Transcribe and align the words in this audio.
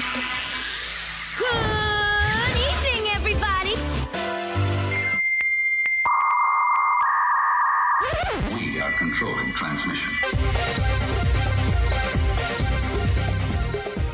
Good 0.00 0.06
evening, 2.56 3.04
everybody. 3.16 3.74
We 8.56 8.80
are 8.80 8.92
controlling 8.98 9.52
transmission. 9.52 10.10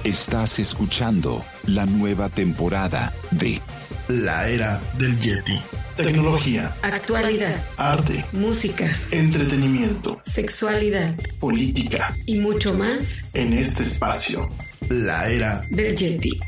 Estás 0.02 0.58
escuchando 0.58 1.44
la 1.66 1.86
nueva 1.86 2.30
temporada 2.30 3.14
de 3.30 3.60
La 4.08 4.48
era 4.48 4.80
del 4.98 5.16
Yeti. 5.20 5.60
Tecnología, 5.96 6.74
Actualidad, 6.82 7.64
arte, 7.76 8.24
música, 8.32 8.90
entretenimiento, 9.12 10.20
sexualidad 10.26 11.14
política. 11.38 12.14
y 12.26 12.40
mucho 12.40 12.74
más 12.74 13.24
En 13.34 13.52
este 13.54 13.82
espacio, 13.84 14.48
la 14.88 15.28
era 15.28 15.64
del 15.70 15.94
Yeti. 15.96 16.38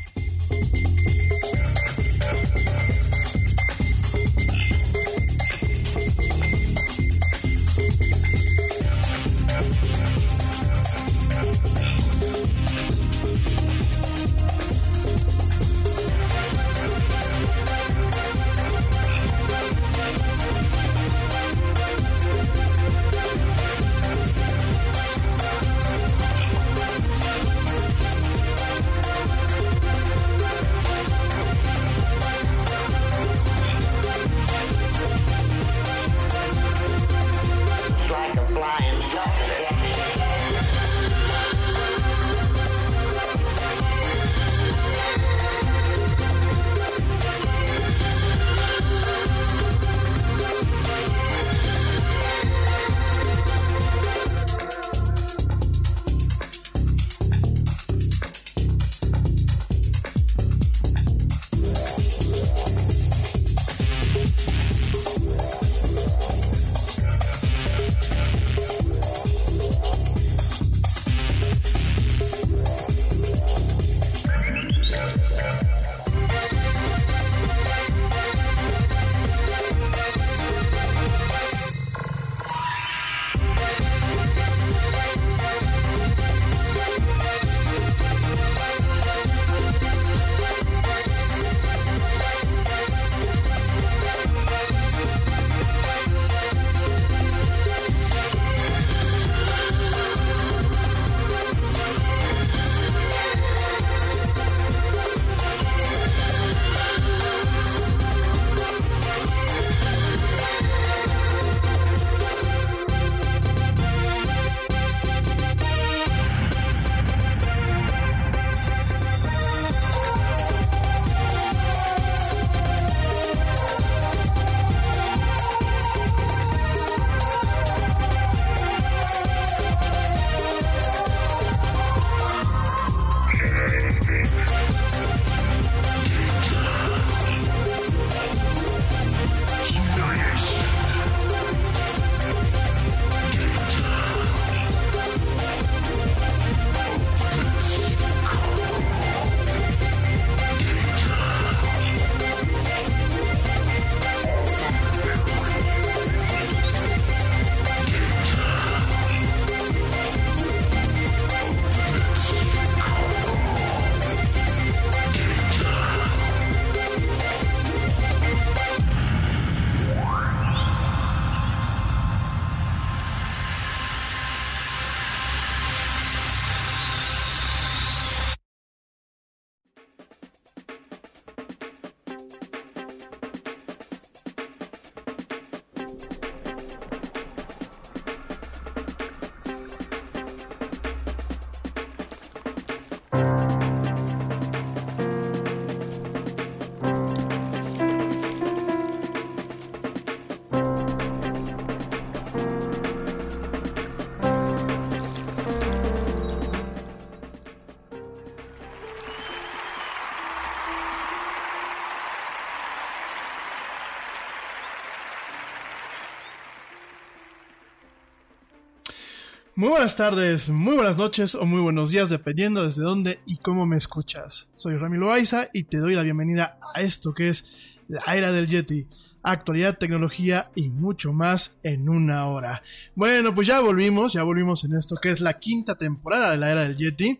Muy 219.59 219.71
buenas 219.71 219.97
tardes, 219.97 220.49
muy 220.49 220.75
buenas 220.75 220.95
noches 220.95 221.35
o 221.35 221.45
muy 221.45 221.59
buenos 221.59 221.89
días, 221.89 222.09
dependiendo 222.09 222.63
desde 222.63 222.81
dónde 222.81 223.19
y 223.25 223.39
cómo 223.39 223.65
me 223.65 223.75
escuchas. 223.75 224.49
Soy 224.53 224.77
Ramiro 224.77 225.07
Loaiza 225.07 225.49
y 225.51 225.63
te 225.63 225.79
doy 225.79 225.95
la 225.95 226.03
bienvenida 226.03 226.57
a 226.73 226.79
esto 226.79 227.13
que 227.13 227.27
es 227.27 227.75
la 227.89 228.15
era 228.15 228.31
del 228.31 228.47
Yeti. 228.47 228.87
Actualidad, 229.21 229.77
tecnología 229.77 230.49
y 230.55 230.69
mucho 230.69 231.11
más 231.11 231.59
en 231.63 231.89
una 231.89 232.25
hora. 232.27 232.63
Bueno, 232.95 233.35
pues 233.35 233.47
ya 233.47 233.59
volvimos, 233.59 234.13
ya 234.13 234.23
volvimos 234.23 234.63
en 234.63 234.77
esto 234.77 234.95
que 234.95 235.11
es 235.11 235.19
la 235.19 235.39
quinta 235.39 235.75
temporada 235.75 236.31
de 236.31 236.37
la 236.37 236.51
era 236.51 236.61
del 236.61 236.77
Yeti. 236.77 237.19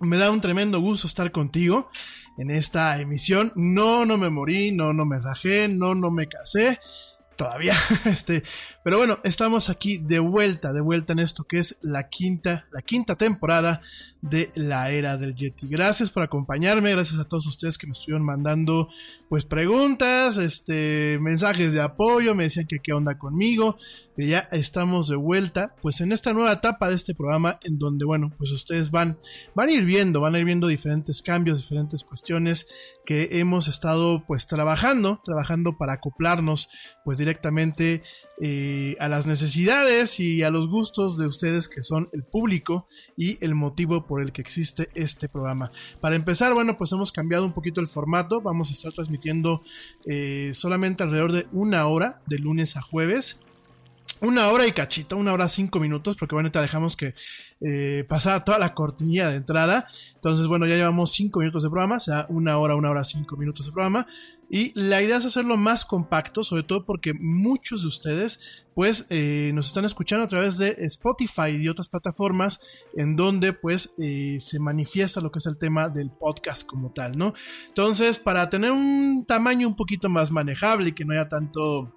Me 0.00 0.16
da 0.16 0.30
un 0.30 0.40
tremendo 0.40 0.80
gusto 0.80 1.06
estar 1.06 1.30
contigo 1.30 1.90
en 2.38 2.50
esta 2.50 2.98
emisión. 3.02 3.52
No, 3.54 4.06
no 4.06 4.16
me 4.16 4.30
morí, 4.30 4.72
no, 4.72 4.94
no 4.94 5.04
me 5.04 5.20
rajé, 5.20 5.68
no, 5.68 5.94
no 5.94 6.10
me 6.10 6.26
casé 6.26 6.80
todavía. 7.40 7.74
Este, 8.04 8.42
pero 8.82 8.96
bueno, 8.96 9.18
estamos 9.24 9.68
aquí 9.68 9.98
de 9.98 10.18
vuelta, 10.18 10.72
de 10.72 10.80
vuelta 10.80 11.12
en 11.12 11.18
esto 11.18 11.44
que 11.44 11.58
es 11.58 11.78
la 11.82 12.08
quinta, 12.08 12.66
la 12.72 12.82
quinta 12.82 13.16
temporada 13.16 13.82
de 14.22 14.50
la 14.54 14.90
era 14.90 15.16
del 15.16 15.34
Yeti. 15.34 15.66
Gracias 15.68 16.10
por 16.10 16.22
acompañarme, 16.22 16.90
gracias 16.90 17.20
a 17.20 17.28
todos 17.28 17.46
ustedes 17.46 17.78
que 17.78 17.86
me 17.86 17.92
estuvieron 17.92 18.24
mandando 18.24 18.88
pues 19.28 19.44
preguntas, 19.44 20.36
este, 20.36 21.18
mensajes 21.20 21.72
de 21.72 21.80
apoyo, 21.80 22.34
me 22.34 22.44
decían 22.44 22.66
que 22.66 22.80
qué 22.80 22.92
onda 22.92 23.18
conmigo, 23.18 23.76
que 24.16 24.26
ya 24.26 24.40
estamos 24.50 25.08
de 25.08 25.16
vuelta 25.16 25.74
pues 25.80 26.00
en 26.00 26.12
esta 26.12 26.32
nueva 26.32 26.52
etapa 26.52 26.88
de 26.88 26.94
este 26.94 27.14
programa 27.14 27.58
en 27.62 27.78
donde 27.78 28.04
bueno, 28.04 28.32
pues 28.36 28.50
ustedes 28.50 28.90
van 28.90 29.18
van 29.54 29.68
a 29.68 29.72
ir 29.72 29.84
viendo, 29.84 30.20
van 30.20 30.34
a 30.34 30.38
ir 30.38 30.44
viendo 30.44 30.66
diferentes 30.66 31.22
cambios, 31.22 31.58
diferentes 31.58 32.04
cuestiones 32.04 32.68
que 33.06 33.40
hemos 33.40 33.68
estado 33.68 34.24
pues 34.26 34.46
trabajando, 34.46 35.20
trabajando 35.24 35.76
para 35.78 35.94
acoplarnos 35.94 36.68
pues 37.04 37.18
directamente 37.18 38.02
eh, 38.40 38.96
a 39.00 39.08
las 39.08 39.26
necesidades 39.26 40.18
y 40.18 40.42
a 40.42 40.50
los 40.50 40.68
gustos 40.68 41.18
de 41.18 41.26
ustedes 41.26 41.68
que 41.68 41.82
son 41.82 42.08
el 42.12 42.22
público 42.22 42.86
y 43.16 43.42
el 43.44 43.54
motivo 43.54 44.06
por 44.06 44.22
el 44.22 44.32
que 44.32 44.40
existe 44.40 44.88
este 44.94 45.28
programa. 45.28 45.70
Para 46.00 46.16
empezar, 46.16 46.54
bueno, 46.54 46.76
pues 46.76 46.92
hemos 46.92 47.12
cambiado 47.12 47.44
un 47.44 47.52
poquito 47.52 47.80
el 47.80 47.88
formato, 47.88 48.40
vamos 48.40 48.70
a 48.70 48.72
estar 48.72 48.92
transmitiendo 48.92 49.62
eh, 50.06 50.52
solamente 50.54 51.02
alrededor 51.02 51.32
de 51.32 51.46
una 51.52 51.86
hora, 51.86 52.22
de 52.26 52.38
lunes 52.38 52.76
a 52.76 52.82
jueves 52.82 53.38
una 54.20 54.48
hora 54.48 54.66
y 54.66 54.72
cachito, 54.72 55.16
una 55.16 55.32
hora 55.32 55.48
cinco 55.48 55.80
minutos, 55.80 56.16
porque 56.16 56.34
bueno, 56.34 56.50
te 56.50 56.60
dejamos 56.60 56.96
que 56.96 57.14
eh, 57.60 58.04
pasara 58.08 58.44
toda 58.44 58.58
la 58.58 58.74
cortinilla 58.74 59.30
de 59.30 59.36
entrada. 59.36 59.86
Entonces, 60.14 60.46
bueno, 60.46 60.66
ya 60.66 60.76
llevamos 60.76 61.12
cinco 61.12 61.40
minutos 61.40 61.62
de 61.62 61.70
programa, 61.70 61.96
o 61.96 62.00
sea, 62.00 62.26
una 62.28 62.58
hora, 62.58 62.74
una 62.74 62.90
hora, 62.90 63.04
cinco 63.04 63.36
minutos 63.36 63.66
de 63.66 63.72
programa. 63.72 64.06
Y 64.52 64.72
la 64.74 65.00
idea 65.00 65.18
es 65.18 65.24
hacerlo 65.24 65.56
más 65.56 65.84
compacto, 65.84 66.42
sobre 66.42 66.64
todo 66.64 66.84
porque 66.84 67.14
muchos 67.14 67.82
de 67.82 67.86
ustedes, 67.86 68.66
pues, 68.74 69.06
eh, 69.08 69.52
nos 69.54 69.68
están 69.68 69.84
escuchando 69.84 70.24
a 70.24 70.28
través 70.28 70.58
de 70.58 70.76
Spotify 70.80 71.50
y 71.50 71.68
otras 71.68 71.88
plataformas 71.88 72.60
en 72.94 73.14
donde, 73.14 73.52
pues, 73.52 73.94
eh, 73.98 74.38
se 74.40 74.58
manifiesta 74.58 75.20
lo 75.20 75.30
que 75.30 75.38
es 75.38 75.46
el 75.46 75.56
tema 75.56 75.88
del 75.88 76.10
podcast 76.10 76.66
como 76.66 76.90
tal, 76.92 77.16
¿no? 77.16 77.32
Entonces, 77.68 78.18
para 78.18 78.50
tener 78.50 78.72
un 78.72 79.24
tamaño 79.24 79.68
un 79.68 79.76
poquito 79.76 80.08
más 80.08 80.32
manejable 80.32 80.88
y 80.88 80.94
que 80.94 81.04
no 81.04 81.12
haya 81.12 81.28
tanto 81.28 81.94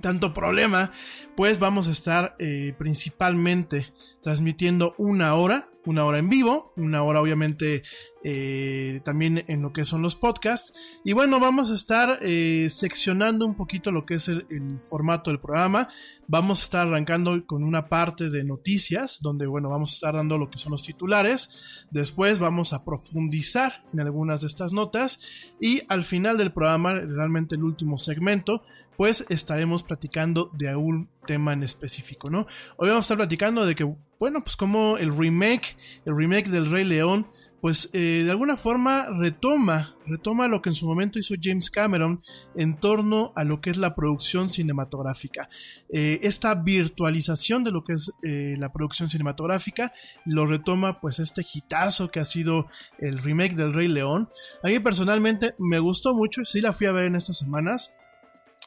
tanto 0.00 0.32
problema, 0.32 0.92
pues 1.36 1.58
vamos 1.58 1.88
a 1.88 1.90
estar 1.90 2.34
eh, 2.38 2.74
principalmente 2.78 3.92
transmitiendo 4.22 4.94
una 4.98 5.34
hora, 5.34 5.68
una 5.84 6.04
hora 6.04 6.18
en 6.18 6.28
vivo, 6.28 6.72
una 6.76 7.02
hora 7.02 7.20
obviamente 7.20 7.82
eh, 8.22 9.00
también 9.02 9.44
en 9.48 9.62
lo 9.62 9.72
que 9.72 9.84
son 9.84 10.02
los 10.02 10.14
podcasts. 10.14 10.74
Y 11.04 11.12
bueno, 11.12 11.40
vamos 11.40 11.70
a 11.70 11.74
estar 11.74 12.18
eh, 12.22 12.66
seccionando 12.68 13.46
un 13.46 13.54
poquito 13.54 13.90
lo 13.90 14.04
que 14.04 14.14
es 14.14 14.28
el, 14.28 14.44
formato 14.80 15.30
del 15.30 15.40
programa. 15.40 15.88
Vamos 16.26 16.60
a 16.60 16.64
estar 16.64 16.86
arrancando 16.86 17.44
con 17.46 17.64
una 17.64 17.88
parte 17.88 18.30
de 18.30 18.44
noticias, 18.44 19.20
donde 19.20 19.46
bueno, 19.46 19.70
vamos 19.70 19.92
a 19.92 19.94
estar 19.94 20.14
dando 20.14 20.38
lo 20.38 20.50
que 20.50 20.58
son 20.58 20.72
los 20.72 20.82
titulares. 20.82 21.86
Después 21.90 22.38
vamos 22.38 22.72
a 22.72 22.84
profundizar 22.84 23.84
en 23.92 24.00
algunas 24.00 24.42
de 24.42 24.48
estas 24.48 24.72
notas. 24.72 25.20
Y 25.60 25.82
al 25.88 26.04
final 26.04 26.36
del 26.36 26.52
programa, 26.52 26.94
realmente 26.94 27.54
el 27.54 27.64
último 27.64 27.96
segmento, 27.98 28.62
pues 28.96 29.24
estaremos 29.30 29.82
platicando 29.82 30.50
de 30.52 30.76
un 30.76 31.08
tema 31.26 31.54
en 31.54 31.62
específico, 31.62 32.28
¿no? 32.28 32.46
Hoy 32.76 32.90
vamos 32.90 33.04
a 33.04 33.06
estar 33.06 33.16
platicando 33.16 33.64
de 33.64 33.74
que, 33.74 33.84
bueno, 34.18 34.42
pues 34.44 34.56
como 34.56 34.98
el 34.98 35.16
remake, 35.16 35.76
el 36.04 36.14
remake 36.14 36.50
del 36.50 36.70
Rey 36.70 36.84
León, 36.84 37.26
pues 37.60 37.90
eh, 37.92 38.22
de 38.24 38.30
alguna 38.30 38.56
forma 38.56 39.06
retoma, 39.10 39.96
retoma 40.06 40.48
lo 40.48 40.62
que 40.62 40.70
en 40.70 40.74
su 40.74 40.86
momento 40.86 41.18
hizo 41.18 41.34
James 41.40 41.70
Cameron 41.70 42.22
en 42.54 42.78
torno 42.78 43.32
a 43.36 43.44
lo 43.44 43.60
que 43.60 43.70
es 43.70 43.76
la 43.76 43.94
producción 43.94 44.50
cinematográfica. 44.50 45.50
Eh, 45.90 46.20
esta 46.22 46.54
virtualización 46.54 47.62
de 47.62 47.70
lo 47.70 47.84
que 47.84 47.94
es 47.94 48.12
eh, 48.22 48.54
la 48.58 48.72
producción 48.72 49.10
cinematográfica 49.10 49.92
lo 50.24 50.46
retoma 50.46 51.00
pues 51.00 51.18
este 51.18 51.44
hitazo 51.52 52.10
que 52.10 52.20
ha 52.20 52.24
sido 52.24 52.66
el 52.98 53.18
remake 53.18 53.54
del 53.54 53.74
Rey 53.74 53.88
León. 53.88 54.30
A 54.62 54.68
mí 54.68 54.78
personalmente 54.78 55.54
me 55.58 55.78
gustó 55.78 56.14
mucho, 56.14 56.44
sí 56.44 56.60
la 56.60 56.72
fui 56.72 56.86
a 56.86 56.92
ver 56.92 57.04
en 57.04 57.16
estas 57.16 57.38
semanas, 57.38 57.94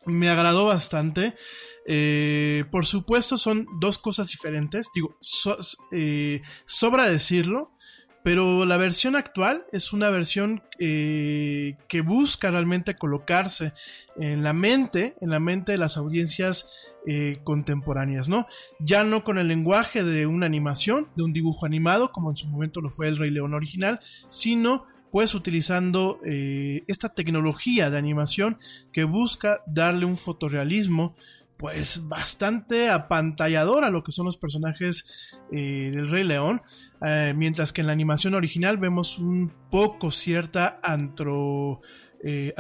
me 0.06 0.30
agradó 0.30 0.66
bastante. 0.66 1.36
por 2.70 2.86
supuesto 2.86 3.38
son 3.38 3.66
dos 3.80 3.98
cosas 3.98 4.28
diferentes, 4.28 4.90
digo, 4.94 5.18
sobra 6.66 7.10
decirlo, 7.10 7.72
pero 8.24 8.66
la 8.66 8.78
versión 8.78 9.16
actual 9.18 9.66
es 9.72 9.92
una 9.92 10.10
versión 10.10 10.64
eh, 10.80 11.76
que 11.90 12.02
busca 12.02 12.50
realmente 12.50 12.96
colocarse 12.96 13.74
en 14.16 14.44
la 14.44 14.54
mente, 14.54 15.16
en 15.20 15.30
la 15.30 15.42
mente 15.42 15.74
de 15.74 15.78
las 15.78 15.98
audiencias 15.98 16.72
eh, 17.06 17.40
contemporáneas, 17.44 18.30
¿no? 18.30 18.48
Ya 18.80 19.04
no 19.04 19.26
con 19.26 19.38
el 19.38 19.50
lenguaje 19.50 20.06
de 20.06 20.26
una 20.26 20.46
animación, 20.46 21.10
de 21.18 21.24
un 21.24 21.34
dibujo 21.34 21.66
animado, 21.66 22.14
como 22.14 22.30
en 22.30 22.38
su 22.38 22.48
momento 22.48 22.80
lo 22.80 22.90
fue 22.90 23.10
el 23.10 23.18
Rey 23.18 23.30
León 23.30 23.54
original, 23.54 24.00
sino 24.30 24.86
pues 25.12 25.36
utilizando 25.36 26.18
eh, 26.26 26.84
esta 26.88 27.10
tecnología 27.10 27.92
de 27.92 28.00
animación 28.00 28.58
que 28.92 29.04
busca 29.04 29.62
darle 29.68 30.06
un 30.06 30.18
fotorrealismo 30.18 31.14
pues 31.58 32.08
bastante 32.08 32.90
apantallador 32.90 33.84
a 33.84 33.90
lo 33.90 34.04
que 34.04 34.12
son 34.12 34.26
los 34.26 34.38
personajes 34.38 35.38
del 35.52 36.10
Rey 36.10 36.24
León. 36.24 36.62
Eh, 37.06 37.34
mientras 37.36 37.74
que 37.74 37.82
en 37.82 37.88
la 37.88 37.94
animación 37.94 38.34
original 38.34 38.78
vemos 38.78 39.18
un 39.20 39.52
poco 39.70 40.12
cierta 40.12 40.80
antro, 40.84 41.82
eh, 42.24 42.54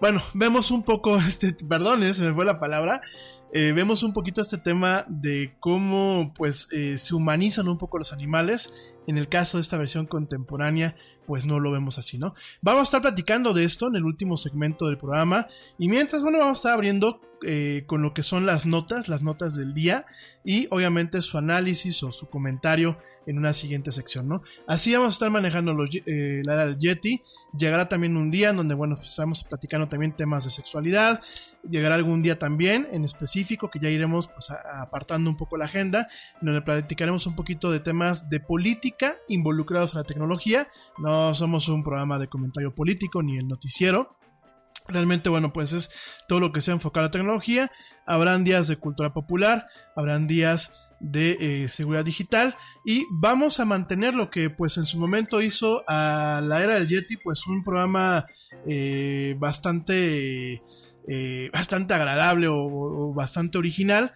bueno, 0.00 0.22
vemos 0.34 0.70
un 0.70 0.82
poco 0.82 1.16
este, 1.28 1.52
perdón, 1.52 2.02
eh, 2.02 2.14
se 2.14 2.24
me 2.24 2.34
fue 2.34 2.44
la 2.44 2.58
palabra, 2.58 3.00
eh, 3.52 3.72
vemos 3.72 4.02
un 4.02 4.12
poquito 4.12 4.40
este 4.40 4.58
tema 4.58 5.04
de 5.08 5.56
cómo 5.60 6.32
pues 6.36 6.68
se 6.68 7.14
humanizan 7.14 7.68
un 7.68 7.78
poco 7.78 7.98
los 7.98 8.12
animales. 8.12 8.72
En 9.06 9.16
el 9.16 9.26
caso 9.26 9.56
de 9.56 9.62
esta 9.62 9.78
versión 9.78 10.04
contemporánea, 10.04 10.94
pues 11.26 11.46
no 11.46 11.60
lo 11.60 11.70
vemos 11.70 11.96
así, 11.96 12.18
¿no? 12.18 12.34
Vamos 12.60 12.80
a 12.80 12.82
estar 12.82 13.00
platicando 13.00 13.54
de 13.54 13.64
esto 13.64 13.88
en 13.88 13.96
el 13.96 14.04
último 14.04 14.36
segmento 14.36 14.86
del 14.86 14.98
programa 14.98 15.46
y 15.78 15.88
mientras, 15.88 16.22
bueno, 16.22 16.38
vamos 16.38 16.58
a 16.58 16.60
estar 16.60 16.72
abriendo 16.74 17.22
eh, 17.44 17.84
con 17.86 18.02
lo 18.02 18.14
que 18.14 18.22
son 18.22 18.46
las 18.46 18.66
notas, 18.66 19.08
las 19.08 19.22
notas 19.22 19.54
del 19.54 19.72
día 19.72 20.06
y 20.44 20.66
obviamente 20.70 21.22
su 21.22 21.38
análisis 21.38 22.02
o 22.02 22.10
su 22.10 22.28
comentario 22.28 22.98
en 23.26 23.38
una 23.38 23.52
siguiente 23.52 23.92
sección, 23.92 24.28
¿no? 24.28 24.42
Así 24.66 24.92
vamos 24.92 25.12
a 25.12 25.14
estar 25.14 25.30
manejando 25.30 25.76
eh, 26.06 26.42
la 26.44 26.54
era 26.54 26.66
del 26.66 26.78
Yeti. 26.78 27.22
Llegará 27.56 27.88
también 27.88 28.16
un 28.16 28.30
día 28.30 28.50
en 28.50 28.56
donde, 28.56 28.74
bueno, 28.74 28.96
pues 28.96 29.10
estamos 29.10 29.44
platicando 29.44 29.88
también 29.88 30.16
temas 30.16 30.44
de 30.44 30.50
sexualidad. 30.50 31.20
Llegará 31.68 31.94
algún 31.94 32.22
día 32.22 32.38
también 32.38 32.88
en 32.90 33.04
específico 33.04 33.70
que 33.70 33.78
ya 33.78 33.88
iremos 33.88 34.28
pues, 34.28 34.50
apartando 34.50 35.30
un 35.30 35.36
poco 35.36 35.56
la 35.56 35.66
agenda, 35.66 36.08
donde 36.40 36.62
platicaremos 36.62 37.26
un 37.26 37.36
poquito 37.36 37.70
de 37.70 37.80
temas 37.80 38.28
de 38.30 38.40
política 38.40 39.16
involucrados 39.28 39.94
a 39.94 39.98
la 39.98 40.04
tecnología. 40.04 40.68
No 40.98 41.34
somos 41.34 41.68
un 41.68 41.84
programa 41.84 42.18
de 42.18 42.28
comentario 42.28 42.74
político 42.74 43.22
ni 43.22 43.38
el 43.38 43.46
noticiero. 43.46 44.17
Realmente, 44.88 45.28
bueno, 45.28 45.52
pues 45.52 45.74
es 45.74 45.90
todo 46.26 46.40
lo 46.40 46.50
que 46.50 46.62
sea 46.62 46.72
enfocado 46.72 47.04
a 47.04 47.08
la 47.08 47.12
tecnología. 47.12 47.70
Habrán 48.06 48.42
días 48.42 48.68
de 48.68 48.78
cultura 48.78 49.12
popular, 49.12 49.66
habrán 49.94 50.26
días 50.26 50.88
de 51.00 51.36
eh, 51.62 51.68
seguridad 51.68 52.04
digital 52.04 52.56
y 52.84 53.06
vamos 53.10 53.60
a 53.60 53.64
mantener 53.64 54.14
lo 54.14 54.30
que 54.30 54.50
pues 54.50 54.78
en 54.78 54.84
su 54.84 54.98
momento 54.98 55.40
hizo 55.42 55.84
a 55.86 56.42
la 56.44 56.62
era 56.62 56.74
del 56.74 56.88
Yeti 56.88 57.16
pues 57.16 57.46
un 57.46 57.62
programa 57.62 58.26
eh, 58.66 59.36
bastante 59.38 60.62
eh, 61.06 61.50
bastante 61.52 61.94
agradable 61.94 62.48
o, 62.50 63.12
bastante 63.14 63.58
original 63.58 64.12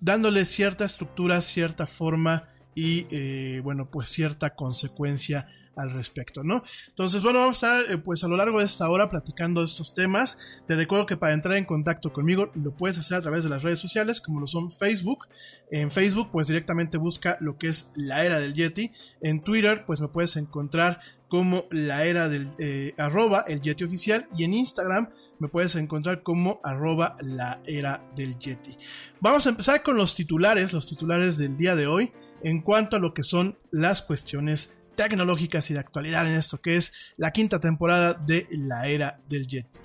dándole 0.00 0.44
cierta 0.44 0.84
estructura 0.84 1.40
cierta 1.42 1.88
forma 1.88 2.48
y 2.72 3.58
bueno 3.60 3.84
pues 3.84 4.08
cierta 4.08 4.54
consecuencia 4.54 5.48
al 5.76 5.90
respecto, 5.90 6.42
¿no? 6.42 6.62
Entonces, 6.88 7.22
bueno, 7.22 7.40
vamos 7.40 7.62
a 7.62 7.80
estar 7.80 7.92
eh, 7.92 7.98
pues 7.98 8.24
a 8.24 8.28
lo 8.28 8.36
largo 8.36 8.58
de 8.58 8.64
esta 8.64 8.88
hora 8.88 9.08
platicando 9.08 9.62
estos 9.62 9.94
temas. 9.94 10.38
Te 10.66 10.74
recuerdo 10.74 11.06
que 11.06 11.16
para 11.16 11.34
entrar 11.34 11.56
en 11.56 11.64
contacto 11.64 12.12
conmigo 12.12 12.50
lo 12.54 12.74
puedes 12.76 12.98
hacer 12.98 13.18
a 13.18 13.22
través 13.22 13.44
de 13.44 13.50
las 13.50 13.62
redes 13.62 13.78
sociales, 13.78 14.20
como 14.20 14.40
lo 14.40 14.46
son 14.46 14.72
Facebook. 14.72 15.26
En 15.70 15.90
Facebook, 15.90 16.30
pues 16.32 16.48
directamente 16.48 16.98
busca 16.98 17.36
lo 17.40 17.58
que 17.58 17.68
es 17.68 17.92
la 17.94 18.24
era 18.24 18.40
del 18.40 18.54
Yeti. 18.54 18.90
En 19.20 19.42
Twitter, 19.42 19.84
pues 19.86 20.00
me 20.00 20.08
puedes 20.08 20.36
encontrar 20.36 21.00
como 21.28 21.66
la 21.70 22.04
era 22.04 22.28
del 22.28 22.50
eh, 22.58 22.94
arroba 22.98 23.44
el 23.46 23.60
Yeti 23.60 23.84
oficial. 23.84 24.28
Y 24.36 24.44
en 24.44 24.54
Instagram 24.54 25.10
me 25.38 25.48
puedes 25.48 25.74
encontrar 25.76 26.22
como 26.22 26.60
arroba 26.62 27.16
la 27.20 27.60
era 27.66 28.02
del 28.14 28.38
Yeti. 28.38 28.76
Vamos 29.20 29.46
a 29.46 29.50
empezar 29.50 29.82
con 29.82 29.96
los 29.96 30.14
titulares, 30.14 30.72
los 30.72 30.88
titulares 30.88 31.36
del 31.36 31.56
día 31.56 31.74
de 31.74 31.86
hoy, 31.86 32.12
en 32.42 32.62
cuanto 32.62 32.96
a 32.96 33.00
lo 33.00 33.12
que 33.12 33.22
son 33.22 33.58
las 33.70 34.02
cuestiones 34.02 34.78
tecnológicas 34.96 35.70
y 35.70 35.74
de 35.74 35.80
actualidad 35.80 36.26
en 36.26 36.34
esto 36.34 36.60
que 36.60 36.76
es 36.76 37.12
la 37.16 37.30
quinta 37.30 37.60
temporada 37.60 38.14
de 38.14 38.46
la 38.50 38.88
era 38.88 39.20
del 39.28 39.46
Yeti. 39.46 39.78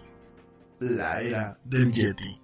La 0.80 1.22
era 1.22 1.60
del 1.63 1.91
Yeti. 1.91 2.40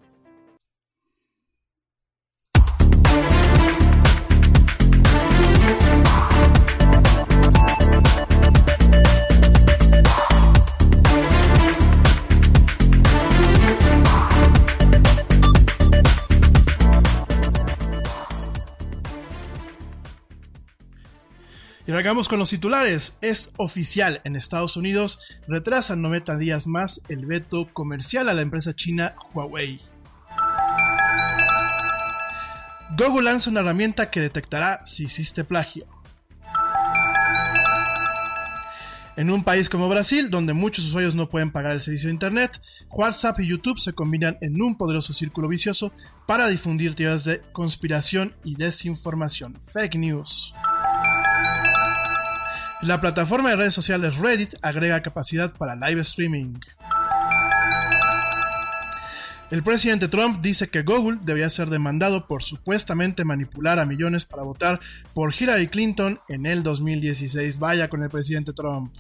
Y 21.88 21.92
arrancamos 21.92 22.28
con 22.28 22.38
los 22.38 22.50
titulares. 22.50 23.18
Es 23.22 23.54
oficial 23.56 24.20
en 24.26 24.36
Estados 24.36 24.76
Unidos, 24.76 25.20
retrasan 25.48 26.02
90 26.02 26.38
días 26.38 26.68
más 26.68 27.02
el 27.08 27.26
veto 27.26 27.70
comercial 27.72 28.28
a 28.28 28.34
la 28.34 28.42
empresa 28.42 28.76
china 28.76 29.16
Huawei. 29.34 29.80
Google 32.98 33.24
lanza 33.24 33.50
una 33.50 33.62
herramienta 33.62 34.10
que 34.10 34.20
detectará 34.20 34.86
si 34.86 35.06
hiciste 35.06 35.46
plagio. 35.46 35.88
En 39.16 39.32
un 39.32 39.44
país 39.44 39.70
como 39.70 39.88
Brasil, 39.88 40.30
donde 40.30 40.54
muchos 40.54 40.86
usuarios 40.86 41.16
no 41.16 41.30
pueden 41.30 41.52
pagar 41.52 41.72
el 41.72 41.82
servicio 41.82 42.08
de 42.08 42.14
Internet, 42.14 42.62
WhatsApp 42.90 43.40
y 43.40 43.48
YouTube 43.48 43.80
se 43.80 43.94
combinan 43.94 44.38
en 44.42 44.62
un 44.62 44.78
poderoso 44.78 45.14
círculo 45.14 45.48
vicioso 45.48 45.92
para 46.28 46.50
difundir 46.50 46.96
teorías 46.96 47.24
de 47.24 47.42
conspiración 47.54 48.36
y 48.44 48.56
desinformación. 48.56 49.58
Fake 49.64 49.96
news. 49.96 50.54
La 52.82 53.02
plataforma 53.02 53.50
de 53.50 53.56
redes 53.56 53.74
sociales 53.74 54.18
Reddit 54.18 54.54
agrega 54.62 55.02
capacidad 55.02 55.52
para 55.52 55.76
live 55.76 56.02
streaming. 56.02 56.60
El 59.50 59.64
presidente 59.64 60.08
Trump 60.08 60.42
dice 60.42 60.70
que 60.70 60.84
Google 60.84 61.18
debería 61.22 61.50
ser 61.50 61.70
demandado 61.70 62.28
por 62.28 62.44
supuestamente 62.44 63.24
manipular 63.24 63.80
a 63.80 63.86
millones 63.86 64.26
para 64.26 64.44
votar 64.44 64.80
por 65.16 65.34
Hillary 65.34 65.68
Clinton 65.68 66.20
en 66.30 66.46
el 66.46 66.62
2016. 66.62 67.58
Vaya 67.58 67.90
con 67.90 68.04
el 68.04 68.10
presidente 68.10 68.54
Trump. 68.54 68.94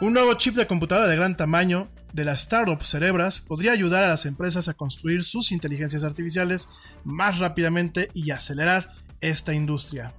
Un 0.00 0.12
nuevo 0.12 0.34
chip 0.34 0.54
de 0.54 0.68
computadora 0.68 1.08
de 1.08 1.16
gran 1.16 1.36
tamaño 1.36 1.88
de 2.12 2.24
la 2.24 2.34
startup 2.34 2.84
Cerebras 2.84 3.40
podría 3.40 3.72
ayudar 3.72 4.04
a 4.04 4.08
las 4.08 4.26
empresas 4.26 4.68
a 4.68 4.74
construir 4.74 5.24
sus 5.24 5.50
inteligencias 5.50 6.04
artificiales 6.04 6.68
más 7.02 7.38
rápidamente 7.40 8.10
y 8.14 8.30
acelerar 8.30 8.90
esta 9.20 9.54
industria. 9.54 10.12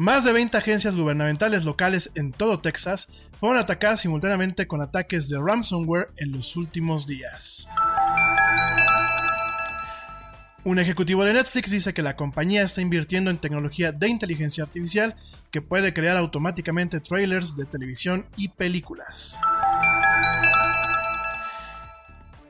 Más 0.00 0.24
de 0.24 0.32
20 0.32 0.56
agencias 0.56 0.96
gubernamentales 0.96 1.66
locales 1.66 2.10
en 2.14 2.32
todo 2.32 2.60
Texas 2.60 3.10
fueron 3.36 3.58
atacadas 3.58 4.00
simultáneamente 4.00 4.66
con 4.66 4.80
ataques 4.80 5.28
de 5.28 5.38
ransomware 5.38 6.08
en 6.16 6.32
los 6.32 6.56
últimos 6.56 7.06
días. 7.06 7.68
Un 10.64 10.78
ejecutivo 10.78 11.22
de 11.22 11.34
Netflix 11.34 11.70
dice 11.70 11.92
que 11.92 12.00
la 12.00 12.16
compañía 12.16 12.62
está 12.62 12.80
invirtiendo 12.80 13.30
en 13.30 13.36
tecnología 13.36 13.92
de 13.92 14.08
inteligencia 14.08 14.64
artificial 14.64 15.16
que 15.50 15.60
puede 15.60 15.92
crear 15.92 16.16
automáticamente 16.16 17.00
trailers 17.00 17.54
de 17.54 17.66
televisión 17.66 18.24
y 18.38 18.48
películas. 18.48 19.38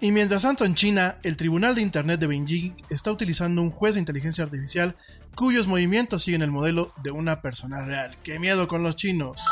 Y 0.02 0.12
mientras 0.12 0.42
tanto 0.42 0.64
en 0.64 0.75
China, 0.75 1.19
el 1.23 1.37
Tribunal 1.37 1.75
de 1.75 1.83
Internet 1.83 2.21
de 2.21 2.26
Beijing 2.26 2.73
está 2.88 3.12
utilizando 3.12 3.61
un 3.61 3.71
juez 3.71 3.95
de 3.95 4.00
inteligencia 4.00 4.42
artificial 4.42 4.97
cuyos 5.35 5.66
movimientos 5.66 6.23
siguen 6.23 6.40
el 6.40 6.50
modelo 6.50 6.95
de 7.02 7.11
una 7.11 7.42
persona 7.42 7.83
real. 7.83 8.16
¡Qué 8.23 8.38
miedo 8.38 8.66
con 8.66 8.83
los 8.83 8.97
chinos! 8.97 9.42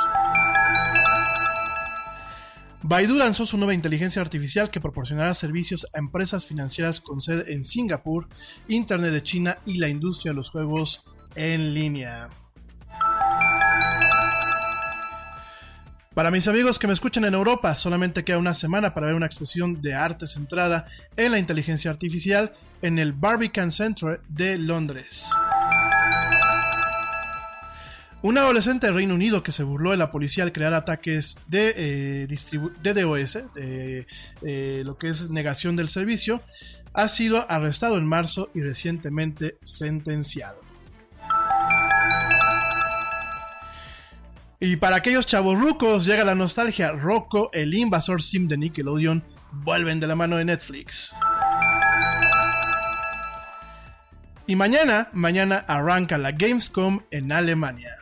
Baidu 2.81 3.17
lanzó 3.17 3.45
su 3.45 3.59
nueva 3.59 3.75
inteligencia 3.75 4.23
artificial 4.23 4.71
que 4.71 4.81
proporcionará 4.81 5.35
servicios 5.35 5.87
a 5.93 5.99
empresas 5.99 6.47
financieras 6.47 7.01
con 7.01 7.21
sede 7.21 7.53
en 7.53 7.65
Singapur, 7.65 8.27
Internet 8.69 9.13
de 9.13 9.23
China 9.23 9.59
y 9.67 9.77
la 9.77 9.89
industria 9.89 10.33
de 10.33 10.37
los 10.37 10.49
juegos 10.49 11.05
en 11.35 11.75
línea. 11.75 12.31
Para 16.19 16.33
mis 16.33 16.49
amigos 16.49 16.81
que 16.81 16.89
me 16.89 16.93
escuchan 16.93 17.25
en 17.27 17.35
Europa, 17.35 17.77
solamente 17.77 18.25
queda 18.25 18.39
una 18.39 18.53
semana 18.53 18.93
para 18.93 19.07
ver 19.07 19.15
una 19.15 19.27
exposición 19.27 19.81
de 19.81 19.95
arte 19.95 20.27
centrada 20.27 20.87
en 21.17 21.31
la 21.31 21.39
inteligencia 21.39 21.93
artificial 21.93 22.55
en 22.83 22.99
el 22.99 23.13
Barbican 23.13 23.71
Center 23.71 24.21
de 24.29 24.59
Londres. 24.59 25.29
Un 28.23 28.37
adolescente 28.37 28.89
del 28.89 28.97
Reino 28.97 29.15
Unido 29.15 29.45
que 29.45 29.53
se 29.53 29.63
burló 29.63 29.93
de 29.93 29.97
la 29.97 30.11
policía 30.11 30.43
al 30.43 30.51
crear 30.51 30.75
ataques 30.75 31.39
de, 31.47 31.73
eh, 31.77 32.27
de 32.83 34.07
eh, 34.43 34.83
lo 34.85 34.99
que 34.99 35.07
es 35.07 35.31
negación 35.31 35.77
del 35.77 35.89
servicio, 35.89 36.43
ha 36.95 37.07
sido 37.07 37.49
arrestado 37.49 37.97
en 37.97 38.09
marzo 38.09 38.51
y 38.57 38.61
recientemente 38.61 39.57
sentenciado. 39.63 40.68
Y 44.61 44.77
para 44.77 44.97
aquellos 44.97 45.27
chavorrucos 45.27 46.05
llega 46.05 46.25
la 46.25 46.35
nostalgia. 46.35 46.91
Rocco, 46.91 47.51
el 47.53 47.75
invasor 47.75 48.23
sim 48.23 48.49
de 48.49 48.59
Nickelodeon, 48.59 49.23
vuelven 49.53 50.01
de 50.01 50.09
la 50.09 50.17
mano 50.17 50.37
de 50.37 50.45
Netflix. 50.45 51.15
Y 54.49 54.57
mañana, 54.57 55.11
mañana 55.13 55.65
arranca 55.69 56.19
la 56.19 56.33
Gamescom 56.33 57.03
en 57.13 57.31
Alemania. 57.31 57.98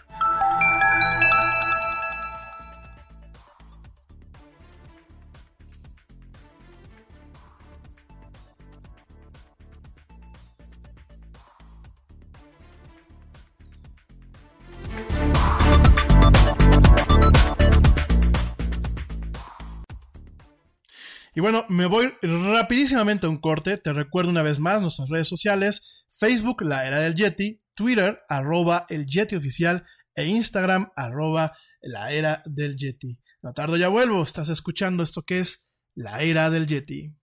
Y 21.37 21.41
bueno, 21.41 21.67
me 21.69 21.85
voy 21.85 22.15
rapidísimamente 22.23 23.27
a 23.27 23.29
un 23.29 23.37
corte. 23.37 23.77
Te 23.77 23.93
recuerdo 23.93 24.31
una 24.31 24.41
vez 24.41 24.59
más 24.59 24.81
nuestras 24.81 25.11
redes 25.11 25.29
sociales. 25.29 26.07
Facebook, 26.11 26.63
la 26.63 26.87
era 26.87 27.01
del 27.01 27.15
Yeti. 27.15 27.61
Twitter, 27.75 28.17
arroba 28.27 28.87
el 28.89 29.05
Yeti 29.05 29.37
oficial. 29.37 29.85
E 30.15 30.25
Instagram, 30.25 30.89
arroba 30.97 31.53
la 31.83 32.11
era 32.11 32.41
del 32.47 32.75
Yeti. 32.75 33.21
No 33.43 33.53
tardo, 33.53 33.77
ya 33.77 33.89
vuelvo. 33.89 34.23
Estás 34.23 34.49
escuchando 34.49 35.03
esto 35.03 35.25
que 35.25 35.41
es 35.41 35.69
la 35.95 36.23
era 36.23 36.49
del 36.49 36.67
Yeti. 36.67 37.15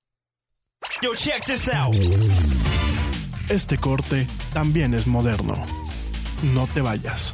Yo, 1.01 1.15
check 1.15 1.43
this 1.43 1.67
out. 1.73 1.95
Este 3.49 3.79
corte 3.79 4.27
también 4.53 4.93
es 4.93 5.07
moderno. 5.07 5.55
No 6.53 6.67
te 6.67 6.81
vayas. 6.81 7.33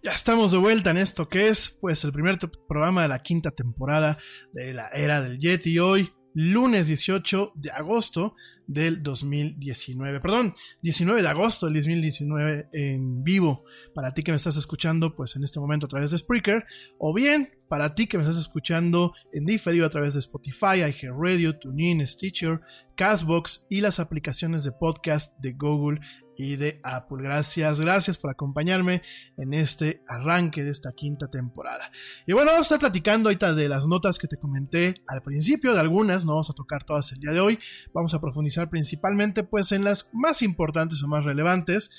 Ya 0.00 0.12
estamos 0.12 0.52
de 0.52 0.58
vuelta 0.58 0.92
en 0.92 0.96
esto 0.96 1.28
que 1.28 1.48
es 1.48 1.76
pues 1.80 2.04
el 2.04 2.12
primer 2.12 2.38
programa 2.68 3.02
de 3.02 3.08
la 3.08 3.18
quinta 3.18 3.50
temporada 3.50 4.16
de 4.52 4.72
la 4.72 4.88
era 4.90 5.20
del 5.20 5.38
Yeti. 5.38 5.80
Hoy, 5.80 6.08
lunes 6.34 6.86
18 6.86 7.54
de 7.56 7.72
agosto 7.72 8.36
del 8.68 9.02
2019. 9.02 10.20
Perdón, 10.20 10.54
19 10.82 11.20
de 11.20 11.28
agosto 11.28 11.66
del 11.66 11.74
2019 11.74 12.68
en 12.72 13.24
vivo. 13.24 13.64
Para 13.92 14.14
ti 14.14 14.22
que 14.22 14.30
me 14.30 14.36
estás 14.36 14.56
escuchando 14.56 15.16
pues 15.16 15.34
en 15.34 15.42
este 15.42 15.58
momento 15.58 15.86
a 15.86 15.88
través 15.88 16.12
de 16.12 16.18
Spreaker. 16.18 16.64
O 16.98 17.12
bien 17.12 17.50
para 17.68 17.96
ti 17.96 18.06
que 18.06 18.18
me 18.18 18.22
estás 18.22 18.38
escuchando 18.38 19.12
en 19.32 19.46
diferido 19.46 19.84
a 19.84 19.90
través 19.90 20.14
de 20.14 20.20
Spotify, 20.20 20.76
iHeartRadio, 20.76 21.58
TuneIn, 21.58 22.06
Stitcher, 22.06 22.60
Castbox 22.94 23.66
y 23.68 23.80
las 23.80 23.98
aplicaciones 23.98 24.62
de 24.62 24.70
podcast 24.70 25.36
de 25.40 25.54
Google 25.54 26.00
y 26.38 26.56
de 26.56 26.80
Apple. 26.84 27.18
Gracias, 27.20 27.80
gracias 27.80 28.16
por 28.16 28.30
acompañarme 28.30 29.02
en 29.36 29.52
este 29.52 30.02
arranque 30.06 30.62
de 30.62 30.70
esta 30.70 30.92
quinta 30.92 31.28
temporada. 31.28 31.90
Y 32.26 32.32
bueno, 32.32 32.52
vamos 32.52 32.66
a 32.66 32.68
estar 32.68 32.78
platicando 32.78 33.28
ahorita 33.28 33.54
de 33.54 33.68
las 33.68 33.88
notas 33.88 34.18
que 34.18 34.28
te 34.28 34.38
comenté 34.38 34.94
al 35.08 35.20
principio, 35.20 35.74
de 35.74 35.80
algunas, 35.80 36.24
no 36.24 36.32
vamos 36.32 36.48
a 36.48 36.54
tocar 36.54 36.84
todas 36.84 37.12
el 37.12 37.18
día 37.18 37.32
de 37.32 37.40
hoy, 37.40 37.58
vamos 37.92 38.14
a 38.14 38.20
profundizar 38.20 38.70
principalmente 38.70 39.42
pues 39.42 39.72
en 39.72 39.82
las 39.82 40.10
más 40.14 40.40
importantes 40.42 41.02
o 41.02 41.08
más 41.08 41.24
relevantes, 41.24 41.90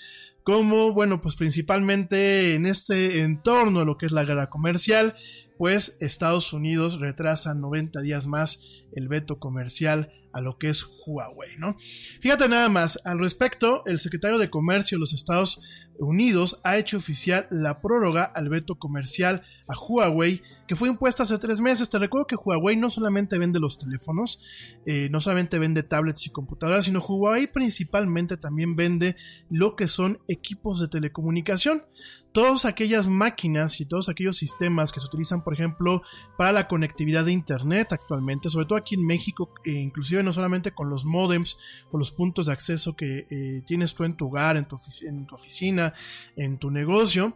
como 0.43 0.93
bueno, 0.93 1.19
pues 1.21 1.35
principalmente 1.35 2.55
en 2.55 2.65
este 2.65 3.21
entorno 3.21 3.81
de 3.81 3.85
lo 3.85 3.97
que 3.97 4.05
es 4.05 4.13
la 4.13 4.23
guerra 4.23 4.49
comercial, 4.49 5.15
pues 5.59 5.97
Estados 5.99 6.53
Unidos 6.53 7.01
retrasa 7.01 7.53
90 7.53 7.99
días 7.99 8.27
más 8.27 8.81
el 8.93 9.09
veto 9.09 9.39
comercial 9.39 10.09
a 10.31 10.39
lo 10.39 10.57
que 10.57 10.69
es 10.69 10.85
Huawei, 11.05 11.57
¿no? 11.57 11.75
Fíjate 12.21 12.47
nada 12.47 12.69
más, 12.69 12.97
al 13.03 13.19
respecto, 13.19 13.83
el 13.85 13.99
secretario 13.99 14.37
de 14.37 14.49
Comercio 14.49 14.95
de 14.95 15.01
los 15.01 15.13
Estados 15.13 15.61
Unidos 15.99 16.59
ha 16.63 16.77
hecho 16.77 16.97
oficial 16.97 17.47
la 17.51 17.81
prórroga 17.81 18.23
al 18.23 18.49
veto 18.49 18.75
comercial 18.75 19.43
a 19.67 19.73
Huawei 19.77 20.41
que 20.69 20.75
fue 20.75 20.87
impuesta 20.87 21.23
hace 21.23 21.37
tres 21.39 21.61
meses. 21.61 21.89
Te 21.89 21.97
recuerdo 21.97 22.27
que 22.27 22.35
Huawei 22.35 22.77
no 22.77 22.91
solamente 22.91 23.39
vende 23.39 23.59
los 23.59 23.79
teléfonos, 23.79 24.39
eh, 24.85 25.09
no 25.09 25.19
solamente 25.19 25.57
vende 25.57 25.81
tablets 25.81 26.27
y 26.27 26.29
computadoras, 26.29 26.85
sino 26.85 26.99
Huawei 26.99 27.47
principalmente 27.47 28.37
también 28.37 28.75
vende 28.75 29.15
lo 29.49 29.75
que 29.75 29.87
son 29.87 30.19
equipos 30.27 30.79
de 30.79 30.87
telecomunicación. 30.87 31.85
Todas 32.31 32.65
aquellas 32.65 33.07
máquinas 33.07 33.81
y 33.81 33.87
todos 33.87 34.07
aquellos 34.07 34.37
sistemas 34.37 34.91
que 34.91 34.99
se 34.99 35.07
utilizan, 35.07 35.43
por 35.43 35.55
ejemplo, 35.55 36.03
para 36.37 36.51
la 36.51 36.67
conectividad 36.67 37.25
de 37.25 37.31
Internet 37.31 37.91
actualmente, 37.91 38.51
sobre 38.51 38.67
todo 38.67 38.77
aquí 38.77 38.93
en 38.93 39.03
México, 39.03 39.51
e 39.65 39.71
inclusive 39.71 40.21
no 40.21 40.31
solamente 40.31 40.71
con 40.71 40.91
los 40.91 41.05
modems 41.05 41.57
o 41.91 41.97
los 41.97 42.11
puntos 42.11 42.45
de 42.45 42.53
acceso 42.53 42.95
que 42.95 43.25
eh, 43.31 43.63
tienes 43.65 43.95
tú 43.95 44.03
en 44.03 44.15
tu 44.15 44.27
hogar, 44.27 44.57
en 44.57 44.67
tu, 44.67 44.77
en 45.07 45.25
tu 45.25 45.33
oficina, 45.33 45.88
en 46.35 46.57
tu 46.57 46.71
negocio, 46.71 47.35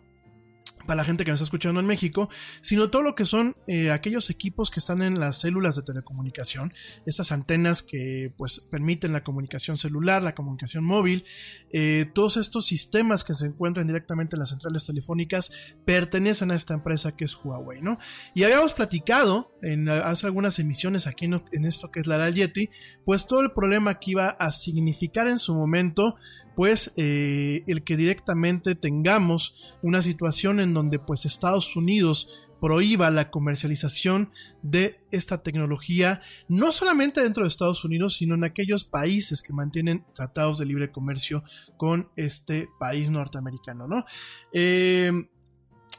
para 0.86 0.98
la 0.98 1.06
gente 1.06 1.24
que 1.24 1.32
me 1.32 1.36
está 1.36 1.44
escuchando 1.44 1.80
en 1.80 1.86
México, 1.86 2.30
sino 2.62 2.90
todo 2.90 3.02
lo 3.02 3.16
que 3.16 3.26
son 3.26 3.56
eh, 3.68 3.92
aquellos 3.92 4.30
equipos 4.30 4.70
que 4.70 4.80
están 4.80 5.02
en 5.02 5.20
las 5.20 5.40
células 5.40 5.76
de 5.76 5.84
telecomunicación, 5.84 6.74
estas 7.06 7.32
antenas 7.32 7.82
que 7.84 8.34
pues 8.38 8.60
permiten 8.60 9.14
la 9.14 9.24
comunicación 9.24 9.78
celular, 9.78 10.22
la 10.22 10.36
comunicación 10.36 10.84
móvil, 10.84 11.26
eh, 11.72 12.10
todos 12.14 12.38
estos 12.38 12.66
sistemas 12.66 13.24
que 13.24 13.34
se 13.34 13.46
encuentran 13.46 13.88
directamente 13.88 14.36
en 14.36 14.42
las 14.42 14.50
centrales 14.50 14.86
telefónicas 14.86 15.52
pertenecen 15.86 16.52
a 16.52 16.56
esta 16.56 16.74
empresa 16.74 17.16
que 17.16 17.26
es 17.26 17.36
Huawei, 17.36 17.82
¿no? 17.82 17.98
Y 18.34 18.44
habíamos 18.44 18.74
platicado 18.74 19.52
en 19.62 19.90
hace 19.90 20.26
algunas 20.28 20.60
emisiones 20.60 21.08
aquí 21.08 21.26
en, 21.26 21.66
esto 21.66 21.92
que 21.92 22.00
es 22.00 22.08
la 22.08 22.30
Yeti, 22.30 22.70
pues 23.06 23.28
todo 23.28 23.42
el 23.42 23.52
problema 23.52 24.00
que 24.00 24.12
iba 24.12 24.30
a 24.30 24.52
significar 24.52 25.28
en 25.28 25.40
su 25.40 25.54
momento, 25.54 26.16
pues 26.56 26.94
eh, 26.98 27.64
el 27.68 27.84
que 27.84 27.98
directamente 27.98 28.76
tengamos 28.76 29.76
una 29.82 30.02
situación 30.02 30.60
en 30.60 30.73
donde 30.74 31.00
pues 31.00 31.26
Estados 31.26 31.76
Unidos 31.76 32.50
prohíba 32.60 33.12
la 33.12 33.30
comercialización 33.30 34.32
de 34.62 35.02
esta 35.12 35.44
tecnología, 35.44 36.22
no 36.48 36.72
solamente 36.72 37.22
dentro 37.22 37.44
de 37.44 37.50
Estados 37.50 37.84
Unidos, 37.84 38.16
sino 38.16 38.36
en 38.36 38.46
aquellos 38.46 38.86
países 38.86 39.42
que 39.42 39.52
mantienen 39.52 40.06
tratados 40.16 40.60
de 40.60 40.66
libre 40.66 40.92
comercio 40.92 41.44
con 41.78 42.10
este 42.16 42.70
país 42.80 43.10
norteamericano, 43.10 43.88
¿no? 43.88 44.06
Eh, 44.54 45.12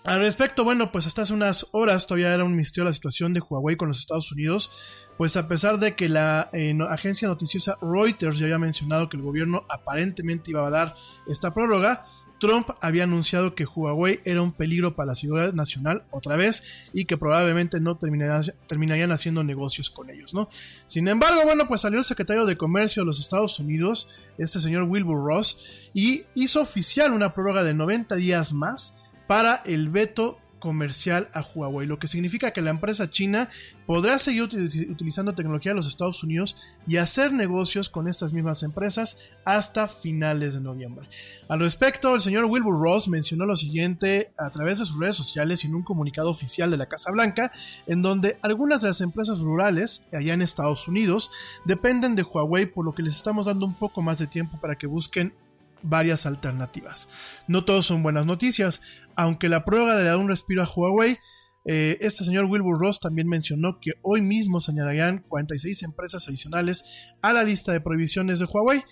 al 0.04 0.20
respecto, 0.20 0.64
bueno, 0.64 0.92
pues 0.92 1.06
hasta 1.06 1.22
hace 1.22 1.32
unas 1.32 1.68
horas 1.72 2.06
todavía 2.06 2.34
era 2.34 2.44
un 2.44 2.54
misterio 2.54 2.84
la 2.84 2.92
situación 2.92 3.32
de 3.32 3.40
Huawei 3.40 3.76
con 3.76 3.88
los 3.88 4.00
Estados 4.00 4.30
Unidos, 4.32 4.70
pues 5.16 5.34
a 5.38 5.48
pesar 5.48 5.78
de 5.78 5.94
que 5.94 6.10
la 6.10 6.50
eh, 6.52 6.76
agencia 6.90 7.26
noticiosa 7.26 7.78
Reuters 7.80 8.38
ya 8.38 8.44
había 8.44 8.58
mencionado 8.58 9.08
que 9.08 9.16
el 9.16 9.22
gobierno 9.22 9.64
aparentemente 9.70 10.50
iba 10.50 10.66
a 10.66 10.70
dar 10.70 10.94
esta 11.26 11.54
prórroga, 11.54 12.06
Trump 12.46 12.70
había 12.80 13.04
anunciado 13.04 13.54
que 13.54 13.64
Huawei 13.64 14.20
era 14.24 14.42
un 14.42 14.52
peligro 14.52 14.94
para 14.94 15.08
la 15.08 15.14
seguridad 15.14 15.52
nacional 15.52 16.04
otra 16.10 16.36
vez 16.36 16.62
y 16.92 17.06
que 17.06 17.16
probablemente 17.16 17.80
no 17.80 17.96
terminarían 17.96 19.12
haciendo 19.12 19.42
negocios 19.44 19.90
con 19.90 20.10
ellos, 20.10 20.34
¿no? 20.34 20.48
Sin 20.86 21.08
embargo, 21.08 21.42
bueno, 21.44 21.66
pues 21.68 21.80
salió 21.80 21.98
el 21.98 22.04
secretario 22.04 22.44
de 22.44 22.56
Comercio 22.56 23.02
de 23.02 23.06
los 23.06 23.20
Estados 23.20 23.58
Unidos, 23.58 24.08
este 24.38 24.60
señor 24.60 24.82
Wilbur 24.84 25.24
Ross, 25.24 25.90
y 25.94 26.24
hizo 26.34 26.60
oficial 26.60 27.12
una 27.12 27.32
prórroga 27.32 27.64
de 27.64 27.74
90 27.74 28.16
días 28.16 28.52
más 28.52 28.98
para 29.26 29.62
el 29.64 29.88
veto 29.88 30.38
comercial 30.64 31.28
a 31.34 31.42
Huawei, 31.42 31.86
lo 31.86 31.98
que 31.98 32.06
significa 32.06 32.52
que 32.54 32.62
la 32.62 32.70
empresa 32.70 33.10
china 33.10 33.50
podrá 33.84 34.18
seguir 34.18 34.44
util- 34.44 34.90
utilizando 34.90 35.34
tecnología 35.34 35.72
de 35.72 35.76
los 35.76 35.86
Estados 35.86 36.22
Unidos 36.22 36.56
y 36.86 36.96
hacer 36.96 37.34
negocios 37.34 37.90
con 37.90 38.08
estas 38.08 38.32
mismas 38.32 38.62
empresas 38.62 39.18
hasta 39.44 39.88
finales 39.88 40.54
de 40.54 40.62
noviembre. 40.62 41.06
Al 41.50 41.60
respecto, 41.60 42.14
el 42.14 42.22
señor 42.22 42.46
Wilbur 42.46 42.80
Ross 42.80 43.08
mencionó 43.08 43.44
lo 43.44 43.56
siguiente 43.56 44.32
a 44.38 44.48
través 44.48 44.78
de 44.78 44.86
sus 44.86 44.98
redes 44.98 45.16
sociales 45.16 45.62
y 45.62 45.66
en 45.66 45.74
un 45.74 45.82
comunicado 45.82 46.30
oficial 46.30 46.70
de 46.70 46.78
la 46.78 46.86
Casa 46.86 47.10
Blanca, 47.10 47.52
en 47.86 48.00
donde 48.00 48.38
algunas 48.40 48.80
de 48.80 48.88
las 48.88 49.02
empresas 49.02 49.40
rurales 49.40 50.06
allá 50.14 50.32
en 50.32 50.40
Estados 50.40 50.88
Unidos 50.88 51.30
dependen 51.66 52.14
de 52.14 52.22
Huawei, 52.22 52.64
por 52.64 52.86
lo 52.86 52.94
que 52.94 53.02
les 53.02 53.16
estamos 53.16 53.44
dando 53.44 53.66
un 53.66 53.74
poco 53.74 54.00
más 54.00 54.18
de 54.18 54.26
tiempo 54.26 54.58
para 54.58 54.76
que 54.76 54.86
busquen 54.86 55.34
varias 55.84 56.26
alternativas. 56.26 57.08
No 57.46 57.64
todos 57.64 57.86
son 57.86 58.02
buenas 58.02 58.26
noticias, 58.26 58.82
aunque 59.14 59.48
la 59.48 59.64
prueba 59.64 59.96
le 59.96 60.04
da 60.04 60.16
un 60.16 60.28
respiro 60.28 60.62
a 60.62 60.68
Huawei. 60.68 61.18
eh, 61.66 61.96
este 62.00 62.24
señor 62.24 62.44
Wilbur 62.44 62.78
Ross 62.78 63.00
también 63.00 63.28
mencionó 63.28 63.78
que 63.80 63.92
hoy 64.02 64.20
mismo 64.20 64.60
se 64.60 64.72
añadirán 64.72 65.24
46 65.28 65.82
empresas 65.82 66.28
adicionales 66.28 66.84
a 67.22 67.32
la 67.32 67.44
lista 67.44 67.72
de 67.72 67.80
prohibiciones 67.80 68.38
de 68.38 68.44
Huawei, 68.44 68.82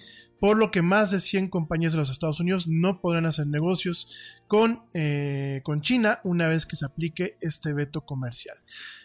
por 0.41 0.57
lo 0.57 0.71
que 0.71 0.83
más 0.83 1.11
de 1.11 1.21
100 1.21 1.49
compañías 1.49 1.93
de 1.93 1.99
los 1.99 2.11
Estados 2.11 2.41
Unidos 2.41 2.67
no 2.67 3.01
podrán 3.01 3.27
hacer 3.27 3.47
negocios 3.47 4.09
con, 4.49 4.85
eh, 4.95 5.61
con 5.65 5.83
China 5.83 6.21
una 6.25 6.49
vez 6.49 6.67
que 6.67 6.77
se 6.77 6.87
aplique 6.87 7.37
este 7.41 7.73
veto 7.73 8.07
comercial. 8.07 8.57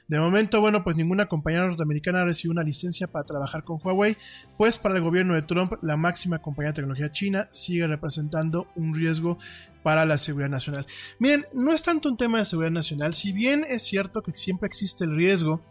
De 0.07 0.19
momento, 0.19 0.61
bueno, 0.61 0.85
pues 0.85 0.95
ninguna 0.95 1.27
compañía 1.27 1.59
norteamericana 1.61 2.21
ha 2.21 2.25
recibido 2.25 2.53
una 2.53 2.63
licencia 2.63 3.07
para 3.07 3.25
trabajar 3.25 3.65
con 3.65 3.79
Huawei, 3.83 4.15
pues 4.57 4.77
para 4.77 4.95
el 4.95 5.01
gobierno 5.01 5.33
de 5.35 5.41
Trump, 5.41 5.73
la 5.81 5.97
máxima 5.97 6.39
compañía 6.39 6.69
de 6.71 6.75
tecnología 6.75 7.11
china 7.11 7.49
sigue 7.51 7.85
representando 7.87 8.67
un 8.75 8.95
riesgo 8.95 9.37
para 9.83 10.05
la 10.05 10.17
seguridad 10.17 10.49
nacional. 10.49 10.85
Miren, 11.19 11.45
no 11.53 11.73
es 11.73 11.83
tanto 11.83 12.07
un 12.07 12.15
tema 12.15 12.39
de 12.39 12.45
seguridad 12.45 12.71
nacional, 12.71 13.13
si 13.13 13.33
bien 13.33 13.65
es 13.67 13.83
cierto 13.83 14.21
que 14.21 14.33
siempre 14.33 14.67
existe 14.67 15.03
el 15.03 15.15
riesgo 15.15 15.61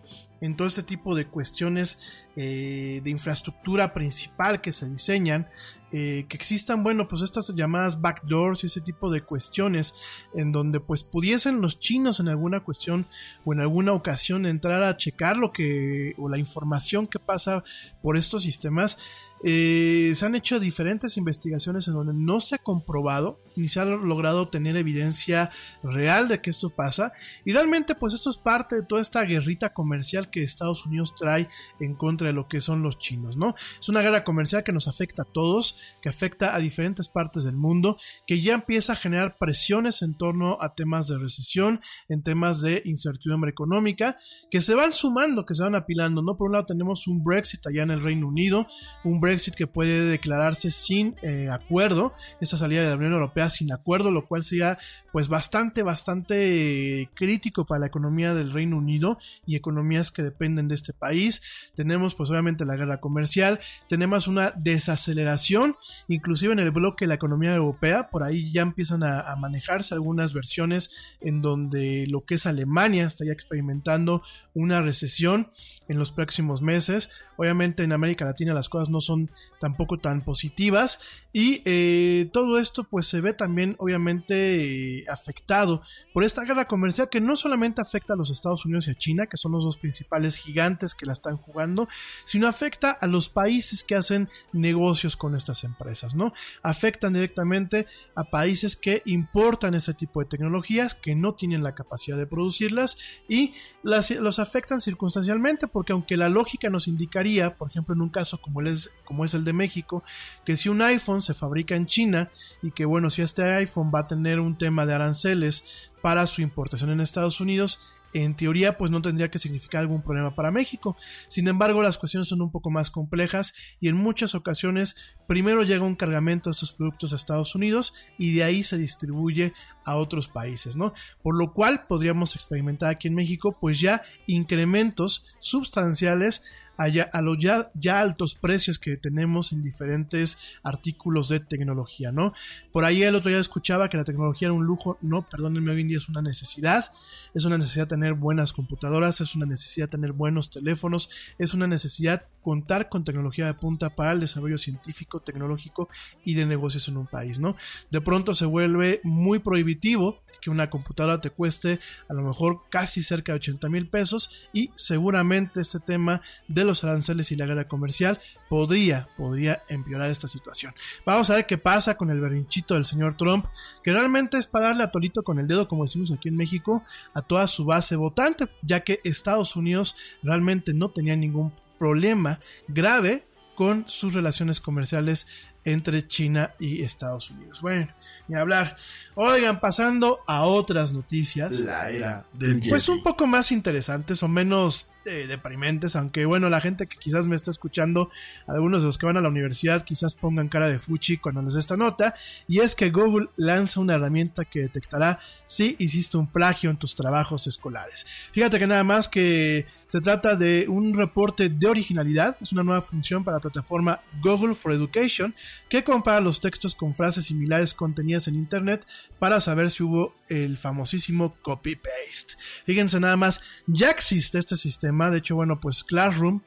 en 0.43 0.55
todo 0.55 0.69
este 0.69 0.83
tipo 0.83 1.15
de 1.15 1.27
cuestiones 1.27 2.27
eh, 2.37 3.01
de 3.03 3.11
infraestructura 3.11 3.95
principal 3.95 4.61
que 4.61 4.73
se 4.73 4.89
diseñan, 4.89 5.49
eh, 5.99 6.27
que 6.29 6.37
existan, 6.37 6.83
bueno, 6.83 7.09
pues 7.09 7.23
estas 7.23 7.49
llamadas 7.55 8.03
backdoors 8.03 8.63
y 8.63 8.67
ese 8.67 8.83
tipo 8.83 9.11
de 9.11 9.23
cuestiones 9.23 9.95
en 10.35 10.53
donde 10.53 10.79
pues 10.79 11.03
pudiesen 11.05 11.63
los 11.63 11.79
chinos 11.79 12.21
en 12.21 12.29
alguna 12.29 12.63
cuestión 12.63 13.07
o 13.47 13.55
en 13.55 13.61
alguna 13.61 13.95
ocasión 13.95 14.45
entrar 14.45 14.83
a 14.83 14.99
checar 14.99 15.39
lo 15.39 15.53
que 15.53 16.13
o 16.19 16.29
la 16.29 16.37
información 16.37 17.07
que 17.07 17.19
pasa 17.19 17.65
por 18.03 18.19
estos 18.19 18.43
sistemas. 18.43 18.99
Eh, 19.43 20.13
se 20.15 20.25
han 20.25 20.35
hecho 20.35 20.59
diferentes 20.59 21.17
investigaciones 21.17 21.87
en 21.89 21.95
donde 21.95 22.15
no 22.15 22.41
se 22.41 22.55
ha 22.55 22.59
comprobado 22.59 23.39
ni 23.55 23.69
se 23.69 23.81
ha 23.81 23.85
logrado 23.85 24.49
tener 24.49 24.77
evidencia 24.77 25.51
real 25.83 26.29
de 26.29 26.41
que 26.41 26.51
esto 26.51 26.71
pasa 26.71 27.13
y 27.45 27.53
realmente 27.53 27.95
pues 27.95 28.15
esto 28.15 28.31
es 28.31 28.39
parte 28.39 28.77
de 28.77 28.83
toda 28.83 29.03
esta 29.03 29.23
guerrita 29.25 29.73
comercial 29.73 30.31
que 30.31 30.43
Estados 30.43 30.87
Unidos 30.87 31.15
trae 31.15 31.49
en 31.81 31.95
contra 31.95 32.29
de 32.29 32.33
lo 32.33 32.49
que 32.49 32.61
son 32.61 32.83
los 32.83 32.99
chinos, 32.99 33.37
¿no? 33.37 33.55
Es 33.79 33.89
una 33.89 34.03
guerra 34.03 34.25
comercial 34.25 34.63
que 34.63 34.73
nos 34.73 34.89
afecta 34.89 35.23
a 35.23 35.25
todos, 35.27 35.79
que 36.01 36.09
afecta 36.09 36.55
a 36.55 36.59
diferentes 36.59 37.09
partes 37.09 37.45
del 37.45 37.57
mundo, 37.57 37.97
que 38.27 38.41
ya 38.41 38.55
empieza 38.55 38.93
a 38.93 38.97
generar 38.97 39.37
presiones 39.39 40.03
en 40.03 40.15
torno 40.15 40.59
a 40.61 40.75
temas 40.75 41.09
de 41.09 41.19
recesión, 41.19 41.81
en 42.09 42.23
temas 42.23 42.61
de 42.61 42.83
incertidumbre 42.85 43.51
económica, 43.51 44.17
que 44.51 44.61
se 44.61 44.75
van 44.75 44.93
sumando, 44.93 45.47
que 45.47 45.55
se 45.55 45.63
van 45.63 45.75
apilando, 45.75 46.23
¿no? 46.23 46.37
Por 46.37 46.49
un 46.49 46.53
lado 46.53 46.67
tenemos 46.67 47.07
un 47.07 47.23
Brexit 47.23 47.67
allá 47.67 47.83
en 47.83 47.91
el 47.91 48.03
Reino 48.03 48.29
Unido, 48.29 48.67
un 49.05 49.21
Brexit 49.27 49.55
que 49.55 49.67
puede 49.67 50.03
declararse 50.03 50.71
sin 50.71 51.17
eh, 51.23 51.49
acuerdo, 51.51 52.13
esa 52.41 52.57
salida 52.57 52.83
de 52.83 52.91
la 52.91 52.97
Unión 52.97 53.13
Europea 53.13 53.51
sin 53.51 53.73
acuerdo, 53.73 54.11
lo 54.11 54.25
cual 54.27 54.45
sería 54.45 54.79
pues 55.17 55.31
bastante, 55.31 55.83
bastante 55.83 57.09
crítico 57.15 57.65
para 57.65 57.79
la 57.79 57.87
economía 57.87 58.35
del 58.35 58.53
Reino 58.53 58.77
Unido 58.77 59.17
y 59.47 59.57
economías 59.57 60.11
que 60.11 60.23
dependen 60.23 60.69
de 60.69 60.75
este 60.75 60.93
país. 60.93 61.41
Tenemos 61.75 62.15
pues 62.15 62.29
obviamente 62.29 62.67
la 62.67 62.77
guerra 62.77 63.01
comercial, 63.01 63.59
tenemos 63.89 64.29
una 64.29 64.51
desaceleración, 64.51 65.77
inclusive 66.07 66.53
en 66.53 66.59
el 66.59 66.71
bloque 66.71 67.07
de 67.07 67.09
la 67.09 67.15
economía 67.15 67.55
europea, 67.55 68.11
por 68.11 68.25
ahí 68.25 68.53
ya 68.53 68.61
empiezan 68.61 69.05
a, 69.05 69.35
manejarse 69.37 69.95
algunas 69.95 70.35
versiones 70.35 70.91
en 71.23 71.41
donde 71.41 72.07
lo 72.09 72.27
que 72.27 72.35
es 72.35 72.45
Alemania 72.45 73.07
está 73.07 73.25
ya 73.25 73.33
experimentando 73.33 74.21
una 74.53 74.83
recesión 74.83 75.51
en 75.89 75.99
los 75.99 76.13
próximos 76.13 76.61
meses. 76.61 77.09
Obviamente 77.39 77.83
en 77.83 77.93
América 77.93 78.25
Latina 78.25 78.53
las 78.55 78.69
cosas 78.69 78.91
no 78.91 79.01
son 79.01 79.31
tampoco 79.61 79.99
tan 79.99 80.25
positivas 80.25 80.99
y 81.33 81.63
eh, 81.65 82.29
todo 82.33 82.59
esto 82.59 82.85
pues 82.85 83.07
se 83.07 83.21
ve 83.21 83.33
también 83.35 83.77
obviamente 83.79 85.06
afectado 85.09 85.83
por 86.13 86.25
esta 86.25 86.43
guerra 86.43 86.67
comercial 86.67 87.09
que 87.09 87.21
no 87.21 87.37
solamente 87.37 87.81
afecta 87.81 88.15
a 88.15 88.17
los 88.17 88.31
Estados 88.31 88.65
Unidos 88.65 88.89
y 88.89 88.91
a 88.91 88.95
China, 88.95 89.27
que 89.27 89.37
son 89.37 89.53
los 89.53 89.65
dos 89.65 89.77
principales 89.77 90.37
gigantes 90.37 90.95
que 90.95 91.07
la 91.07 91.13
están 91.13 91.37
jugando, 91.37 91.89
sino 92.25 92.49
afecta 92.49 92.91
a 92.91 93.07
los 93.07 93.29
países 93.29 93.85
que 93.85 93.95
hacen 93.95 94.29
negocios 94.53 95.17
con 95.17 95.35
estas 95.35 95.65
empresas, 95.65 96.15
¿no? 96.15 96.33
Afectan 96.63 97.13
directamente 97.13 97.87
a 98.15 98.25
países 98.25 98.77
que 98.77 99.03
importan 99.07 99.75
ese 99.75 99.95
tipo 99.95 100.21
de 100.21 100.27
tecnologías, 100.27 100.95
que 100.95 101.15
no 101.15 101.35
tienen 101.35 101.63
la 101.63 101.75
capacidad 101.75 102.17
de 102.17 102.27
producirlas 102.27 102.99
y 103.29 103.55
los 103.83 104.39
afectan 104.39 104.81
circunstancialmente 104.81 105.69
porque 105.69 105.93
aunque 105.93 106.17
la 106.17 106.29
lógica 106.29 106.71
nos 106.71 106.89
indicaría, 106.89 107.57
por 107.57 107.71
ejemplo 107.71 107.95
en 107.95 108.03
un 108.03 108.09
caso 108.09 108.41
como, 108.41 108.61
es, 108.63 108.93
como 109.05 109.25
es 109.25 109.35
el 109.35 109.45
de 109.45 109.53
México, 109.53 110.03
que 110.45 110.57
si 110.57 110.69
un 110.69 110.83
iPhone 110.83 111.21
se 111.21 111.35
fabrica 111.35 111.77
en 111.77 111.87
China 111.87 112.31
y 112.63 112.71
que 112.71 112.85
bueno, 112.85 113.11
si 113.11 113.23
este 113.23 113.43
iPhone 113.43 113.91
va 113.95 114.01
a 114.01 114.07
tener 114.07 114.41
un 114.41 114.57
tema 114.59 114.87
de 114.87 114.95
aranceles 114.97 115.91
para 116.03 116.27
su 116.27 116.43
importación 116.43 116.91
en 116.91 117.01
Estados 117.01 117.41
Unidos, 117.41 117.97
en 118.15 118.35
teoría 118.35 118.79
pues 118.79 118.91
no 118.91 119.03
tendría 119.03 119.31
que 119.31 119.39
significar 119.39 119.81
algún 119.81 120.03
problema 120.03 120.35
para 120.35 120.51
México. 120.51 120.97
Sin 121.29 121.49
embargo, 121.49 121.83
las 121.83 121.99
cuestiones 121.99 122.29
son 122.29 122.43
un 122.43 122.51
poco 122.51 122.71
más 122.71 122.91
complejas 122.91 123.55
y 123.81 123.89
en 123.89 123.97
muchas 123.97 124.35
ocasiones 124.35 125.17
primero 125.27 125.63
llega 125.63 125.85
un 125.85 125.97
cargamento 125.97 126.49
de 126.49 126.53
estos 126.53 126.73
productos 126.73 127.13
a 127.13 127.17
Estados 127.17 127.55
Unidos 127.55 127.95
y 128.19 128.35
de 128.35 128.45
ahí 128.45 128.63
se 128.63 128.79
distribuye 128.79 129.53
a 129.85 129.97
otros 129.97 130.29
países, 130.29 130.77
¿no? 130.77 130.93
Por 131.23 131.37
lo 131.37 131.53
cual 131.53 131.87
podríamos 131.87 132.35
experimentar 132.37 132.91
aquí 132.91 133.09
en 133.09 133.15
México 133.15 133.57
pues 133.61 133.81
ya 133.81 134.03
incrementos 134.27 135.27
sustanciales 135.39 136.43
a, 136.77 137.23
los 137.23 137.39
ya, 137.39 137.71
ya, 137.75 138.01
altos 138.01 138.35
precios 138.35 138.79
que 138.79 138.97
tenemos 138.97 139.53
en 139.53 139.63
diferentes 139.63 140.39
artículos 140.63 141.29
de 141.29 141.41
tecnología, 141.41 142.13
¿no? 142.13 142.33
Por 142.73 142.85
ahí 142.85 143.03
el 143.03 143.15
otro 143.15 143.31
día 143.31 143.41
escuchaba 143.41 143.89
que 143.89 143.97
la 143.97 144.05
tecnología 144.05 144.47
era 144.47 144.53
un 144.53 144.65
lujo, 144.65 144.99
no, 145.01 145.29
perdónenme, 145.29 145.73
hoy 145.73 145.81
en 145.83 145.89
día 145.89 145.97
es 145.97 146.09
una 146.09 146.23
necesidad, 146.23 146.93
es 147.35 147.45
una 147.45 147.59
necesidad 147.59 147.87
tener 147.87 148.15
buenas 148.15 148.53
computadoras, 148.53 149.21
es 149.21 149.35
una 149.35 149.47
necesidad 149.47 149.89
tener 149.89 150.13
buenos 150.13 150.51
teléfonos, 150.51 151.11
es 151.39 151.55
una 151.55 151.67
necesidad 151.67 152.27
contar 152.47 152.89
con 152.89 153.03
tecnología 153.03 153.47
de 153.47 153.55
punta 153.55 153.91
para 153.91 154.13
el 154.13 154.21
desarrollo 154.21 154.57
científico, 154.57 155.19
tecnológico 155.19 155.89
y 156.25 156.35
de 156.35 156.47
negocios 156.47 156.87
en 156.87 156.97
un 156.97 157.09
país, 157.09 157.41
¿no? 157.41 157.57
De 157.91 158.01
pronto 158.01 158.35
se 158.35 158.47
vuelve 158.47 159.01
muy 159.03 159.41
prohibitivo 159.41 160.23
que 160.41 160.51
una 160.51 160.71
computadora 160.71 161.21
te 161.21 161.31
cueste 161.31 161.81
a 162.09 162.15
lo 162.15 162.23
mejor 162.23 162.61
casi 162.71 163.03
cerca 163.03 163.33
de 163.33 163.39
80 163.39 163.69
mil 163.69 163.89
pesos 163.89 164.49
y 164.53 164.71
seguramente 164.77 165.61
este 165.61 165.81
tema 165.81 166.23
de 166.47 166.63
los 166.63 166.85
aranceles 166.85 167.33
y 167.33 167.37
la 167.37 167.47
guerra 167.47 167.67
comercial 167.67 168.21
podría, 168.49 169.09
podría 169.17 169.65
empeorar 169.69 170.09
esta 170.09 170.29
situación. 170.29 170.73
Vamos 171.05 171.29
a 171.31 171.35
ver 171.35 171.47
qué 171.47 171.59
pasa 171.59 171.97
con 171.97 172.11
el 172.11 172.21
berrinchito 172.21 172.75
del 172.75 172.85
señor 172.85 173.17
Trump, 173.17 173.47
que 173.83 173.91
realmente 173.91 174.39
es 174.39 174.47
para 174.47 174.69
darle 174.69 174.85
a 174.85 174.93
tolito 174.93 175.25
con 175.25 175.41
el 175.41 175.49
dedo, 175.49 175.67
como 175.67 175.83
decimos 175.83 176.13
aquí 176.13 176.29
en 176.29 176.37
México, 176.37 176.85
a 177.13 177.23
toda 177.23 177.49
su 177.49 177.65
base 177.65 177.97
votante, 177.97 178.49
ya 178.63 178.85
que 178.85 179.01
Estados 179.03 179.57
Unidos 179.57 179.97
realmente 180.23 180.75
no 180.75 180.91
tenía 180.91 181.17
ningún 181.17 181.53
problema 181.79 182.41
grave 182.69 183.25
con 183.55 183.85
sus 183.89 184.15
relaciones 184.15 184.61
comerciales 184.61 185.27
entre 185.67 186.07
China 186.07 186.55
y 186.61 186.83
Estados 186.83 187.31
Unidos. 187.31 187.61
Bueno, 187.61 187.89
ni 188.29 188.37
hablar. 188.39 188.77
Oigan, 189.15 189.59
pasando 189.59 190.21
a 190.27 190.45
otras 190.45 190.93
noticias. 190.93 191.59
La 191.61 191.91
era 191.91 192.25
del 192.33 192.63
Pues 192.69 192.89
un 192.89 193.03
poco 193.03 193.27
más 193.27 193.51
interesantes 193.51 194.23
o 194.23 194.29
menos 194.29 194.93
eh, 195.07 195.27
deprimentes, 195.27 195.97
aunque 195.97 196.25
bueno, 196.25 196.49
la 196.51 196.61
gente 196.61 196.87
que 196.87 196.97
quizás 196.99 197.27
me 197.27 197.35
está 197.35 197.51
escuchando, 197.51 198.11
algunos 198.47 198.83
de 198.83 198.87
los 198.87 198.99
que 198.99 199.07
van 199.07 199.17
a 199.17 199.21
la 199.21 199.29
universidad 199.29 199.85
quizás 199.85 200.15
pongan 200.15 200.49
cara 200.49 200.69
de 200.69 200.79
fuchi 200.79 201.17
cuando 201.17 201.43
les 201.43 201.55
dé 201.55 201.61
esta 201.61 201.77
nota, 201.77 202.15
y 202.47 202.61
es 202.61 202.75
que 202.75 202.91
Google 202.91 203.29
lanza 203.37 203.81
una 203.81 203.95
herramienta 203.95 204.45
que 204.45 204.61
detectará 204.61 205.19
si 205.47 205.77
hiciste 205.79 206.17
un 206.17 206.27
plagio 206.29 206.71
en 206.71 206.77
tus 206.77 206.95
trabajos 206.95 207.47
escolares. 207.47 208.05
Fíjate 208.33 208.59
que 208.59 208.67
nada 208.67 208.85
más 208.85 209.09
que 209.09 209.67
se 209.97 210.03
trata 210.03 210.37
de 210.37 210.69
un 210.69 210.93
reporte 210.93 211.49
de 211.49 211.67
originalidad, 211.67 212.37
es 212.43 212.53
una 212.53 212.63
nueva 212.63 212.83
función 212.83 213.25
para 213.25 213.39
la 213.39 213.41
plataforma 213.41 214.03
Google 214.21 214.55
for 214.55 214.75
Education 214.75 215.35
que 215.71 215.85
compara 215.85 216.21
los 216.21 216.43
textos 216.43 216.75
con 216.75 216.95
frases 216.95 217.25
similares 217.25 217.73
contenidas 217.73 218.29
en 218.29 218.35
Internet 218.35 218.85
para 219.19 219.41
saber 219.41 219.71
si 219.71 219.83
hubo 219.83 220.15
el 220.29 220.59
famosísimo 220.59 221.35
copy-paste. 221.41 222.35
Fíjense 222.67 223.01
nada 223.01 223.17
más, 223.17 223.41
ya 223.67 223.89
existe 223.89 224.39
este 224.39 224.57
sistema 224.57 225.09
de 225.09 225.17
hecho, 225.17 225.35
bueno, 225.35 225.61
pues 225.61 225.83
Classroom, 225.83 226.43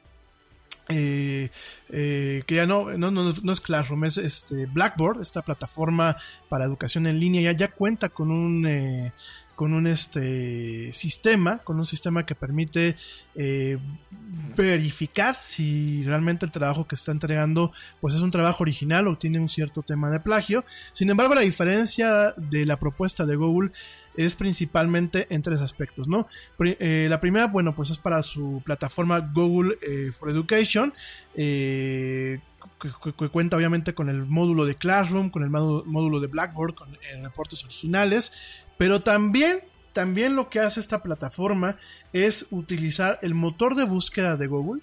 eh, 0.88 1.50
eh, 1.88 2.44
que 2.46 2.54
ya 2.54 2.66
no, 2.66 2.96
no, 2.96 3.52
es 3.52 3.60
Classroom, 3.60 4.04
es 4.04 4.16
este 4.16 4.66
Blackboard, 4.66 5.22
esta 5.22 5.42
plataforma 5.42 6.16
para 6.48 6.66
educación 6.66 7.08
en 7.08 7.18
línea, 7.18 7.42
ya, 7.42 7.58
ya 7.58 7.72
cuenta 7.72 8.10
con 8.10 8.30
un, 8.30 8.64
eh, 8.64 9.12
con 9.60 9.74
un 9.74 9.86
este, 9.86 10.90
sistema, 10.94 11.58
con 11.58 11.76
un 11.76 11.84
sistema 11.84 12.24
que 12.24 12.34
permite 12.34 12.96
verificar 14.56 15.34
si 15.34 16.02
realmente 16.02 16.46
el 16.46 16.50
trabajo 16.50 16.86
que 16.86 16.94
está 16.94 17.12
entregando 17.12 17.70
pues 18.00 18.14
es 18.14 18.22
un 18.22 18.30
trabajo 18.30 18.62
original 18.62 19.06
o 19.06 19.18
tiene 19.18 19.38
un 19.38 19.50
cierto 19.50 19.82
tema 19.82 20.08
de 20.08 20.18
plagio. 20.18 20.64
Sin 20.94 21.10
embargo, 21.10 21.34
la 21.34 21.42
diferencia 21.42 22.32
de 22.38 22.64
la 22.64 22.78
propuesta 22.78 23.26
de 23.26 23.36
Google 23.36 23.70
es 24.16 24.34
principalmente 24.34 25.26
en 25.28 25.42
tres 25.42 25.60
aspectos, 25.60 26.08
¿no? 26.08 26.26
Eh, 26.58 27.06
la 27.10 27.20
primera, 27.20 27.46
bueno, 27.46 27.74
pues 27.74 27.90
es 27.90 27.98
para 27.98 28.22
su 28.22 28.62
plataforma 28.64 29.18
Google 29.18 29.76
eh, 29.82 30.10
for 30.18 30.30
Education, 30.30 30.94
eh, 31.34 32.40
que, 32.80 33.28
cuenta 33.28 33.58
obviamente 33.58 33.92
con 33.92 34.08
el 34.08 34.24
módulo 34.24 34.64
de 34.64 34.74
Classroom, 34.74 35.28
con 35.28 35.42
el 35.42 35.50
módulo 35.50 36.18
de 36.18 36.28
Blackboard, 36.28 36.74
con 36.74 36.96
reportes 37.22 37.62
originales, 37.62 38.32
pero 38.80 39.02
también 39.02 39.60
también 39.92 40.36
lo 40.36 40.48
que 40.48 40.58
hace 40.58 40.80
esta 40.80 41.02
plataforma 41.02 41.76
es 42.14 42.46
utilizar 42.50 43.18
el 43.20 43.34
motor 43.34 43.74
de 43.74 43.84
búsqueda 43.84 44.38
de 44.38 44.46
Google. 44.46 44.80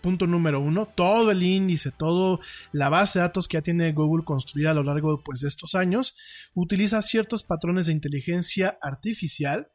Punto 0.00 0.26
número 0.26 0.60
uno, 0.60 0.86
todo 0.86 1.30
el 1.30 1.42
índice, 1.42 1.90
toda 1.90 2.38
la 2.72 2.88
base 2.88 3.18
de 3.18 3.24
datos 3.24 3.48
que 3.48 3.58
ya 3.58 3.62
tiene 3.62 3.92
Google 3.92 4.24
construida 4.24 4.70
a 4.70 4.74
lo 4.74 4.82
largo 4.82 5.22
pues, 5.22 5.40
de 5.40 5.48
estos 5.48 5.74
años, 5.74 6.16
utiliza 6.54 7.02
ciertos 7.02 7.44
patrones 7.44 7.84
de 7.84 7.92
inteligencia 7.92 8.78
artificial 8.80 9.68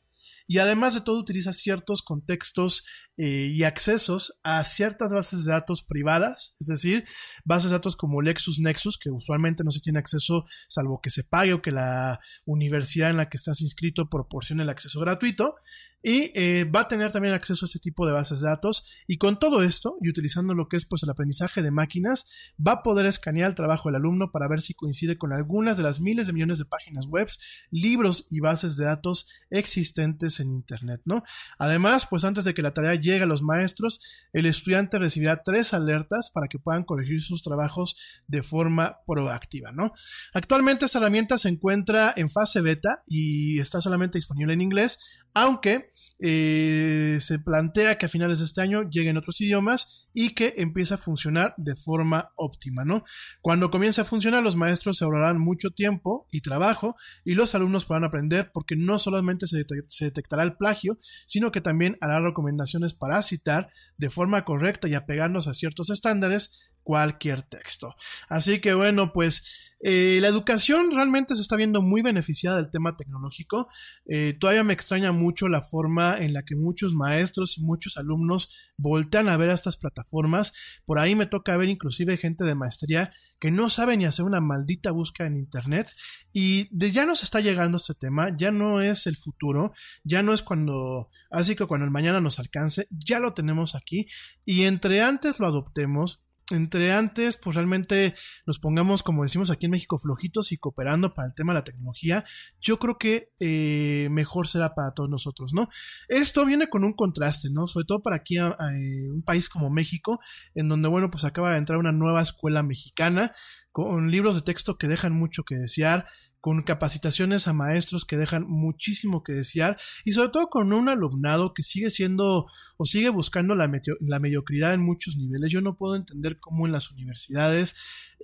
y 0.48 0.60
además 0.60 0.94
de 0.94 1.02
todo 1.02 1.20
utiliza 1.20 1.54
ciertos 1.54 2.02
contextos 2.02 2.86
eh, 3.18 3.52
y 3.54 3.64
accesos 3.64 4.40
a 4.44 4.64
ciertas 4.64 5.14
bases 5.14 5.44
de 5.44 5.52
datos 5.52 5.84
privadas, 5.84 6.56
es 6.60 6.68
decir, 6.68 7.04
bases 7.44 7.72
de 7.72 7.76
datos 7.76 7.96
como 7.96 8.22
LexusNexus, 8.22 8.98
que 8.98 9.10
usualmente 9.10 9.64
no 9.64 9.72
se 9.72 9.82
tiene 9.82 10.00
acceso 10.00 10.46
salvo 10.70 11.02
que 11.02 11.10
se 11.10 11.24
pague 11.24 11.54
o 11.54 11.62
que 11.62 11.72
la 11.72 12.20
universidad 12.46 13.10
en 13.10 13.18
la 13.18 13.30
que 13.30 13.38
estás 13.38 13.62
inscrito 13.62 14.10
proporcione 14.10 14.64
el 14.64 14.70
acceso 14.70 15.00
gratuito, 15.00 15.56
y 16.04 16.32
eh, 16.36 16.64
va 16.64 16.82
a 16.82 16.88
tener 16.88 17.12
también 17.12 17.34
acceso 17.34 17.66
a 17.66 17.68
ese 17.68 17.80
tipo 17.80 18.06
de 18.06 18.14
bases 18.14 18.40
de 18.40 18.48
datos 18.48 18.86
y 19.08 19.18
con 19.18 19.40
todo 19.40 19.64
esto 19.64 19.98
y 20.02 20.10
utilizando 20.10 20.54
lo 20.54 20.68
que 20.68 20.78
es 20.78 20.86
pues 20.86 21.04
el 21.04 21.10
aprendizaje 21.10 21.62
de 21.64 21.72
máquinas 21.72 22.28
va 22.66 22.74
a 22.74 22.84
poder 22.84 23.08
escanear 23.08 23.50
el 23.50 23.56
trabajo 23.56 23.90
del 23.90 23.96
alumno 23.96 24.32
para 24.32 24.48
ver 24.48 24.62
si 24.62 24.76
coincide 24.76 25.18
con 25.18 25.34
algunas 25.34 25.76
de 25.76 25.84
las 25.84 26.00
miles 26.00 26.28
de 26.28 26.34
millones 26.34 26.60
de 26.60 26.66
páginas 26.66 27.08
web, 27.08 27.28
libros 27.72 28.28
y 28.30 28.40
bases 28.40 28.78
de 28.78 28.86
datos 28.86 29.28
existentes 29.50 30.37
en 30.40 30.52
internet, 30.52 31.02
¿no? 31.06 31.24
Además, 31.58 32.08
pues 32.10 32.24
antes 32.24 32.44
de 32.44 32.54
que 32.54 32.62
la 32.62 32.74
tarea 32.74 32.96
llegue 32.96 33.24
a 33.24 33.28
los 33.28 33.42
maestros, 33.42 34.00
el 34.34 34.46
estudiante 34.46 35.00
recibirá 35.00 35.44
tres 35.44 35.74
alertas 35.74 36.32
para 36.32 36.48
que 36.48 36.60
puedan 36.60 36.84
corregir 36.84 37.22
sus 37.22 37.44
trabajos 37.44 37.96
de 38.28 38.44
forma 38.44 39.00
proactiva, 39.06 39.72
¿no? 39.72 39.94
Actualmente 40.34 40.86
esta 40.86 41.00
herramienta 41.00 41.38
se 41.38 41.50
encuentra 41.50 42.14
en 42.16 42.30
fase 42.30 42.62
beta 42.62 43.04
y 43.06 43.60
está 43.60 43.82
solamente 43.82 44.18
disponible 44.18 44.54
en 44.54 44.62
inglés, 44.62 45.00
aunque 45.42 45.92
eh, 46.20 47.18
se 47.20 47.38
plantea 47.38 48.00
que 48.00 48.08
a 48.08 48.10
finales 48.10 48.40
de 48.40 48.46
este 48.46 48.62
año 48.62 48.90
lleguen 48.90 49.18
otros 49.18 49.40
idiomas 49.40 50.10
y 50.14 50.34
que 50.34 50.56
empiece 50.58 50.96
a 50.96 50.98
funcionar 50.98 51.54
de 51.58 51.76
forma 51.76 52.32
óptima, 52.36 52.84
¿no? 52.86 53.04
Cuando 53.42 53.70
comience 53.70 54.02
a 54.02 54.06
funcionar, 54.06 54.42
los 54.42 54.56
maestros 54.56 54.98
se 54.98 55.06
ahorrarán 55.06 55.40
mucho 55.40 55.70
tiempo 55.70 56.28
y 56.32 56.42
trabajo 56.42 56.96
y 57.24 57.36
los 57.36 57.54
alumnos 57.54 57.86
podrán 57.86 58.06
aprender 58.06 58.50
porque 58.52 58.76
no 58.76 58.98
solamente 58.98 59.46
se, 59.46 59.64
se 59.90 60.06
detectará 60.06 60.42
el 60.42 60.58
plagio, 60.58 60.98
sino 61.28 61.52
que 61.52 61.62
también 61.62 61.98
hará 62.02 62.20
recomendaciones 62.20 62.96
para 62.96 63.22
citar 63.22 63.70
de 63.98 64.10
forma 64.10 64.44
correcta 64.44 64.88
y 64.88 64.96
apegarnos 64.96 65.48
a 65.48 65.54
ciertos 65.54 65.92
estándares 65.92 66.72
cualquier 66.88 67.42
texto. 67.42 67.94
Así 68.30 68.62
que 68.62 68.74
bueno, 68.74 69.12
pues 69.12 69.76
eh, 69.82 70.20
la 70.22 70.30
educación 70.30 70.90
realmente 70.90 71.36
se 71.36 71.42
está 71.42 71.58
viendo 71.58 71.82
muy 71.82 72.02
beneficiada 72.02 72.56
del 72.56 72.72
tema 72.72 72.96
tecnológico. 72.96 73.68
Eh, 74.06 74.38
todavía 74.40 74.64
me 74.64 74.72
extraña 74.72 75.12
mucho 75.12 75.50
la 75.50 75.62
forma 75.62 76.16
en 76.18 76.32
la 76.32 76.44
que 76.44 76.56
muchos 76.56 76.94
maestros 76.94 77.58
y 77.58 77.66
muchos 77.66 77.98
alumnos 77.98 78.72
voltean 78.78 79.28
a 79.28 79.36
ver 79.36 79.50
a 79.50 79.56
estas 79.56 79.76
plataformas. 79.76 80.54
Por 80.86 80.98
ahí 80.98 81.14
me 81.14 81.26
toca 81.26 81.58
ver 81.58 81.68
inclusive 81.68 82.16
gente 82.16 82.46
de 82.46 82.56
maestría 82.56 83.12
que 83.38 83.52
no 83.52 83.70
sabe 83.70 83.98
ni 83.98 84.06
hacer 84.06 84.24
una 84.24 84.40
maldita 84.40 84.92
búsqueda 84.92 85.28
en 85.28 85.36
internet 85.36 85.94
y 86.32 86.70
de 86.72 86.94
ya 86.94 87.06
nos 87.06 87.22
está 87.22 87.42
llegando 87.42 87.76
este 87.76 87.96
tema, 87.96 88.36
ya 88.36 88.52
no 88.52 88.82
es 88.82 89.08
el 89.08 89.18
futuro, 89.18 89.74
ya 90.06 90.24
no 90.24 90.34
es 90.34 90.42
cuando, 90.42 91.10
así 91.30 91.56
que 91.56 91.66
cuando 91.66 91.86
el 91.86 91.92
mañana 91.92 92.22
nos 92.22 92.40
alcance, 92.40 92.88
ya 92.90 93.20
lo 93.20 93.34
tenemos 93.34 93.76
aquí 93.76 94.08
y 94.46 94.64
entre 94.64 95.04
antes 95.04 95.40
lo 95.40 95.46
adoptemos, 95.46 96.24
entre 96.52 96.94
antes, 96.94 97.38
pues 97.38 97.56
realmente 97.56 98.16
nos 98.46 98.60
pongamos, 98.60 99.04
como 99.04 99.24
decimos 99.24 99.52
aquí 99.52 99.66
en 99.66 99.72
México, 99.72 99.98
flojitos 99.98 100.52
y 100.52 100.58
cooperando 100.58 101.14
para 101.14 101.28
el 101.28 101.34
tema 101.34 101.54
de 101.54 101.60
la 101.60 101.64
tecnología, 101.64 102.24
yo 102.62 102.80
creo 102.80 102.98
que 102.98 103.32
eh, 103.40 104.08
mejor 104.12 104.48
será 104.48 104.74
para 104.74 104.94
todos 104.94 105.10
nosotros, 105.10 105.54
¿no? 105.54 105.70
Esto 106.08 106.46
viene 106.46 106.70
con 106.70 106.84
un 106.84 106.94
contraste, 106.94 107.50
¿no? 107.50 107.68
Sobre 107.68 107.86
todo 107.86 108.02
para 108.02 108.16
aquí, 108.16 108.38
a, 108.38 108.56
un 108.60 109.24
país 109.24 109.50
como 109.50 109.70
México, 109.70 110.20
en 110.56 110.70
donde, 110.70 110.88
bueno, 110.88 111.10
pues 111.10 111.26
acaba 111.26 111.52
de 111.52 111.58
entrar 111.58 111.80
una 111.80 111.92
nueva 111.92 112.22
escuela 112.22 112.64
mexicana 112.64 113.34
con 113.72 114.10
libros 114.10 114.36
de 114.36 114.42
texto 114.42 114.78
que 114.78 114.88
dejan 114.88 115.14
mucho 115.14 115.44
que 115.44 115.56
desear, 115.56 116.08
con 116.42 116.64
capacitaciones 116.64 117.48
a 117.48 117.54
maestros 117.54 118.06
que 118.06 118.18
dejan 118.18 118.48
muchísimo 118.48 119.24
que 119.24 119.34
desear 119.34 119.78
y 120.06 120.12
sobre 120.12 120.30
todo 120.30 120.48
con 120.48 120.72
un 120.74 120.90
alumnado 120.90 121.54
que 121.54 121.64
sigue 121.64 121.90
siendo 121.90 122.48
o 122.78 122.86
sigue 122.86 123.10
buscando 123.10 123.56
la, 123.56 123.68
mediocridad 123.68 124.74
en 124.74 124.82
muchos 124.82 125.18
niveles. 125.18 125.52
Yo 125.52 125.62
no 125.62 125.78
puedo 125.78 125.96
entender 125.96 126.40
cómo 126.40 126.66
en 126.66 126.72
las 126.72 126.92
universidades 126.92 127.76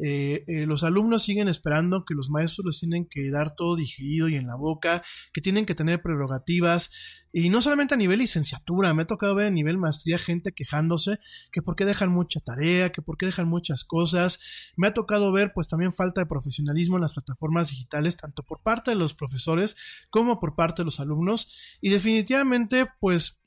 eh, 0.02 0.44
eh, 0.48 0.66
los 0.66 0.84
alumnos 0.84 1.24
siguen 1.24 1.48
esperando 1.48 2.06
que 2.06 2.16
los 2.16 2.30
maestros 2.30 2.66
les 2.66 2.80
tienen 2.80 3.06
que 3.06 3.30
dar 3.30 3.56
todo 3.56 3.76
digerido 3.76 4.28
y 4.28 4.36
en 4.36 4.48
la 4.48 4.56
boca, 4.56 5.04
que 5.34 5.42
tienen 5.42 5.66
que 5.66 5.76
tener 5.76 6.02
prerrogativas, 6.02 6.92
y 7.36 7.50
no 7.50 7.62
solamente 7.62 7.96
a 7.96 7.98
nivel 7.98 8.20
licenciatura, 8.20 8.94
me 8.94 9.02
ha 9.02 9.08
tocado 9.08 9.34
ver 9.34 9.48
a 9.48 9.50
nivel 9.50 9.80
maestría 9.80 10.20
gente 10.20 10.52
quejándose 10.52 11.18
que 11.52 11.64
por 11.64 11.76
qué 11.76 11.84
dejan 11.84 12.12
mucha 12.12 12.40
tarea, 12.40 12.92
que 12.92 13.02
por 13.02 13.18
qué 13.18 13.26
dejan 13.26 13.48
muchas 13.48 13.84
cosas, 13.84 14.40
me 14.78 14.86
ha 14.86 14.94
tocado 14.94 15.32
ver 15.32 15.52
pues 15.52 15.68
también 15.68 15.94
falta 15.94 16.22
de 16.22 16.28
profesionalismo 16.28 16.98
en 16.98 17.02
las 17.02 17.14
plataformas 17.14 17.72
digitales, 17.72 18.03
tanto 18.12 18.44
por 18.44 18.62
parte 18.62 18.92
de 18.92 18.96
los 18.96 19.14
profesores 19.14 19.76
como 20.10 20.40
por 20.40 20.56
parte 20.56 20.82
de 20.82 20.86
los 20.86 21.00
alumnos, 21.00 21.78
y 21.82 21.90
definitivamente 21.90 22.88
pues 23.00 23.44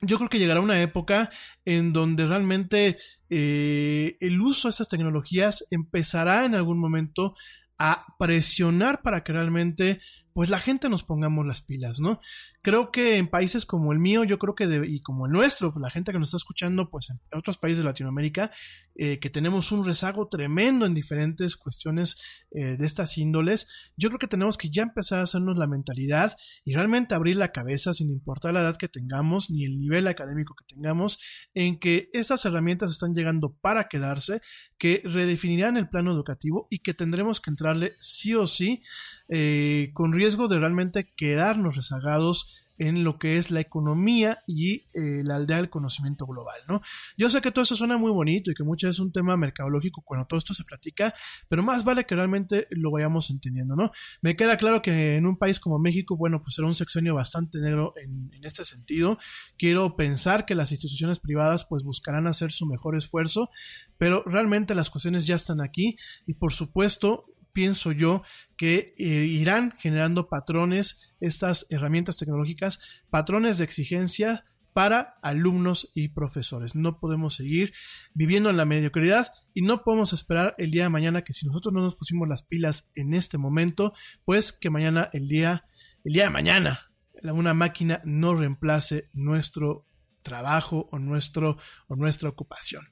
yo 0.00 0.18
creo 0.18 0.28
que 0.28 0.38
llegará 0.38 0.60
una 0.60 0.80
época 0.82 1.30
en 1.64 1.92
donde 1.92 2.26
realmente 2.26 2.98
eh, 3.30 4.16
el 4.20 4.40
uso 4.40 4.68
de 4.68 4.70
estas 4.70 4.88
tecnologías 4.88 5.64
empezará 5.70 6.44
en 6.44 6.54
algún 6.54 6.78
momento 6.78 7.34
a 7.78 8.06
presionar 8.18 9.02
para 9.02 9.24
que 9.24 9.32
realmente 9.32 10.00
pues 10.34 10.50
la 10.50 10.58
gente 10.58 10.88
nos 10.88 11.04
pongamos 11.04 11.46
las 11.46 11.62
pilas, 11.62 12.00
¿no? 12.00 12.18
Creo 12.60 12.90
que 12.90 13.18
en 13.18 13.28
países 13.28 13.64
como 13.64 13.92
el 13.92 14.00
mío, 14.00 14.24
yo 14.24 14.40
creo 14.40 14.56
que, 14.56 14.82
y 14.84 15.00
como 15.00 15.26
el 15.26 15.32
nuestro, 15.32 15.72
la 15.80 15.90
gente 15.90 16.10
que 16.10 16.18
nos 16.18 16.28
está 16.28 16.38
escuchando, 16.38 16.90
pues 16.90 17.10
en 17.10 17.20
otros 17.32 17.56
países 17.56 17.78
de 17.78 17.84
Latinoamérica, 17.84 18.50
eh, 18.96 19.20
que 19.20 19.30
tenemos 19.30 19.70
un 19.70 19.86
rezago 19.86 20.26
tremendo 20.28 20.86
en 20.86 20.94
diferentes 20.94 21.56
cuestiones 21.56 22.16
eh, 22.50 22.76
de 22.76 22.84
estas 22.84 23.16
índoles, 23.16 23.68
yo 23.96 24.08
creo 24.08 24.18
que 24.18 24.26
tenemos 24.26 24.58
que 24.58 24.70
ya 24.70 24.82
empezar 24.82 25.20
a 25.20 25.22
hacernos 25.22 25.56
la 25.56 25.68
mentalidad 25.68 26.36
y 26.64 26.74
realmente 26.74 27.14
abrir 27.14 27.36
la 27.36 27.52
cabeza 27.52 27.94
sin 27.94 28.10
importar 28.10 28.54
la 28.54 28.62
edad 28.62 28.76
que 28.76 28.88
tengamos 28.88 29.50
ni 29.50 29.64
el 29.64 29.78
nivel 29.78 30.08
académico 30.08 30.56
que 30.56 30.74
tengamos, 30.74 31.20
en 31.54 31.78
que 31.78 32.10
estas 32.12 32.44
herramientas 32.44 32.90
están 32.90 33.14
llegando 33.14 33.56
para 33.60 33.86
quedarse, 33.86 34.40
que 34.78 35.00
redefinirán 35.04 35.76
el 35.76 35.88
plano 35.88 36.10
educativo 36.10 36.66
y 36.70 36.80
que 36.80 36.92
tendremos 36.92 37.40
que 37.40 37.50
entrarle 37.50 37.94
sí 38.00 38.34
o 38.34 38.48
sí 38.48 38.82
eh, 39.28 39.90
con 39.94 40.12
riesgo 40.12 40.23
de 40.24 40.58
realmente 40.58 41.12
quedarnos 41.14 41.76
rezagados 41.76 42.64
en 42.78 43.04
lo 43.04 43.18
que 43.18 43.36
es 43.36 43.50
la 43.50 43.60
economía 43.60 44.40
y 44.46 44.86
eh, 44.94 45.22
la 45.22 45.36
aldea 45.36 45.58
del 45.58 45.70
conocimiento 45.70 46.26
global, 46.26 46.56
¿no? 46.66 46.80
Yo 47.16 47.30
sé 47.30 47.40
que 47.40 47.52
todo 47.52 47.62
eso 47.62 47.76
suena 47.76 47.98
muy 47.98 48.10
bonito 48.10 48.50
y 48.50 48.54
que 48.54 48.64
veces 48.64 48.90
es 48.90 48.98
un 48.98 49.12
tema 49.12 49.36
mercadológico 49.36 50.02
cuando 50.02 50.26
todo 50.26 50.38
esto 50.38 50.54
se 50.54 50.64
platica, 50.64 51.14
pero 51.48 51.62
más 51.62 51.84
vale 51.84 52.04
que 52.04 52.16
realmente 52.16 52.66
lo 52.70 52.90
vayamos 52.90 53.30
entendiendo, 53.30 53.76
¿no? 53.76 53.92
Me 54.22 54.34
queda 54.34 54.56
claro 54.56 54.82
que 54.82 55.16
en 55.16 55.26
un 55.26 55.36
país 55.36 55.60
como 55.60 55.78
México, 55.78 56.16
bueno, 56.16 56.40
pues 56.40 56.54
será 56.54 56.66
un 56.66 56.74
sexenio 56.74 57.14
bastante 57.14 57.58
negro 57.60 57.94
en, 57.96 58.30
en 58.32 58.44
este 58.44 58.64
sentido. 58.64 59.18
Quiero 59.56 59.94
pensar 59.94 60.44
que 60.46 60.56
las 60.56 60.72
instituciones 60.72 61.20
privadas 61.20 61.66
pues 61.66 61.84
buscarán 61.84 62.26
hacer 62.26 62.50
su 62.50 62.66
mejor 62.66 62.96
esfuerzo, 62.96 63.50
pero 63.98 64.24
realmente 64.26 64.74
las 64.74 64.90
cuestiones 64.90 65.26
ya 65.26 65.36
están 65.36 65.60
aquí 65.60 65.96
y 66.26 66.34
por 66.34 66.52
supuesto 66.52 67.33
pienso 67.54 67.92
yo 67.92 68.22
que 68.58 68.94
eh, 68.98 69.04
irán 69.04 69.72
generando 69.78 70.28
patrones, 70.28 71.14
estas 71.20 71.66
herramientas 71.70 72.18
tecnológicas, 72.18 72.80
patrones 73.08 73.56
de 73.56 73.64
exigencia 73.64 74.44
para 74.74 75.14
alumnos 75.22 75.90
y 75.94 76.08
profesores. 76.08 76.74
No 76.74 76.98
podemos 76.98 77.36
seguir 77.36 77.72
viviendo 78.12 78.50
en 78.50 78.58
la 78.58 78.66
mediocridad 78.66 79.32
y 79.54 79.62
no 79.62 79.84
podemos 79.84 80.12
esperar 80.12 80.54
el 80.58 80.72
día 80.72 80.82
de 80.82 80.88
mañana 80.90 81.22
que 81.22 81.32
si 81.32 81.46
nosotros 81.46 81.72
no 81.72 81.80
nos 81.80 81.96
pusimos 81.96 82.28
las 82.28 82.42
pilas 82.42 82.90
en 82.94 83.14
este 83.14 83.38
momento, 83.38 83.94
pues 84.24 84.52
que 84.52 84.68
mañana 84.68 85.08
el 85.14 85.28
día 85.28 85.64
el 86.04 86.12
día 86.12 86.24
de 86.24 86.30
mañana 86.30 86.90
una 87.22 87.54
máquina 87.54 88.02
no 88.04 88.34
reemplace 88.34 89.08
nuestro 89.14 89.86
trabajo 90.22 90.88
o 90.90 90.98
nuestro 90.98 91.56
o 91.88 91.96
nuestra 91.96 92.28
ocupación. 92.28 92.84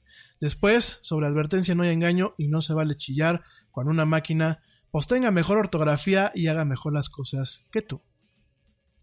Después, 0.43 0.99
sobre 1.03 1.29
advertencia 1.29 1.77
no 1.77 1.85
hay 1.85 1.91
engaño 1.91 2.35
y 2.37 2.49
no 2.49 2.63
se 2.63 2.75
vale 2.75 2.97
chillar 2.97 3.45
cuando 3.71 3.93
una 3.93 4.07
máquina 4.07 4.61
pues 4.91 5.07
tenga 5.07 5.31
mejor 5.31 5.57
ortografía 5.57 6.33
y 6.35 6.49
haga 6.49 6.65
mejor 6.65 6.95
las 6.95 7.09
cosas 7.09 7.65
que 7.71 7.81
tú. 7.81 8.03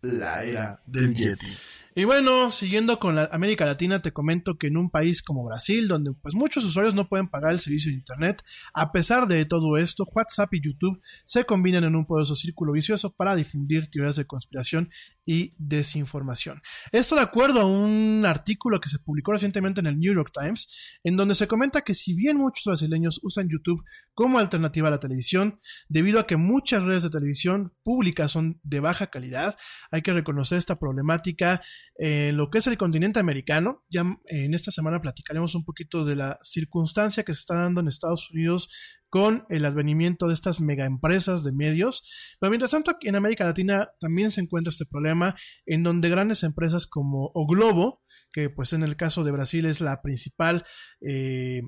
La 0.02 0.44
era 0.44 0.82
del 0.86 1.16
Yeti. 1.16 1.48
Y 1.96 2.04
bueno, 2.04 2.52
siguiendo 2.52 3.00
con 3.00 3.16
la 3.16 3.30
América 3.32 3.66
Latina, 3.66 4.02
te 4.02 4.14
comento 4.14 4.58
que 4.58 4.68
en 4.68 4.78
un 4.78 4.92
país 4.92 5.24
como 5.24 5.44
Brasil, 5.44 5.88
donde 5.88 6.14
pues 6.14 6.36
muchos 6.36 6.64
usuarios 6.64 6.94
no 6.94 7.10
pueden 7.10 7.28
pagar 7.28 7.52
el 7.52 7.60
servicio 7.60 7.90
de 7.90 7.98
Internet, 7.98 8.44
a 8.74 8.92
pesar 8.92 9.28
de 9.28 9.44
todo 9.46 9.76
esto, 9.78 10.06
WhatsApp 10.14 10.54
y 10.54 10.62
YouTube 10.62 11.02
se 11.26 11.46
combinan 11.46 11.84
en 11.84 11.96
un 11.96 12.06
poderoso 12.06 12.36
círculo 12.36 12.74
vicioso 12.74 13.16
para 13.16 13.36
difundir 13.36 13.90
teorías 13.90 14.16
de 14.16 14.26
conspiración 14.26 14.90
y 15.26 15.54
desinformación. 15.58 16.62
Esto 16.92 17.16
de 17.16 17.22
acuerdo 17.22 17.62
a 17.62 17.66
un 17.66 18.24
artículo 18.26 18.80
que 18.80 18.90
se 18.90 19.00
publicó 19.00 19.32
recientemente 19.32 19.80
en 19.80 19.88
el 19.88 20.00
New 20.00 20.14
York 20.14 20.32
Times, 20.34 21.00
en 21.04 21.18
donde 21.18 21.36
se 21.36 21.48
comenta 21.48 21.82
que 21.82 21.94
si 21.94 22.14
bien 22.14 22.38
muchos 22.38 22.66
brasileños 22.66 23.20
usan 23.24 23.50
YouTube 23.50 23.84
como 24.14 24.40
alternativa 24.40 24.88
a 24.88 24.92
la 24.92 25.00
televisión, 25.00 25.60
debido 25.88 26.20
a 26.20 26.28
que 26.28 26.38
muchas 26.38 26.84
redes 26.84 27.04
de 27.04 27.10
televisión 27.10 27.74
públicas 27.84 28.32
son 28.32 28.60
de 28.64 28.80
baja 28.80 29.08
calidad, 29.08 29.58
hay 29.92 30.02
que 30.02 30.14
reconocer 30.14 30.58
esta 30.58 30.80
problemática 30.80 31.62
en 31.96 32.38
lo 32.38 32.50
que 32.50 32.60
es 32.60 32.68
el 32.68 32.78
continente 32.78 33.20
americano. 33.20 33.86
Ya 33.90 34.04
en 34.26 34.54
esta 34.54 34.72
semana 34.72 35.02
platicaremos 35.02 35.56
un 35.56 35.66
poquito 35.66 36.06
de 36.06 36.16
la 36.16 36.38
circunstancia 36.42 37.24
que 37.24 37.34
se 37.34 37.40
está 37.40 37.56
dando 37.56 37.82
en 37.82 37.88
Estados 37.88 38.30
Unidos 38.32 38.70
con 39.10 39.46
el 39.50 39.66
advenimiento 39.66 40.28
de 40.28 40.34
estas 40.34 40.62
mega 40.62 40.86
empresas 40.86 41.44
de 41.44 41.52
medios. 41.52 42.10
Pero 42.40 42.52
mientras 42.52 42.72
tanto, 42.72 42.96
en 43.02 43.16
América 43.16 43.44
Latina 43.44 43.90
también 44.00 44.32
se 44.32 44.42
encuentra 44.42 44.70
este 44.70 44.86
problema 44.86 45.36
en 45.66 45.84
donde 45.84 46.10
grandes 46.10 46.44
empresas 46.44 46.88
como 46.88 47.32
O 47.34 47.48
Globo, 47.48 48.04
que 48.32 48.50
pues 48.50 48.74
en 48.74 48.84
el 48.84 48.96
caso 48.96 49.24
de 49.24 49.32
Brasil 49.32 49.66
es 49.66 49.82
la 49.82 50.02
principal 50.02 50.66
eh, 51.02 51.62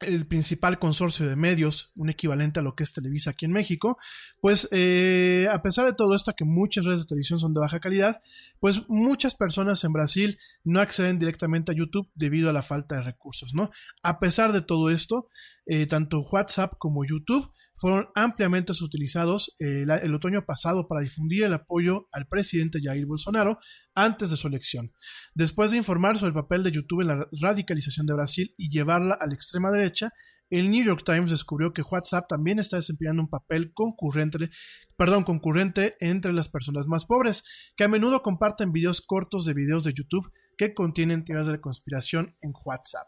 el 0.00 0.26
principal 0.26 0.78
consorcio 0.78 1.28
de 1.28 1.36
medios, 1.36 1.92
un 1.96 2.08
equivalente 2.08 2.60
a 2.60 2.62
lo 2.62 2.74
que 2.74 2.84
es 2.84 2.92
Televisa 2.92 3.30
aquí 3.30 3.46
en 3.46 3.52
México, 3.52 3.98
pues 4.40 4.68
eh, 4.70 5.48
a 5.50 5.60
pesar 5.62 5.86
de 5.86 5.92
todo 5.92 6.14
esto, 6.14 6.32
que 6.36 6.44
muchas 6.44 6.84
redes 6.84 7.00
de 7.00 7.06
televisión 7.06 7.38
son 7.38 7.54
de 7.54 7.60
baja 7.60 7.80
calidad, 7.80 8.20
pues 8.60 8.88
muchas 8.88 9.34
personas 9.34 9.82
en 9.84 9.92
Brasil 9.92 10.38
no 10.62 10.80
acceden 10.80 11.18
directamente 11.18 11.72
a 11.72 11.74
YouTube 11.74 12.08
debido 12.14 12.50
a 12.50 12.52
la 12.52 12.62
falta 12.62 12.96
de 12.96 13.02
recursos, 13.02 13.54
¿no? 13.54 13.70
A 14.02 14.20
pesar 14.20 14.52
de 14.52 14.62
todo 14.62 14.90
esto, 14.90 15.28
eh, 15.66 15.86
tanto 15.86 16.20
WhatsApp 16.20 16.74
como 16.78 17.04
YouTube 17.04 17.50
fueron 17.78 18.08
ampliamente 18.14 18.72
utilizados 18.82 19.54
eh, 19.60 19.86
el 20.02 20.14
otoño 20.14 20.44
pasado 20.44 20.88
para 20.88 21.00
difundir 21.00 21.44
el 21.44 21.54
apoyo 21.54 22.08
al 22.12 22.26
presidente 22.26 22.80
Jair 22.82 23.06
Bolsonaro 23.06 23.58
antes 23.94 24.30
de 24.30 24.36
su 24.36 24.48
elección. 24.48 24.92
Después 25.34 25.70
de 25.70 25.78
informar 25.78 26.18
sobre 26.18 26.30
el 26.30 26.34
papel 26.34 26.62
de 26.62 26.72
YouTube 26.72 27.02
en 27.02 27.08
la 27.08 27.28
radicalización 27.40 28.06
de 28.06 28.14
Brasil 28.14 28.54
y 28.56 28.68
llevarla 28.68 29.16
a 29.20 29.26
la 29.26 29.34
extrema 29.34 29.70
derecha, 29.70 30.10
el 30.50 30.70
New 30.70 30.84
York 30.84 31.02
Times 31.04 31.30
descubrió 31.30 31.72
que 31.72 31.82
WhatsApp 31.82 32.26
también 32.28 32.58
está 32.58 32.76
desempeñando 32.76 33.22
un 33.22 33.28
papel 33.28 33.72
concurrente, 33.74 34.50
perdón, 34.96 35.24
concurrente 35.24 35.96
entre 36.00 36.32
las 36.32 36.48
personas 36.48 36.86
más 36.86 37.04
pobres, 37.04 37.44
que 37.76 37.84
a 37.84 37.88
menudo 37.88 38.22
comparten 38.22 38.72
videos 38.72 39.02
cortos 39.02 39.44
de 39.44 39.54
videos 39.54 39.84
de 39.84 39.92
YouTube 39.92 40.32
que 40.56 40.74
contienen 40.74 41.24
teorías 41.24 41.46
de 41.46 41.52
la 41.52 41.60
conspiración 41.60 42.34
en 42.40 42.52
WhatsApp. 42.64 43.06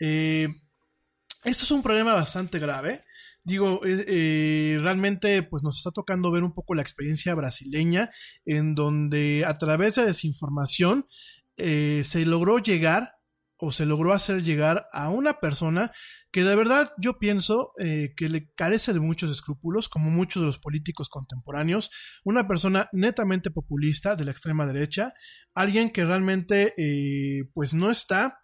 Eh, 0.00 0.48
esto 1.44 1.64
es 1.64 1.70
un 1.70 1.82
problema 1.82 2.14
bastante 2.14 2.58
grave. 2.58 3.04
Digo, 3.42 3.80
eh, 3.84 4.04
eh, 4.06 4.78
realmente 4.80 5.42
pues 5.42 5.62
nos 5.62 5.78
está 5.78 5.90
tocando 5.90 6.30
ver 6.30 6.44
un 6.44 6.52
poco 6.52 6.74
la 6.74 6.82
experiencia 6.82 7.34
brasileña 7.34 8.10
en 8.44 8.74
donde 8.74 9.44
a 9.46 9.56
través 9.56 9.94
de 9.94 10.04
desinformación 10.04 11.06
eh, 11.56 12.02
se 12.04 12.26
logró 12.26 12.58
llegar 12.58 13.14
o 13.56 13.72
se 13.72 13.86
logró 13.86 14.12
hacer 14.12 14.42
llegar 14.42 14.86
a 14.92 15.10
una 15.10 15.40
persona 15.40 15.90
que 16.32 16.44
de 16.44 16.54
verdad 16.54 16.92
yo 16.98 17.18
pienso 17.18 17.72
que 17.76 18.28
le 18.30 18.50
carece 18.54 18.94
de 18.94 19.00
muchos 19.00 19.30
escrúpulos, 19.30 19.90
como 19.90 20.10
muchos 20.10 20.40
de 20.40 20.46
los 20.46 20.58
políticos 20.58 21.10
contemporáneos, 21.10 21.90
una 22.24 22.48
persona 22.48 22.88
netamente 22.92 23.50
populista 23.50 24.16
de 24.16 24.24
la 24.24 24.30
extrema 24.30 24.64
derecha, 24.64 25.12
alguien 25.54 25.90
que 25.90 26.06
realmente 26.06 26.72
pues 27.52 27.74
no 27.74 27.90
está 27.90 28.38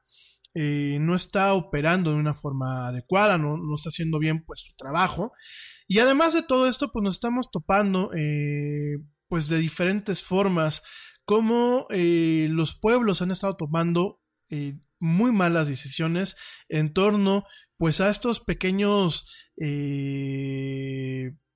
eh, 0.59 0.97
no 1.03 1.15
está 1.15 1.53
operando 1.53 2.13
de 2.13 2.17
una 2.17 2.33
forma 2.33 2.89
adecuada, 2.89 3.37
no, 3.37 3.59
está 3.75 3.91
haciendo 3.91 4.19
bien 4.19 4.43
pues 4.43 4.61
su 4.61 4.75
trabajo. 4.75 5.33
Y 5.87 5.99
además 5.99 6.33
de 6.33 6.43
todo 6.43 6.67
esto, 6.67 6.91
pues 6.93 7.03
nos 7.03 7.17
estamos 7.17 7.51
topando 7.51 8.11
eh, 8.15 8.97
pues 9.29 9.51
de 9.51 9.59
diferentes 9.59 10.23
formas, 10.23 10.83
como 11.27 11.87
eh, 11.91 12.47
los 12.49 12.75
pueblos 12.75 13.21
han 13.21 13.33
estado 13.33 13.55
tomando 13.57 14.23
muy 15.01 15.33
malas 15.33 15.67
decisiones 15.67 16.37
en 16.69 16.93
torno 16.93 17.45
pues 17.77 18.01
a 18.01 18.09
estos 18.09 18.39
pequeños 18.39 19.29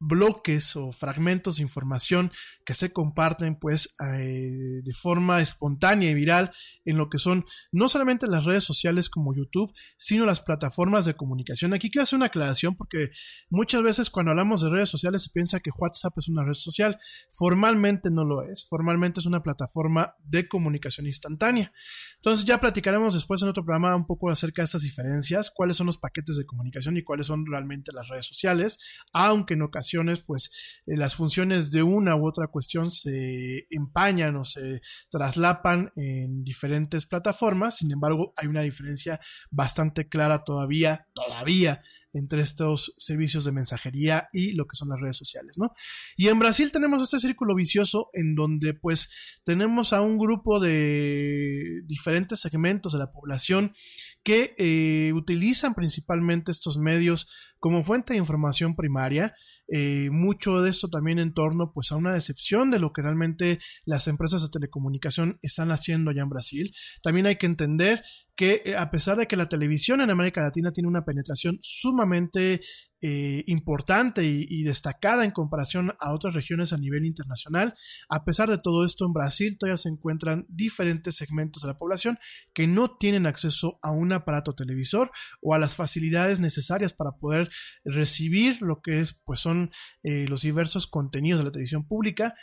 bloques 0.00 0.74
o 0.76 0.92
fragmentos 0.92 1.56
de 1.56 1.62
información 1.62 2.32
que 2.64 2.72
se 2.72 2.90
comparten 2.90 3.56
pues 3.56 3.96
eh, 4.00 4.80
de 4.82 4.94
forma 4.94 5.42
espontánea 5.42 6.10
y 6.10 6.14
viral 6.14 6.52
en 6.86 6.96
lo 6.96 7.10
que 7.10 7.18
son 7.18 7.44
no 7.70 7.88
solamente 7.88 8.26
las 8.26 8.46
redes 8.46 8.64
sociales 8.64 9.10
como 9.10 9.34
YouTube, 9.34 9.72
sino 9.98 10.24
las 10.24 10.40
plataformas 10.40 11.04
de 11.04 11.14
comunicación. 11.14 11.74
Aquí 11.74 11.90
quiero 11.90 12.04
hacer 12.04 12.16
una 12.16 12.26
aclaración 12.26 12.76
porque 12.76 13.10
muchas 13.50 13.82
veces 13.82 14.08
cuando 14.08 14.30
hablamos 14.30 14.62
de 14.62 14.70
redes 14.70 14.88
sociales 14.88 15.22
se 15.24 15.30
piensa 15.30 15.60
que 15.60 15.70
WhatsApp 15.76 16.16
es 16.16 16.28
una 16.28 16.44
red 16.44 16.54
social. 16.54 16.98
Formalmente 17.30 18.10
no 18.10 18.24
lo 18.24 18.42
es, 18.42 18.66
formalmente 18.68 19.20
es 19.20 19.26
una 19.26 19.42
plataforma 19.42 20.14
de 20.24 20.48
comunicación 20.48 21.06
instantánea. 21.06 21.72
Entonces 22.16 22.46
ya 22.46 22.58
platicaremos 22.58 23.12
después 23.12 23.42
en 23.42 23.48
otro 23.48 23.64
programa 23.64 23.94
un 23.94 24.06
poco 24.06 24.30
acerca 24.30 24.62
de 24.62 24.64
estas 24.64 24.82
diferencias, 24.82 25.50
cuáles 25.50 25.76
son 25.76 25.86
los 25.86 25.98
paquetes 25.98 26.36
de 26.36 26.46
comunicación 26.46 26.96
y 26.96 27.04
cuáles 27.04 27.26
son 27.26 27.44
realmente 27.44 27.92
las 27.92 28.08
redes 28.08 28.26
sociales, 28.26 28.78
aunque 29.12 29.54
en 29.54 29.62
ocasiones 29.62 29.89
pues 30.26 30.82
eh, 30.86 30.96
las 30.96 31.14
funciones 31.14 31.70
de 31.70 31.82
una 31.82 32.16
u 32.16 32.26
otra 32.26 32.48
cuestión 32.48 32.90
se 32.90 33.66
empañan 33.70 34.36
o 34.36 34.44
se 34.44 34.80
traslapan 35.10 35.92
en 35.96 36.44
diferentes 36.44 37.06
plataformas, 37.06 37.76
sin 37.76 37.92
embargo, 37.92 38.32
hay 38.36 38.48
una 38.48 38.62
diferencia 38.62 39.20
bastante 39.50 40.08
clara 40.08 40.44
todavía, 40.44 41.06
todavía 41.12 41.82
entre 42.12 42.42
estos 42.42 42.92
servicios 42.98 43.44
de 43.44 43.52
mensajería 43.52 44.28
y 44.32 44.52
lo 44.52 44.66
que 44.66 44.76
son 44.76 44.88
las 44.88 45.00
redes 45.00 45.16
sociales, 45.16 45.58
¿no? 45.58 45.72
Y 46.16 46.28
en 46.28 46.38
Brasil 46.38 46.72
tenemos 46.72 47.02
este 47.02 47.20
círculo 47.20 47.54
vicioso 47.54 48.10
en 48.12 48.34
donde 48.34 48.74
pues 48.74 49.40
tenemos 49.44 49.92
a 49.92 50.00
un 50.00 50.18
grupo 50.18 50.58
de 50.60 51.82
diferentes 51.84 52.40
segmentos 52.40 52.92
de 52.92 52.98
la 52.98 53.10
población 53.10 53.74
que 54.22 54.54
eh, 54.58 55.12
utilizan 55.14 55.74
principalmente 55.74 56.50
estos 56.50 56.78
medios 56.78 57.28
como 57.58 57.84
fuente 57.84 58.14
de 58.14 58.18
información 58.18 58.74
primaria, 58.74 59.34
eh, 59.72 60.10
mucho 60.10 60.60
de 60.62 60.70
esto 60.70 60.88
también 60.88 61.18
en 61.18 61.32
torno 61.32 61.72
pues 61.72 61.92
a 61.92 61.96
una 61.96 62.12
decepción 62.12 62.70
de 62.70 62.80
lo 62.80 62.92
que 62.92 63.02
realmente 63.02 63.58
las 63.84 64.08
empresas 64.08 64.42
de 64.42 64.48
telecomunicación 64.50 65.38
están 65.42 65.70
haciendo 65.70 66.10
allá 66.10 66.22
en 66.22 66.28
Brasil. 66.28 66.74
También 67.02 67.26
hay 67.26 67.36
que 67.36 67.46
entender 67.46 68.02
que 68.34 68.62
eh, 68.64 68.76
a 68.76 68.90
pesar 68.90 69.16
de 69.16 69.26
que 69.26 69.36
la 69.36 69.48
televisión 69.48 70.00
en 70.00 70.10
América 70.10 70.42
Latina 70.42 70.72
tiene 70.72 70.88
una 70.88 71.04
penetración 71.04 71.58
sumamente 71.60 72.60
eh, 73.02 73.44
importante 73.46 74.24
y, 74.24 74.62
destacada 74.62 75.24
en 75.24 75.30
comparación 75.30 75.94
a 76.00 76.12
otras 76.12 76.34
regiones 76.34 76.72
a 76.72 76.78
nivel 76.78 77.06
internacional. 77.06 77.74
A 78.10 78.24
pesar 78.24 78.50
de 78.50 78.58
todo 78.58 78.84
esto, 78.84 79.06
en 79.06 79.14
Brasil 79.14 79.56
todavía 79.58 79.78
se 79.78 79.88
encuentran 79.88 80.44
diferentes 80.48 81.16
segmentos 81.16 81.62
de 81.62 81.68
la 81.68 81.76
población 81.76 82.18
que 82.52 82.66
no 82.66 82.96
tienen 82.96 83.26
acceso 83.26 83.78
a 83.82 83.90
un 83.90 84.12
aparato 84.12 84.54
televisor 84.54 85.10
o 85.40 85.54
a 85.54 85.58
las 85.58 85.76
facilidades 85.76 86.40
necesarias 86.40 86.92
para 86.92 87.12
poder 87.12 87.50
recibir 87.84 88.60
lo 88.60 88.82
que 88.82 89.00
es, 89.00 89.14
pues 89.24 89.40
son 89.40 89.70
eh, 90.02 90.26
los 90.28 90.42
diversos 90.42 90.86
contenidos 90.86 91.40
de 91.40 91.44
la 91.44 91.52
televisión 91.52 91.86
pública, 91.86 92.34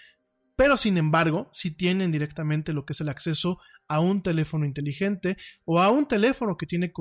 pero 0.57 0.75
sin 0.75 0.97
embargo, 0.97 1.47
si 1.53 1.77
tienen 1.77 2.11
directamente 2.11 2.73
lo 2.73 2.83
que 2.83 2.93
es 2.93 3.01
el 3.01 3.09
acceso 3.09 3.59
a 3.87 3.99
un 3.99 4.23
teléfono 4.23 4.65
inteligente 4.65 5.37
o 5.65 5.79
a 5.79 5.91
un 5.91 6.07
teléfono 6.07 6.57
que, 6.57 6.65
tiene 6.65 6.91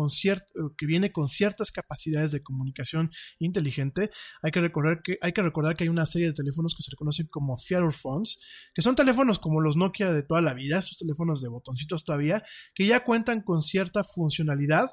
que 0.77 0.87
viene 0.87 1.11
con 1.11 1.29
ciertas 1.29 1.73
capacidades 1.73 2.33
de 2.33 2.42
comunicación 2.42 3.11
inteligente, 3.38 4.11
hay 4.42 4.51
que, 4.51 4.61
recordar 4.61 5.01
que, 5.03 5.16
hay 5.23 5.33
que 5.33 5.40
recordar 5.40 5.75
que 5.75 5.85
hay 5.85 5.88
una 5.88 6.05
serie 6.05 6.29
de 6.29 6.35
teléfonos 6.35 6.75
que 6.77 6.83
se 6.83 6.90
reconocen 6.90 7.29
como 7.31 7.57
feature 7.57 7.90
phones, 7.90 8.38
que 8.75 8.83
son 8.83 8.95
teléfonos 8.95 9.38
como 9.38 9.62
los 9.62 9.77
Nokia 9.77 10.12
de 10.12 10.23
toda 10.23 10.42
la 10.42 10.53
vida, 10.53 10.79
esos 10.79 10.99
teléfonos 10.99 11.40
de 11.40 11.49
botoncitos 11.49 12.05
todavía, 12.05 12.45
que 12.75 12.87
ya 12.87 13.05
cuentan 13.05 13.40
con 13.40 13.62
cierta 13.62 14.05
funcionalidad. 14.05 14.90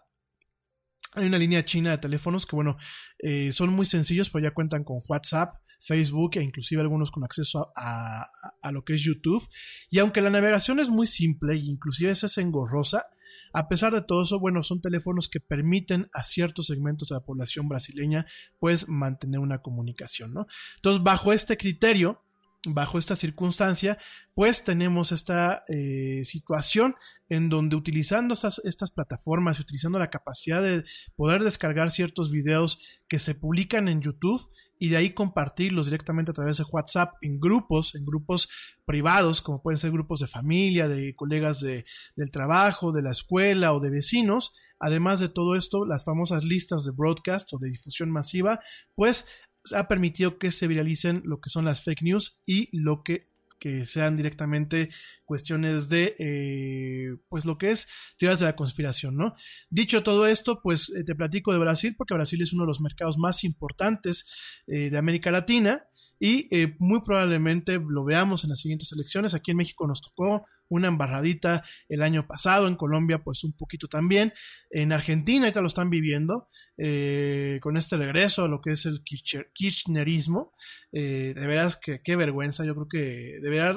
Hay 1.16 1.28
una 1.28 1.38
línea 1.38 1.66
china 1.66 1.92
de 1.92 1.98
teléfonos 1.98 2.46
que, 2.46 2.56
bueno, 2.56 2.78
eh, 3.20 3.52
son 3.52 3.72
muy 3.74 3.86
sencillos, 3.86 4.30
pero 4.30 4.46
ya 4.46 4.54
cuentan 4.54 4.86
con 4.86 5.00
WhatsApp, 5.08 5.54
Facebook 5.84 6.38
e 6.38 6.42
inclusive 6.42 6.82
algunos 6.82 7.12
con 7.12 7.24
acceso 7.24 7.72
a, 7.76 8.32
lo 8.72 8.84
que 8.84 8.94
es 8.94 9.02
YouTube. 9.04 9.48
Y 9.90 10.00
aunque 10.00 10.22
la 10.22 10.30
navegación 10.30 10.80
es 10.80 10.90
muy 10.90 11.08
simple 11.08 11.54
e 11.54 11.58
inclusive 11.58 12.12
es 12.12 12.38
engorrosa, 12.38 13.08
a 13.54 13.68
pesar 13.68 13.94
de 13.94 14.02
todo 14.02 14.24
eso, 14.24 14.40
bueno, 14.40 14.64
son 14.64 14.82
teléfonos 14.82 15.30
que 15.30 15.40
permiten 15.40 16.10
a 16.14 16.24
ciertos 16.24 16.68
segmentos 16.68 17.10
de 17.10 17.16
la 17.16 17.26
población 17.26 17.68
brasileña 17.68 18.26
pues 18.58 18.90
mantener 18.90 19.40
una 19.40 19.62
comunicación, 19.62 20.34
¿no? 20.34 20.48
Entonces, 20.78 21.04
bajo 21.04 21.34
este 21.34 21.56
criterio, 21.56 22.24
bajo 22.66 22.98
esta 22.98 23.16
circunstancia, 23.16 23.98
pues 24.34 24.64
tenemos 24.64 25.12
esta 25.12 25.64
eh, 25.68 26.22
situación 26.24 26.96
en 27.28 27.50
donde 27.50 27.76
utilizando 27.76 28.34
estas, 28.34 28.62
estas 28.64 28.92
plataformas, 28.92 29.60
utilizando 29.60 30.00
la 30.00 30.10
capacidad 30.10 30.62
de 30.62 30.84
poder 31.16 31.44
descargar 31.44 31.92
ciertos 31.92 32.32
videos 32.32 33.02
que 33.08 33.20
se 33.20 33.36
publican 33.36 33.88
en 33.88 34.02
YouTube 34.02 34.42
y 34.80 34.90
de 34.90 34.98
ahí 34.98 35.14
compartirlos 35.14 35.86
directamente 35.86 36.32
a 36.32 36.34
través 36.34 36.58
de 36.58 36.66
WhatsApp 36.70 37.14
en 37.22 37.40
grupos, 37.40 37.96
en 37.96 38.06
grupos 38.06 38.50
privados, 38.86 39.42
como 39.42 39.62
pueden 39.62 39.78
ser 39.78 39.92
grupos 39.92 40.20
de 40.20 40.28
familia, 40.28 40.88
de 40.88 41.16
colegas 41.16 41.60
de, 41.60 41.86
del 42.16 42.32
trabajo, 42.32 42.92
de 42.92 43.02
la 43.02 43.12
escuela 43.12 43.74
o 43.74 43.80
de 43.80 43.90
vecinos. 43.90 44.54
Además 44.80 45.20
de 45.20 45.30
todo 45.30 45.56
esto, 45.56 45.86
las 45.86 46.04
famosas 46.04 46.44
listas 46.44 46.84
de 46.84 46.92
broadcast 46.92 47.54
o 47.54 47.58
de 47.58 47.70
difusión 47.70 48.12
masiva, 48.12 48.60
pues 48.96 49.28
ha 49.76 49.88
permitido 49.88 50.38
que 50.38 50.52
se 50.52 50.68
viralicen 50.68 51.22
lo 51.26 51.40
que 51.40 51.50
son 51.50 51.66
las 51.66 51.84
fake 51.84 52.04
news 52.04 52.42
y 52.46 52.70
lo 52.78 53.04
que 53.04 53.34
que 53.64 53.86
sean 53.86 54.18
directamente 54.18 54.90
cuestiones 55.24 55.88
de, 55.88 56.18
eh, 56.20 57.16
pues 57.30 57.46
lo 57.46 57.58
que 57.58 57.70
es 57.70 57.88
teorías 58.18 58.42
de 58.42 58.48
la 58.48 58.58
conspiración, 58.58 59.16
¿no? 59.16 59.36
Dicho 59.70 60.04
todo 60.04 60.28
esto, 60.28 60.60
pues 60.62 60.90
eh, 60.90 61.06
te 61.06 61.16
platico 61.16 61.54
de 61.54 61.60
Brasil, 61.60 61.96
porque 61.98 62.14
Brasil 62.14 62.42
es 62.42 62.52
uno 62.52 62.64
de 62.64 62.68
los 62.68 62.82
mercados 62.82 63.18
más 63.18 63.46
importantes 63.46 64.62
eh, 64.68 64.90
de 64.90 64.98
América 64.98 65.32
Latina 65.32 65.86
y 66.20 66.50
muy 66.80 67.02
probablemente 67.04 67.82
lo 67.86 68.04
veamos 68.04 68.44
en 68.44 68.50
las 68.50 68.60
siguientes 68.60 68.92
elecciones. 68.92 69.34
Aquí 69.34 69.52
en 69.52 69.58
México 69.58 69.88
nos 69.88 70.02
tocó 70.02 70.46
una 70.74 70.88
embarradita 70.88 71.64
el 71.88 72.02
año 72.02 72.28
pasado, 72.28 72.68
en 72.68 72.76
Colombia 72.76 73.24
pues 73.24 73.44
un 73.44 73.54
poquito 73.54 73.88
también, 73.88 74.34
en 74.70 74.92
Argentina 74.92 75.46
ahorita 75.46 75.62
lo 75.62 75.68
están 75.68 75.90
viviendo, 75.90 76.50
eh, 76.78 77.60
con 77.62 77.78
este 77.78 77.98
regreso 77.98 78.46
a 78.46 78.48
lo 78.48 78.62
que 78.62 78.72
es 78.72 78.86
el 78.86 79.04
kirchnerismo, 79.04 80.54
eh, 80.92 81.34
de 81.36 81.48
veras 81.48 81.78
que 81.78 82.02
qué 82.02 82.16
vergüenza, 82.16 82.66
yo 82.66 82.74
creo 82.76 82.88
que 82.88 83.40
de 83.42 83.50
verdad 83.50 83.76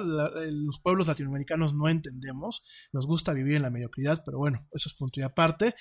los 0.51 0.81
pueblos 0.81 1.07
latinoamericanos 1.09 1.75
no 1.75 1.89
entendemos, 1.89 2.65
nos 2.93 3.07
gusta 3.07 3.33
vivir 3.33 3.57
en 3.57 3.63
la 3.63 3.71
mediocridad, 3.71 4.23
pero 4.25 4.39
bueno, 4.39 4.67
eso 4.73 4.89
es 4.89 4.95
punto 4.95 5.21
y 5.21 5.23
aparte. 5.23 5.75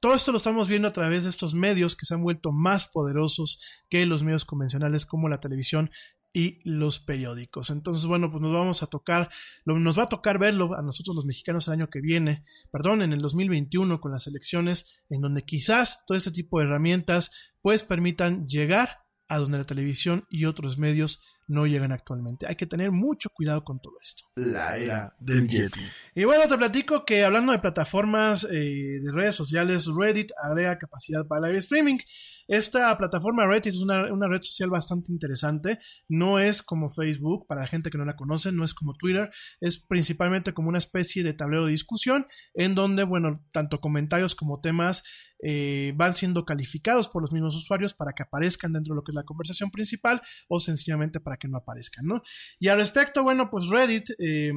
Todo 0.00 0.14
esto 0.14 0.32
lo 0.32 0.38
estamos 0.38 0.66
viendo 0.66 0.88
a 0.88 0.94
través 0.94 1.24
de 1.24 1.30
estos 1.30 1.54
medios 1.54 1.94
que 1.94 2.06
se 2.06 2.14
han 2.14 2.22
vuelto 2.22 2.52
más 2.52 2.86
poderosos 2.86 3.60
que 3.90 4.06
los 4.06 4.24
medios 4.24 4.46
convencionales 4.46 5.04
como 5.04 5.28
la 5.28 5.40
televisión 5.40 5.90
y 6.32 6.58
los 6.68 7.00
periódicos. 7.00 7.70
Entonces, 7.70 8.06
bueno, 8.06 8.30
pues 8.30 8.40
nos 8.40 8.52
vamos 8.52 8.82
a 8.82 8.86
tocar, 8.86 9.30
nos 9.64 9.98
va 9.98 10.04
a 10.04 10.08
tocar 10.08 10.38
verlo 10.38 10.74
a 10.74 10.82
nosotros 10.82 11.16
los 11.16 11.26
mexicanos 11.26 11.66
el 11.66 11.74
año 11.74 11.90
que 11.90 12.00
viene, 12.00 12.44
perdón, 12.70 13.02
en 13.02 13.12
el 13.12 13.20
2021 13.20 14.00
con 14.00 14.12
las 14.12 14.26
elecciones, 14.26 15.02
en 15.08 15.20
donde 15.20 15.44
quizás 15.44 16.04
todo 16.06 16.16
ese 16.16 16.30
tipo 16.30 16.58
de 16.58 16.66
herramientas 16.66 17.30
pues 17.60 17.82
permitan 17.82 18.46
llegar 18.46 18.98
a 19.28 19.38
donde 19.38 19.58
la 19.58 19.64
televisión 19.64 20.24
y 20.30 20.44
otros 20.44 20.78
medios 20.78 21.22
no 21.50 21.66
llegan 21.66 21.90
actualmente. 21.90 22.46
Hay 22.46 22.54
que 22.54 22.66
tener 22.66 22.92
mucho 22.92 23.28
cuidado 23.30 23.64
con 23.64 23.78
todo 23.80 23.94
esto. 24.00 24.24
La 24.36 24.76
era 24.76 25.14
del 25.18 25.48
Yeti. 25.48 25.80
Y 26.14 26.24
bueno, 26.24 26.46
te 26.46 26.56
platico 26.56 27.04
que 27.04 27.24
hablando 27.24 27.50
de 27.50 27.58
plataformas 27.58 28.44
eh, 28.44 29.00
de 29.02 29.12
redes 29.12 29.34
sociales, 29.34 29.86
Reddit 29.86 30.30
agrega 30.40 30.78
capacidad 30.78 31.26
para 31.26 31.48
live 31.48 31.58
streaming. 31.58 31.98
Esta 32.46 32.96
plataforma 32.96 33.48
Reddit 33.48 33.66
es 33.66 33.78
una, 33.78 34.04
red 34.28 34.42
social 34.42 34.70
bastante 34.70 35.10
interesante. 35.10 35.80
No 36.08 36.38
es 36.38 36.62
como 36.62 36.88
Facebook, 36.88 37.46
para 37.48 37.62
la 37.62 37.66
gente 37.66 37.90
que 37.90 37.98
no 37.98 38.04
la 38.04 38.16
conoce, 38.16 38.52
no 38.52 38.64
es 38.64 38.72
como 38.72 38.94
Twitter. 38.94 39.30
Es 39.60 39.84
principalmente 39.84 40.54
como 40.54 40.68
una 40.68 40.78
especie 40.78 41.24
de 41.24 41.34
tablero 41.34 41.64
de 41.64 41.72
discusión 41.72 42.26
en 42.54 42.76
donde, 42.76 43.02
bueno, 43.02 43.44
tanto 43.52 43.80
comentarios 43.80 44.36
como 44.36 44.60
temas 44.60 45.02
eh, 45.42 45.92
van 45.96 46.14
siendo 46.14 46.44
calificados 46.44 47.08
por 47.08 47.22
los 47.22 47.32
mismos 47.32 47.54
usuarios 47.54 47.94
para 47.94 48.12
que 48.12 48.22
aparezcan 48.22 48.72
dentro 48.72 48.94
de 48.94 48.96
lo 48.96 49.04
que 49.04 49.12
es 49.12 49.16
la 49.16 49.24
conversación 49.24 49.70
principal 49.70 50.20
o 50.48 50.60
sencillamente 50.60 51.20
para 51.20 51.36
que 51.36 51.48
no 51.48 51.58
aparezcan, 51.58 52.06
¿no? 52.06 52.22
Y 52.58 52.68
al 52.68 52.78
respecto, 52.78 53.22
bueno, 53.22 53.50
pues 53.50 53.66
Reddit... 53.68 54.10
Eh, 54.18 54.52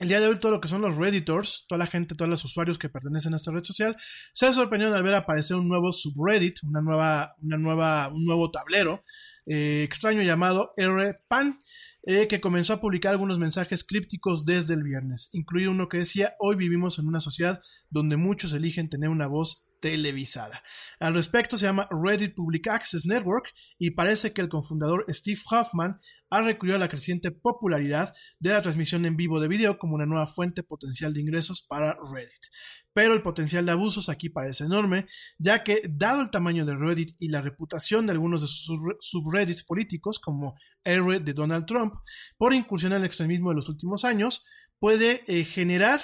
el 0.00 0.08
día 0.08 0.18
de 0.18 0.28
hoy 0.28 0.38
todo 0.38 0.52
lo 0.52 0.62
que 0.62 0.68
son 0.68 0.80
los 0.80 0.96
redditors, 0.96 1.66
toda 1.68 1.78
la 1.78 1.86
gente, 1.86 2.14
todos 2.14 2.30
los 2.30 2.42
usuarios 2.42 2.78
que 2.78 2.88
pertenecen 2.88 3.34
a 3.34 3.36
esta 3.36 3.52
red 3.52 3.62
social, 3.62 3.98
se 4.32 4.50
sorprendieron 4.50 4.96
al 4.96 5.02
ver 5.02 5.14
aparecer 5.14 5.58
un 5.58 5.68
nuevo 5.68 5.92
subreddit, 5.92 6.62
una 6.62 6.80
nueva, 6.80 7.36
una 7.42 7.58
nueva, 7.58 8.08
un 8.08 8.24
nuevo 8.24 8.50
tablero 8.50 9.04
eh, 9.44 9.82
extraño 9.82 10.22
llamado 10.22 10.72
RPAN, 10.78 11.60
eh, 12.02 12.28
que 12.28 12.40
comenzó 12.40 12.72
a 12.72 12.80
publicar 12.80 13.12
algunos 13.12 13.38
mensajes 13.38 13.84
crípticos 13.84 14.46
desde 14.46 14.72
el 14.72 14.82
viernes, 14.82 15.28
incluido 15.34 15.70
uno 15.70 15.88
que 15.88 15.98
decía, 15.98 16.34
hoy 16.38 16.56
vivimos 16.56 16.98
en 16.98 17.06
una 17.06 17.20
sociedad 17.20 17.60
donde 17.90 18.16
muchos 18.16 18.54
eligen 18.54 18.88
tener 18.88 19.10
una 19.10 19.26
voz 19.26 19.66
televisada. 19.80 20.62
Al 20.98 21.14
respecto 21.14 21.56
se 21.56 21.66
llama 21.66 21.88
Reddit 21.90 22.34
Public 22.34 22.68
Access 22.68 23.06
Network 23.06 23.52
y 23.78 23.90
parece 23.90 24.32
que 24.32 24.40
el 24.40 24.48
cofundador 24.48 25.04
Steve 25.08 25.40
Hoffman 25.50 25.98
ha 26.30 26.42
recurrido 26.42 26.76
a 26.76 26.80
la 26.80 26.88
creciente 26.88 27.30
popularidad 27.30 28.14
de 28.38 28.50
la 28.50 28.62
transmisión 28.62 29.04
en 29.04 29.16
vivo 29.16 29.40
de 29.40 29.48
video 29.48 29.78
como 29.78 29.94
una 29.94 30.06
nueva 30.06 30.26
fuente 30.26 30.62
potencial 30.62 31.12
de 31.12 31.20
ingresos 31.20 31.66
para 31.66 31.98
Reddit. 32.12 32.46
Pero 32.92 33.14
el 33.14 33.22
potencial 33.22 33.64
de 33.66 33.72
abusos 33.72 34.08
aquí 34.08 34.28
parece 34.28 34.64
enorme, 34.64 35.06
ya 35.38 35.62
que 35.62 35.82
dado 35.88 36.22
el 36.22 36.30
tamaño 36.30 36.64
de 36.66 36.76
Reddit 36.76 37.16
y 37.18 37.28
la 37.28 37.40
reputación 37.40 38.06
de 38.06 38.12
algunos 38.12 38.42
de 38.42 38.48
sus 38.48 38.78
subreddits 39.00 39.64
políticos, 39.64 40.18
como 40.18 40.56
R 40.84 41.20
de 41.20 41.32
Donald 41.32 41.66
Trump, 41.66 41.94
por 42.36 42.52
incursión 42.52 42.92
al 42.92 43.04
extremismo 43.04 43.50
de 43.50 43.56
los 43.56 43.68
últimos 43.68 44.04
años, 44.04 44.44
puede 44.78 45.22
eh, 45.26 45.44
generar 45.44 46.00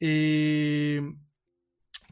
eh, 0.00 1.00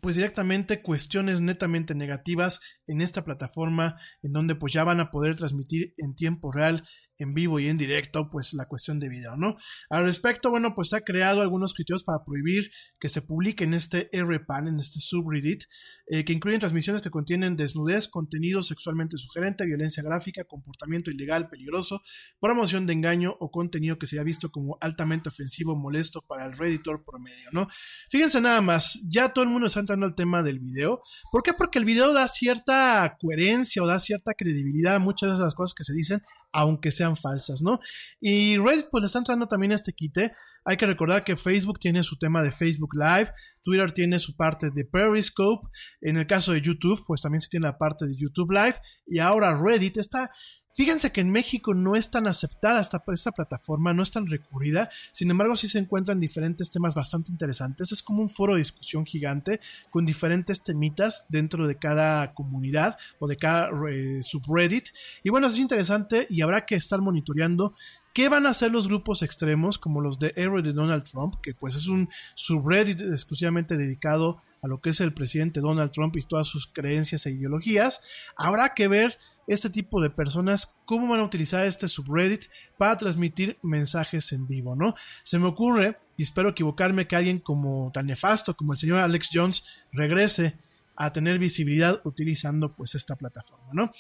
pues 0.01 0.17
directamente 0.17 0.83
cuestiones 0.83 1.41
netamente 1.41 1.95
negativas 1.95 2.61
en 2.87 3.01
esta 3.01 3.25
plataforma 3.25 3.97
en 4.23 4.33
donde 4.33 4.55
pues 4.55 4.73
ya 4.73 4.85
van 4.85 5.01
a 5.01 5.11
poder 5.11 5.37
transmitir 5.37 5.95
en 5.97 6.15
tiempo 6.15 6.53
real 6.53 6.87
en 7.19 7.35
vivo 7.35 7.59
y 7.61 7.69
en 7.69 7.79
directo, 7.79 8.29
pues 8.31 8.53
la 8.55 8.67
cuestión 8.67 8.99
de 9.01 9.09
video, 9.09 9.37
¿no? 9.37 9.57
Al 9.91 10.05
respecto, 10.05 10.51
bueno, 10.51 10.75
pues 10.75 10.93
ha 10.93 11.01
creado 11.01 11.41
algunos 11.41 11.75
criterios 11.75 12.05
para 12.05 12.25
prohibir 12.25 12.71
que 12.99 13.09
se 13.09 13.23
publique 13.23 13.65
en 13.65 13.75
este 13.75 14.11
RPAN, 14.13 14.69
en 14.69 14.81
este 14.81 15.01
subreddit, 15.01 15.65
eh, 16.09 16.25
que 16.25 16.33
incluyen 16.33 16.61
transmisiones 16.61 17.03
que 17.03 17.11
contienen 17.11 17.57
desnudez, 17.57 18.09
contenido 18.09 18.63
sexualmente 18.63 19.17
sugerente, 19.19 19.65
violencia 19.65 20.03
gráfica, 20.03 20.45
comportamiento 20.45 21.11
ilegal, 21.11 21.49
peligroso, 21.49 22.03
promoción 22.41 22.87
de 22.87 22.93
engaño 22.93 23.37
o 23.41 23.51
contenido 23.51 23.99
que 23.99 24.07
se 24.07 24.17
haya 24.17 24.25
visto 24.25 24.51
como 24.51 24.79
altamente 24.81 25.29
ofensivo 25.29 25.77
molesto 25.77 26.23
para 26.23 26.47
el 26.47 26.57
redditor 26.57 27.05
promedio, 27.05 27.51
¿no? 27.53 27.69
Fíjense 28.11 28.41
nada 28.41 28.61
más, 28.61 29.01
ya 29.09 29.33
todo 29.33 29.45
el 29.45 29.51
mundo 29.51 29.67
está 29.67 29.81
entrando 29.81 30.07
al 30.07 30.15
tema 30.15 30.43
del 30.43 30.59
video. 30.59 31.01
¿Por 31.31 31.43
qué? 31.43 31.53
Porque 31.55 31.79
el 31.79 31.85
video 31.85 32.13
da 32.13 32.29
cierta 32.29 33.17
coherencia 33.21 33.83
o 33.83 33.87
da 33.87 34.01
cierta 34.01 34.35
credibilidad 34.35 34.97
a 34.97 34.99
muchas 34.99 35.31
de 35.31 35.37
esas 35.37 35.55
cosas 35.55 35.75
que 35.75 35.85
se 35.85 35.95
dicen 35.95 36.23
aunque 36.53 36.91
sean 36.91 37.17
falsas, 37.17 37.63
¿no? 37.63 37.79
Y 38.21 38.59
Reddit 38.59 38.87
pues 38.91 39.03
le 39.03 39.07
está 39.07 39.19
entrando 39.19 39.47
también 39.47 39.73
este 39.73 39.93
quite. 39.93 40.33
Hay 40.65 40.77
que 40.77 40.87
recordar 40.87 41.23
que 41.23 41.37
Facebook 41.37 41.79
tiene 41.79 42.03
su 42.03 42.17
tema 42.19 42.43
de 42.43 42.51
Facebook 42.51 42.95
Live, 42.95 43.31
Twitter 43.63 43.93
tiene 43.93 44.19
su 44.19 44.35
parte 44.35 44.71
de 44.75 44.85
Periscope, 44.85 45.69
en 46.01 46.17
el 46.17 46.27
caso 46.27 46.53
de 46.53 46.61
YouTube 46.61 47.05
pues 47.07 47.23
también 47.23 47.41
se 47.41 47.49
tiene 47.49 47.67
la 47.67 47.79
parte 47.79 48.07
de 48.07 48.17
YouTube 48.17 48.51
Live 48.51 48.77
y 49.07 49.21
ahora 49.21 49.57
Reddit 49.57 49.99
está 49.99 50.31
Fíjense 50.77 51.11
que 51.11 51.23
en 51.23 51.31
México 51.31 51.73
no 51.73 51.97
es 51.97 52.11
tan 52.11 52.27
aceptada 52.27 52.83
esta, 52.83 53.03
esta, 53.11 53.33
plataforma, 53.33 53.95
no 53.95 54.03
es 54.03 54.11
tan 54.11 54.27
recurrida, 54.27 54.91
sin 55.11 55.31
embargo 55.31 55.57
sí 55.57 55.69
se 55.69 55.79
encuentran 55.79 56.21
diferentes 56.21 56.71
temas 56.71 56.95
bastante 56.95 57.33
interesantes, 57.33 57.93
es 57.93 58.03
como 58.03 58.21
un 58.21 58.29
foro 58.29 58.53
de 58.53 58.59
discusión 58.59 59.07
gigante 59.07 59.59
con 59.89 60.05
diferentes 60.05 60.63
temitas 60.63 61.25
dentro 61.31 61.67
de 61.67 61.79
cada 61.79 62.35
comunidad 62.35 62.99
o 63.19 63.27
de 63.27 63.39
cada 63.39 63.71
eh, 63.89 64.23
subreddit, 64.23 64.89
y 65.23 65.31
bueno, 65.31 65.47
es 65.47 65.59
interesante 65.59 66.27
y 66.29 66.43
habrá 66.43 66.67
que 66.67 66.75
estar 66.75 67.01
monitoreando 67.01 67.73
¿Qué 68.13 68.31
van 68.31 68.47
a 68.47 68.51
hacer 68.51 68.71
los 68.71 68.89
grupos 68.89 69.23
extremos 69.23 69.77
como 69.77 70.01
los 70.01 70.19
de 70.19 70.33
Héroe 70.37 70.63
de 70.63 70.73
Donald 70.73 71.05
Trump? 71.05 71.35
Que 71.43 71.53
pues 71.53 71.75
es 71.75 71.87
un 71.87 72.09
subreddit 72.35 72.99
exclusivamente 73.03 73.77
dedicado 73.77 74.41
a 74.63 74.69
lo 74.69 74.81
que 74.81 74.89
es 74.89 75.03
el 75.03 75.13
presidente 75.13 75.61
Donald 75.61 75.91
Trump 75.91 76.17
y 76.17 76.23
todas 76.23 76.47
sus 76.47 76.67
creencias 76.67 77.27
e 77.27 77.33
ideologías. 77.33 78.01
Habrá 78.35 78.73
que 78.73 78.89
ver 78.89 79.19
este 79.47 79.71
tipo 79.71 80.01
de 80.01 80.11
personas 80.11 80.81
cómo 80.85 81.09
van 81.09 81.21
a 81.21 81.25
utilizar 81.25 81.67
este 81.67 81.89
subreddit 81.89 82.47
para 82.77 82.97
transmitir 82.97 83.59
mensajes 83.63 84.33
en 84.33 84.47
vivo, 84.47 84.75
¿no? 84.75 84.95
Se 85.25 85.39
me 85.39 85.47
ocurre, 85.47 85.99
y 86.17 86.23
espero 86.23 86.51
equivocarme, 86.51 87.07
que 87.07 87.17
alguien 87.17 87.39
como 87.39 87.91
tan 87.93 88.07
nefasto 88.07 88.57
como 88.57 88.73
el 88.73 88.79
señor 88.79 89.01
Alex 89.01 89.31
Jones 89.33 89.65
regrese 89.93 90.57
a 90.97 91.13
tener 91.13 91.39
visibilidad 91.39 92.01
utilizando 92.05 92.75
pues 92.75 92.95
esta 92.95 93.17
plataforma, 93.17 93.69
¿no? 93.73 93.91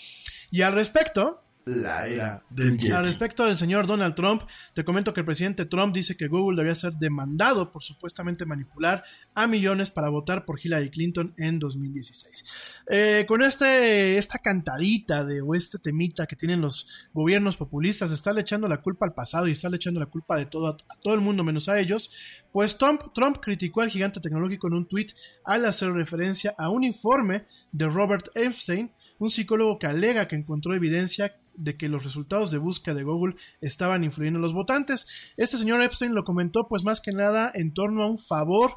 Y 0.51 0.63
al 0.63 0.73
respecto, 0.73 1.43
la 1.67 2.07
era 2.07 2.45
del. 2.49 2.79
Al 2.93 3.05
respecto 3.05 3.45
del 3.45 3.57
señor 3.57 3.89
Donald 3.89 4.15
Trump, 4.15 4.43
te 4.73 4.85
comento 4.85 5.13
que 5.13 5.21
el 5.21 5.27
presidente 5.27 5.67
Trump 5.67 5.93
dice 5.93 6.17
que 6.17 6.29
Google 6.29 6.57
debía 6.57 6.77
ser 6.77 6.93
demandado 6.93 7.73
por 7.73 7.83
supuestamente 7.83 8.47
manipular 8.47 9.03
a 9.35 9.49
millones 9.49 9.91
para 9.91 10.09
votar 10.09 10.45
por 10.45 10.61
Hillary 10.63 10.91
Clinton 10.91 11.35
en 11.37 11.59
2016. 11.59 12.45
Eh, 12.89 13.25
con 13.27 13.43
este, 13.43 14.17
esta 14.17 14.39
cantadita 14.39 15.25
de, 15.25 15.41
o 15.41 15.57
este 15.57 15.81
temita 15.81 16.27
que 16.27 16.37
tienen 16.37 16.61
los 16.61 17.09
gobiernos 17.13 17.57
populistas, 17.57 18.13
está 18.13 18.33
le 18.33 18.43
echando 18.43 18.69
la 18.69 18.81
culpa 18.81 19.05
al 19.05 19.15
pasado 19.15 19.49
y 19.49 19.53
está 19.53 19.69
le 19.69 19.77
echando 19.77 19.99
la 19.99 20.07
culpa 20.07 20.37
de 20.37 20.47
todo 20.47 20.69
a, 20.69 20.77
todo 21.03 21.15
el 21.15 21.21
mundo 21.21 21.43
menos 21.43 21.69
a 21.69 21.81
ellos, 21.81 22.45
pues 22.53 22.79
Trump, 22.79 23.13
Trump 23.13 23.39
criticó 23.43 23.81
al 23.81 23.91
gigante 23.91 24.21
tecnológico 24.21 24.69
en 24.69 24.75
un 24.75 24.87
tweet 24.87 25.09
al 25.45 25.65
hacer 25.65 25.91
referencia 25.93 26.55
a 26.57 26.71
un 26.71 26.85
informe 26.85 27.47
de 27.73 27.89
Robert 27.89 28.29
Epstein, 28.37 28.93
un 29.19 29.31
psicólogo 29.31 29.81
que 29.81 29.89
alega 29.89 30.29
que 30.29 30.37
encontró 30.37 30.73
evidencia 30.73 31.35
de 31.57 31.77
que 31.77 31.89
los 31.89 32.05
resultados 32.05 32.51
de 32.51 32.59
búsqueda 32.59 32.95
de 32.95 33.05
Google 33.05 33.37
estaban 33.61 34.05
influyendo 34.05 34.39
en 34.39 34.43
los 34.43 34.53
votantes. 34.53 35.07
Este 35.37 35.59
señor 35.59 35.83
Epstein 35.83 36.15
lo 36.15 36.25
comentó 36.25 36.69
pues 36.69 36.85
más 36.85 37.01
que 37.01 37.13
nada 37.13 37.51
en 37.55 37.73
torno 37.73 38.03
a 38.03 38.11
un 38.11 38.19
favor 38.19 38.73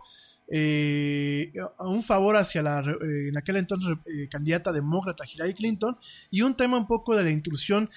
eh, 0.52 1.54
a 1.78 1.88
un 1.88 2.02
favor 2.02 2.36
hacia 2.36 2.64
la 2.64 2.80
eh, 2.80 3.28
en 3.30 3.38
aquel 3.38 3.58
entonces 3.58 3.96
eh, 4.08 4.28
candidata 4.30 4.72
demócrata 4.72 5.24
Hillary 5.24 5.54
Clinton 5.54 5.96
y 6.32 6.42
un 6.42 6.56
tema 6.56 6.76
un 6.76 6.88
poco 6.88 7.16
de 7.16 7.24
la 7.24 7.30
intrusión 7.30 7.92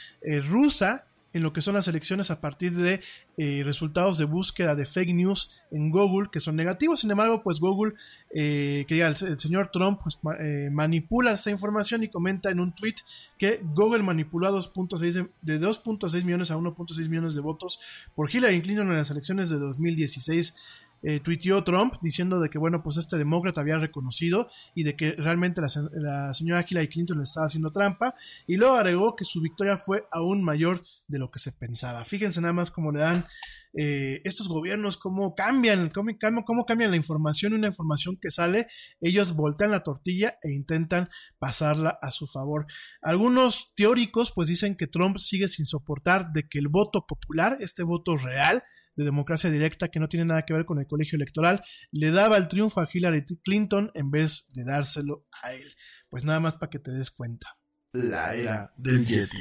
rusa 0.50 1.06
en 1.32 1.42
lo 1.42 1.52
que 1.52 1.60
son 1.60 1.74
las 1.74 1.88
elecciones 1.88 2.30
a 2.30 2.40
partir 2.40 2.72
de 2.72 3.00
eh, 3.36 3.62
resultados 3.64 4.18
de 4.18 4.24
búsqueda 4.24 4.74
de 4.74 4.84
fake 4.84 5.14
news 5.14 5.62
en 5.70 5.90
Google 5.90 6.28
que 6.30 6.40
son 6.40 6.56
negativos. 6.56 7.00
Sin 7.00 7.10
embargo, 7.10 7.42
pues 7.42 7.60
Google, 7.60 7.94
eh, 8.34 8.84
que 8.86 8.94
diga, 8.94 9.08
el, 9.08 9.16
señor 9.16 9.70
Trump 9.72 10.00
pues, 10.02 10.18
eh, 10.40 10.68
manipula 10.70 11.32
esa 11.32 11.50
información 11.50 12.02
y 12.02 12.08
comenta 12.08 12.50
en 12.50 12.60
un 12.60 12.74
tweet 12.74 12.96
que 13.38 13.60
Google 13.74 14.02
manipuló 14.02 14.48
a 14.48 14.50
2.6 14.50 15.30
de 15.40 15.60
2.6 15.60 16.24
millones 16.24 16.50
a 16.50 16.56
1.6 16.56 17.08
millones 17.08 17.34
de 17.34 17.40
votos 17.40 17.80
por 18.14 18.34
Hillary 18.34 18.60
Clinton 18.62 18.88
en 18.88 18.96
las 18.96 19.10
elecciones 19.10 19.50
de 19.50 19.58
2016 19.58 20.56
eh, 21.02 21.20
tuiteó 21.20 21.62
Trump 21.64 21.94
diciendo 22.02 22.40
de 22.40 22.48
que, 22.48 22.58
bueno, 22.58 22.82
pues 22.82 22.96
este 22.96 23.16
demócrata 23.16 23.60
había 23.60 23.78
reconocido 23.78 24.48
y 24.74 24.84
de 24.84 24.96
que 24.96 25.12
realmente 25.12 25.60
la, 25.60 25.68
la 25.92 26.34
señora 26.34 26.64
Hillary 26.68 26.88
Clinton 26.88 27.18
le 27.18 27.24
estaba 27.24 27.46
haciendo 27.46 27.70
trampa. 27.70 28.14
Y 28.46 28.56
luego 28.56 28.76
agregó 28.76 29.16
que 29.16 29.24
su 29.24 29.40
victoria 29.40 29.76
fue 29.76 30.04
aún 30.10 30.42
mayor 30.42 30.82
de 31.08 31.18
lo 31.18 31.30
que 31.30 31.38
se 31.38 31.52
pensaba. 31.52 32.04
Fíjense 32.04 32.40
nada 32.40 32.52
más 32.52 32.70
cómo 32.70 32.92
le 32.92 33.00
dan 33.00 33.26
eh, 33.74 34.20
estos 34.24 34.48
gobiernos, 34.48 34.98
cómo 34.98 35.34
cambian, 35.34 35.90
cómo, 35.90 36.66
cambian 36.66 36.90
la 36.90 36.96
información, 36.96 37.54
una 37.54 37.68
información 37.68 38.18
que 38.20 38.30
sale, 38.30 38.66
ellos 39.00 39.34
voltean 39.34 39.70
la 39.70 39.82
tortilla 39.82 40.36
e 40.42 40.52
intentan 40.52 41.08
pasarla 41.38 41.98
a 42.02 42.10
su 42.10 42.26
favor. 42.26 42.66
Algunos 43.00 43.72
teóricos 43.74 44.32
pues 44.32 44.48
dicen 44.48 44.76
que 44.76 44.86
Trump 44.86 45.16
sigue 45.16 45.48
sin 45.48 45.64
soportar 45.64 46.32
de 46.32 46.48
que 46.48 46.58
el 46.58 46.68
voto 46.68 47.06
popular, 47.06 47.56
este 47.60 47.82
voto 47.82 48.16
real, 48.16 48.62
de 48.96 49.04
democracia 49.04 49.50
directa 49.50 49.88
que 49.88 50.00
no 50.00 50.08
tiene 50.08 50.26
nada 50.26 50.42
que 50.42 50.54
ver 50.54 50.64
con 50.64 50.78
el 50.78 50.86
colegio 50.86 51.16
electoral, 51.16 51.62
le 51.90 52.10
daba 52.10 52.36
el 52.36 52.48
triunfo 52.48 52.80
a 52.80 52.88
Hillary 52.92 53.24
Clinton 53.42 53.90
en 53.94 54.10
vez 54.10 54.50
de 54.54 54.64
dárselo 54.64 55.26
a 55.42 55.52
él. 55.52 55.74
Pues 56.08 56.24
nada 56.24 56.40
más 56.40 56.56
para 56.56 56.70
que 56.70 56.78
te 56.78 56.90
des 56.90 57.10
cuenta. 57.10 57.58
La 57.92 58.34
era 58.34 58.72
del 58.76 59.06
Yeti. 59.06 59.38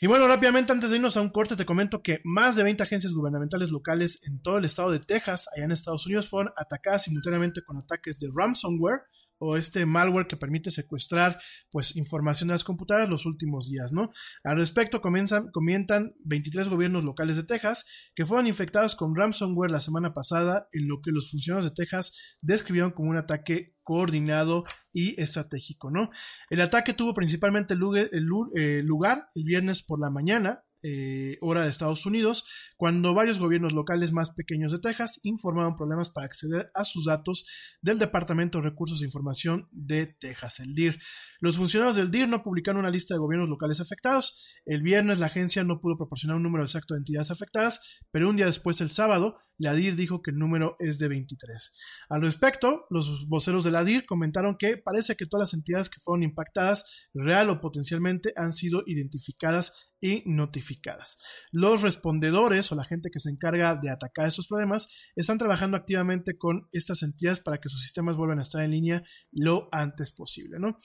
Y 0.00 0.06
bueno, 0.06 0.26
rápidamente 0.26 0.72
antes 0.72 0.90
de 0.90 0.96
irnos 0.96 1.16
a 1.16 1.22
un 1.22 1.30
corte 1.30 1.56
te 1.56 1.64
comento 1.64 2.02
que 2.02 2.20
más 2.24 2.56
de 2.56 2.62
20 2.62 2.82
agencias 2.82 3.12
gubernamentales 3.12 3.70
locales 3.70 4.20
en 4.26 4.42
todo 4.42 4.58
el 4.58 4.64
estado 4.64 4.90
de 4.90 4.98
Texas, 4.98 5.46
allá 5.54 5.64
en 5.64 5.72
Estados 5.72 6.04
Unidos, 6.04 6.28
fueron 6.28 6.52
atacadas 6.56 7.04
simultáneamente 7.04 7.62
con 7.64 7.78
ataques 7.78 8.18
de 8.18 8.28
ransomware 8.34 9.02
o 9.44 9.56
este 9.56 9.84
malware 9.84 10.26
que 10.26 10.36
permite 10.36 10.70
secuestrar 10.70 11.38
pues 11.70 11.96
información 11.96 12.48
de 12.48 12.54
las 12.54 12.64
computadoras 12.64 13.08
los 13.08 13.26
últimos 13.26 13.68
días, 13.68 13.92
¿no? 13.92 14.10
Al 14.42 14.56
respecto 14.56 15.00
comienzan, 15.00 15.50
comentan 15.52 16.14
23 16.24 16.68
gobiernos 16.68 17.04
locales 17.04 17.36
de 17.36 17.44
Texas 17.44 17.84
que 18.14 18.24
fueron 18.24 18.46
infectados 18.46 18.96
con 18.96 19.14
ransomware 19.14 19.70
la 19.70 19.80
semana 19.80 20.14
pasada 20.14 20.68
en 20.72 20.88
lo 20.88 21.00
que 21.02 21.10
los 21.10 21.30
funcionarios 21.30 21.70
de 21.70 21.74
Texas 21.74 22.36
describieron 22.40 22.92
como 22.92 23.10
un 23.10 23.16
ataque 23.16 23.74
coordinado 23.82 24.64
y 24.92 25.20
estratégico, 25.20 25.90
¿no? 25.90 26.10
El 26.48 26.60
ataque 26.60 26.94
tuvo 26.94 27.12
principalmente 27.12 27.74
eh, 27.74 28.82
lugar 28.82 29.28
el 29.34 29.44
viernes 29.44 29.82
por 29.82 30.00
la 30.00 30.10
mañana, 30.10 30.64
eh, 30.86 31.38
hora 31.40 31.62
de 31.62 31.70
Estados 31.70 32.04
Unidos, 32.04 32.44
cuando 32.76 33.14
varios 33.14 33.38
gobiernos 33.38 33.72
locales 33.72 34.12
más 34.12 34.32
pequeños 34.34 34.70
de 34.70 34.78
Texas 34.78 35.18
informaron 35.22 35.76
problemas 35.76 36.10
para 36.10 36.26
acceder 36.26 36.70
a 36.74 36.84
sus 36.84 37.06
datos 37.06 37.46
del 37.80 37.98
Departamento 37.98 38.58
de 38.58 38.68
Recursos 38.68 39.00
de 39.00 39.06
Información 39.06 39.66
de 39.72 40.06
Texas, 40.06 40.60
el 40.60 40.74
DIR. 40.74 41.00
Los 41.40 41.56
funcionarios 41.56 41.96
del 41.96 42.10
DIR 42.10 42.28
no 42.28 42.42
publicaron 42.42 42.80
una 42.80 42.90
lista 42.90 43.14
de 43.14 43.20
gobiernos 43.20 43.48
locales 43.48 43.80
afectados. 43.80 44.60
El 44.66 44.82
viernes 44.82 45.20
la 45.20 45.26
agencia 45.26 45.64
no 45.64 45.80
pudo 45.80 45.96
proporcionar 45.96 46.36
un 46.36 46.42
número 46.42 46.64
exacto 46.64 46.92
de 46.92 46.98
entidades 46.98 47.30
afectadas, 47.30 47.80
pero 48.10 48.28
un 48.28 48.36
día 48.36 48.44
después, 48.44 48.82
el 48.82 48.90
sábado, 48.90 49.38
la 49.56 49.72
DIR 49.72 49.96
dijo 49.96 50.20
que 50.20 50.32
el 50.32 50.38
número 50.38 50.76
es 50.80 50.98
de 50.98 51.08
23. 51.08 51.72
Al 52.08 52.22
respecto, 52.22 52.86
los 52.90 53.26
voceros 53.28 53.64
de 53.64 53.70
la 53.70 53.84
DIR 53.84 54.04
comentaron 54.04 54.56
que 54.58 54.76
parece 54.76 55.16
que 55.16 55.26
todas 55.26 55.48
las 55.48 55.54
entidades 55.54 55.88
que 55.88 56.00
fueron 56.00 56.24
impactadas, 56.24 57.08
real 57.14 57.50
o 57.50 57.60
potencialmente, 57.60 58.32
han 58.36 58.52
sido 58.52 58.82
identificadas 58.86 59.93
y 60.04 60.22
notificadas. 60.26 61.18
Los 61.50 61.80
respondedores 61.80 62.70
o 62.70 62.74
la 62.74 62.84
gente 62.84 63.08
que 63.10 63.20
se 63.20 63.30
encarga 63.30 63.74
de 63.74 63.88
atacar 63.88 64.26
estos 64.26 64.46
problemas 64.46 64.90
están 65.16 65.38
trabajando 65.38 65.78
activamente 65.78 66.36
con 66.36 66.68
estas 66.72 67.02
entidades 67.02 67.40
para 67.40 67.56
que 67.56 67.70
sus 67.70 67.80
sistemas 67.80 68.14
vuelvan 68.14 68.38
a 68.38 68.42
estar 68.42 68.62
en 68.62 68.72
línea 68.72 69.02
lo 69.32 69.70
antes 69.72 70.12
posible. 70.12 70.58
¿no? 70.58 70.78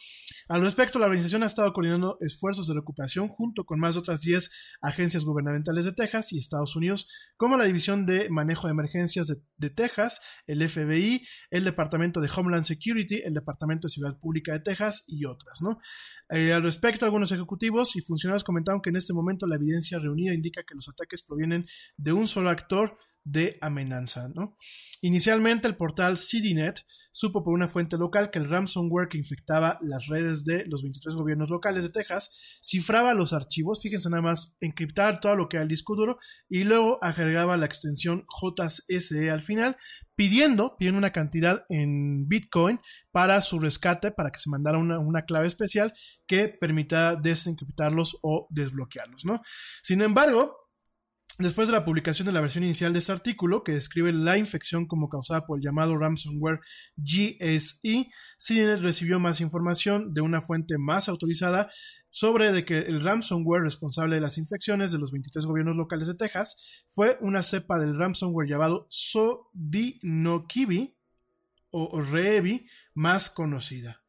Al 0.47 0.61
respecto, 0.61 0.99
la 0.99 1.07
organización 1.07 1.43
ha 1.43 1.47
estado 1.47 1.74
coordinando 1.74 2.15
esfuerzos 2.22 2.67
de 2.67 2.76
recuperación 2.76 3.28
junto 3.28 3.65
con 3.65 3.78
más 3.78 3.95
de 3.95 3.99
otras 3.99 4.22
10 4.22 4.49
agencias 4.84 5.26
gubernamentales 5.26 5.84
de 5.84 5.91
Texas 5.91 6.32
y 6.32 6.39
Estados 6.39 6.78
Unidos, 6.78 7.09
como 7.36 7.57
la 7.57 7.65
División 7.65 8.05
de 8.05 8.30
Manejo 8.30 8.67
de 8.67 8.72
Emergencias 8.72 9.28
de, 9.28 9.70
Texas, 9.70 10.22
el 10.47 10.67
FBI, 10.67 11.28
el 11.51 11.65
Departamento 11.65 12.22
de 12.22 12.30
Homeland 12.34 12.63
Security, 12.63 13.22
el 13.26 13.34
Departamento 13.34 13.88
de 13.88 13.91
Seguridad 13.91 14.17
Pública 14.17 14.53
de 14.53 14.61
Texas 14.61 15.03
y 15.07 15.26
otras. 15.26 15.61
¿no? 15.61 15.78
Eh, 16.30 16.53
al 16.53 16.63
respecto, 16.63 17.05
algunos 17.05 17.34
ejecutivos 17.34 17.95
y 17.95 18.01
funcionarios 18.01 18.43
comentaron 18.43 18.82
que 18.82 18.91
en 18.91 18.95
este 18.95 19.09
momento 19.14 19.47
la 19.47 19.55
evidencia 19.55 19.99
reunida 19.99 20.34
indica 20.34 20.64
que 20.64 20.76
los 20.76 20.89
ataques 20.89 21.24
provienen 21.24 21.66
de 21.97 22.14
un 22.14 22.28
solo 22.28 22.49
actor 22.49 22.95
de 23.24 23.57
amenaza. 23.62 24.30
¿no? 24.30 24.57
Inicialmente, 25.01 25.68
el 25.68 25.76
portal 25.76 26.18
CDNet 26.18 26.86
supo 27.20 27.43
por 27.43 27.53
una 27.53 27.67
fuente 27.67 27.97
local 27.97 28.32
que 28.32 28.39
el 28.39 28.49
ransomware 28.49 29.09
que 29.09 29.17
infectaba 29.17 29.78
las 29.82 30.07
redes 30.07 30.45
de 30.45 30.65
los 30.67 30.84
23 30.84 31.15
gobiernos 31.15 31.49
locales 31.49 31.84
de 31.84 31.89
Texas 31.89 32.59
cifraba 32.63 33.13
los 33.13 33.34
archivos, 33.34 33.82
fíjense 33.82 34.09
nada 34.09 34.22
más, 34.22 34.55
encriptar 34.61 35.20
todo 35.20 35.36
lo 35.36 35.49
que 35.49 35.57
era 35.57 35.63
el 35.63 35.70
disco 35.70 35.97
duro 35.97 36.17
y 36.47 36.63
luego 36.63 36.97
agregaba 37.03 37.57
la 37.57 37.65
extensión 37.65 38.26
JSE 38.30 39.30
al 39.30 39.41
final, 39.41 39.76
pidiendo, 40.15 40.78
pidiendo 40.78 40.97
una 40.97 41.11
cantidad 41.11 41.65
en 41.67 42.30
Bitcoin 42.30 42.80
para 43.11 43.41
su 43.41 43.59
rescate, 43.59 44.11
para 44.11 44.32
que 44.32 44.39
se 44.39 44.49
mandara 44.49 44.78
una, 44.78 44.97
una 44.99 45.26
clave 45.26 45.47
especial 45.47 45.93
que 46.26 46.47
permita 46.47 47.17
desencriptarlos 47.17 48.17
o 48.22 48.47
desbloquearlos, 48.49 49.26
¿no? 49.26 49.41
Sin 49.84 50.01
embargo, 50.01 50.68
Después 51.40 51.68
de 51.70 51.72
la 51.72 51.86
publicación 51.86 52.26
de 52.26 52.34
la 52.34 52.42
versión 52.42 52.66
inicial 52.66 52.92
de 52.92 53.00
este 53.00 53.14
artículo, 53.14 53.64
que 53.64 53.72
describe 53.72 54.12
la 54.12 54.38
infección 54.38 54.86
como 54.86 55.08
causada 55.08 55.46
por 55.46 55.58
el 55.58 55.64
llamado 55.64 55.98
ransomware 55.98 56.60
GSE, 56.98 58.10
CNET 58.38 58.82
recibió 58.82 59.22
más 59.22 59.40
información 59.40 60.14
de 60.14 60.20
una 60.20 60.42
fuente 60.42 60.78
más 60.78 61.08
autorizada 61.08 61.72
sobre 62.10 62.52
de 62.52 62.66
que 62.66 62.80
el 62.80 63.02
ransomware 63.02 63.64
responsable 63.64 64.16
de 64.16 64.22
las 64.22 64.38
infecciones 64.38 64.92
de 64.92 65.00
los 65.00 65.14
23 65.14 65.46
gobiernos 65.46 65.78
locales 65.78 66.10
de 66.10 66.16
Texas 66.16 66.84
fue 66.90 67.18
una 67.22 67.42
cepa 67.42 67.80
del 67.80 67.98
ransomware 67.98 68.50
llamado 68.50 68.86
Sodinokibi 68.90 70.94
o 71.72 72.02
Reevi 72.02 72.68
más 72.96 73.30
conocida. 73.30 74.02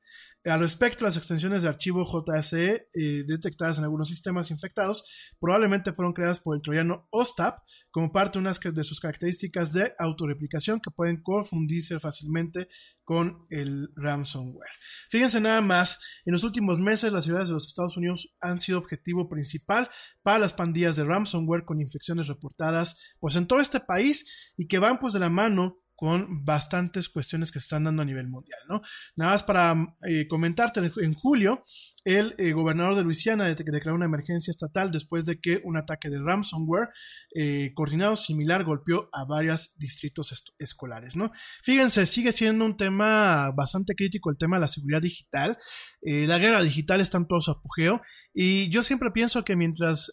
Al 0.47 0.61
respecto, 0.61 1.05
las 1.05 1.19
extensiones 1.19 1.63
de 1.63 1.69
archivo 1.69 2.03
JSE 2.03 2.89
eh, 2.95 3.25
detectadas 3.27 3.77
en 3.77 3.85
algunos 3.85 4.09
sistemas 4.09 4.51
infectados 4.51 5.05
probablemente 5.39 5.93
fueron 5.93 6.15
creadas 6.15 6.41
por 6.41 6.57
el 6.57 6.63
troyano 6.63 7.07
OSTAP 7.11 7.59
como 7.91 8.11
parte 8.11 8.39
de 8.39 8.41
unas 8.41 8.59
de 8.59 8.85
sus 8.85 9.01
características 9.01 9.75
de 9.75 9.93
autorreplicación 9.99 10.81
que 10.81 10.91
pueden 10.91 11.23
confundirse 11.23 11.99
fácilmente 12.01 12.69
con 13.05 13.45
el 13.51 13.91
ransomware. 13.97 14.71
Fíjense 15.11 15.43
nada 15.43 15.61
más, 15.61 16.01
en 16.25 16.33
los 16.33 16.43
últimos 16.43 16.79
meses 16.79 17.13
las 17.13 17.27
ciudades 17.27 17.49
de 17.49 17.55
los 17.55 17.67
Estados 17.67 17.99
Unidos 17.99 18.35
han 18.41 18.61
sido 18.61 18.79
objetivo 18.79 19.29
principal 19.29 19.91
para 20.23 20.39
las 20.39 20.55
pandillas 20.55 20.97
de 20.97 21.05
ransomware 21.05 21.67
con 21.67 21.83
infecciones 21.83 22.29
reportadas 22.29 22.99
pues 23.21 23.37
en 23.37 23.47
todo 23.47 23.61
este 23.61 23.81
país 23.81 24.53
y 24.57 24.69
que 24.69 24.79
van 24.79 24.99
pues 25.01 25.13
de 25.13 25.21
la 25.21 25.29
mano 25.29 25.83
con 26.01 26.47
bastantes 26.47 27.11
cuestiones 27.11 27.53
que 27.53 27.61
se 27.61 27.65
están 27.65 27.85
dando 27.85 28.01
a 28.01 28.07
nivel 28.07 28.27
mundial, 28.27 28.59
¿no? 28.71 28.81
Nada 29.17 29.33
más 29.33 29.43
para 29.43 29.77
eh, 30.09 30.27
comentarte, 30.29 30.81
en 30.97 31.13
julio, 31.13 31.63
el 32.05 32.35
eh, 32.39 32.53
gobernador 32.53 32.97
de 32.97 33.03
Luisiana 33.03 33.45
de 33.45 33.55
declaró 33.55 33.97
una 33.97 34.07
emergencia 34.07 34.51
estatal 34.51 34.91
después 34.91 35.27
de 35.27 35.41
que 35.41 35.61
un 35.63 35.77
ataque 35.77 36.09
de 36.09 36.19
ransomware 36.19 36.89
eh, 37.35 37.73
coordinado 37.75 38.17
similar 38.17 38.65
golpeó 38.65 39.11
a 39.13 39.27
varios 39.27 39.77
distritos 39.77 40.43
escolares, 40.59 41.17
¿no? 41.17 41.33
Fíjense, 41.63 42.07
sigue 42.07 42.33
siendo 42.33 42.65
un 42.65 42.79
tema 42.79 43.53
bastante 43.55 43.95
crítico 43.95 44.31
el 44.31 44.39
tema 44.39 44.57
de 44.57 44.61
la 44.63 44.69
seguridad 44.69 45.03
digital. 45.03 45.59
La 46.01 46.39
guerra 46.39 46.63
digital 46.63 47.03
está 47.03 47.19
en 47.19 47.27
todo 47.27 47.43
su 47.43 47.51
apogeo 47.51 48.01
y 48.33 48.71
yo 48.71 48.83
siempre 48.83 49.11
pienso 49.11 49.45
que 49.45 49.55
mientras 49.55 50.11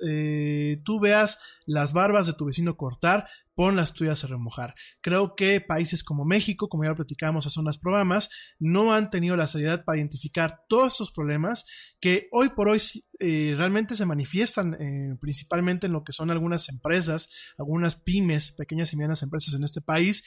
tú 0.83 0.99
veas 0.99 1.39
las 1.65 1.93
barbas 1.93 2.27
de 2.27 2.33
tu 2.33 2.43
vecino 2.43 2.75
cortar, 2.75 3.25
pon 3.58 3.76
las 3.76 3.93
tuyas 3.93 4.24
a 4.24 4.28
remojar. 4.28 4.76
Creo 5.01 5.34
que 5.36 5.62
países 5.62 6.03
como 6.03 6.26
México, 6.26 6.70
como 6.70 6.84
ya 6.84 6.91
lo 6.91 6.95
platicábamos 6.95 7.47
hace 7.47 7.60
unos 7.60 7.80
programas, 7.80 8.30
no 8.60 8.93
han 8.93 9.10
tenido 9.10 9.36
la 9.36 9.47
seriedad 9.47 9.84
para 9.84 9.97
identificar 9.97 10.62
todos 10.70 10.93
estos 10.93 11.12
problemas 11.12 11.66
que 11.99 12.28
hoy 12.32 12.49
por 12.49 12.70
hoy 12.70 12.80
eh, 13.20 13.55
realmente 13.58 13.95
se 13.95 14.05
manifiestan 14.05 14.76
eh, 14.76 15.16
principalmente 15.20 15.88
en 15.88 15.93
lo 15.93 16.03
que 16.03 16.14
son 16.14 16.30
algunas 16.30 16.70
empresas, 16.70 17.30
algunas 17.58 17.95
pymes, 17.95 18.51
pequeñas 18.51 18.93
y 18.93 18.97
medianas 18.97 19.24
empresas 19.24 19.55
en 19.55 19.64
este 19.64 19.82
país, 19.82 20.24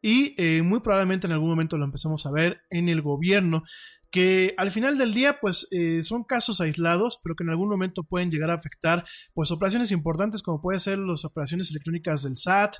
y 0.00 0.34
eh, 0.38 0.62
muy 0.62 0.78
probablemente 0.78 1.26
en 1.26 1.32
algún 1.32 1.48
momento 1.48 1.76
lo 1.76 1.84
empezamos 1.84 2.24
a 2.26 2.30
ver 2.30 2.62
en 2.70 2.88
el 2.88 3.02
gobierno 3.02 3.64
que 4.10 4.54
al 4.56 4.70
final 4.70 4.96
del 4.96 5.12
día 5.12 5.38
pues 5.40 5.68
eh, 5.70 6.02
son 6.02 6.24
casos 6.24 6.60
aislados 6.60 7.20
pero 7.22 7.34
que 7.36 7.44
en 7.44 7.50
algún 7.50 7.68
momento 7.68 8.04
pueden 8.04 8.30
llegar 8.30 8.50
a 8.50 8.54
afectar 8.54 9.04
pues 9.34 9.50
operaciones 9.50 9.92
importantes 9.92 10.42
como 10.42 10.60
puede 10.60 10.80
ser 10.80 10.98
las 10.98 11.24
operaciones 11.24 11.70
electrónicas 11.70 12.22
del 12.22 12.36
SAT 12.36 12.76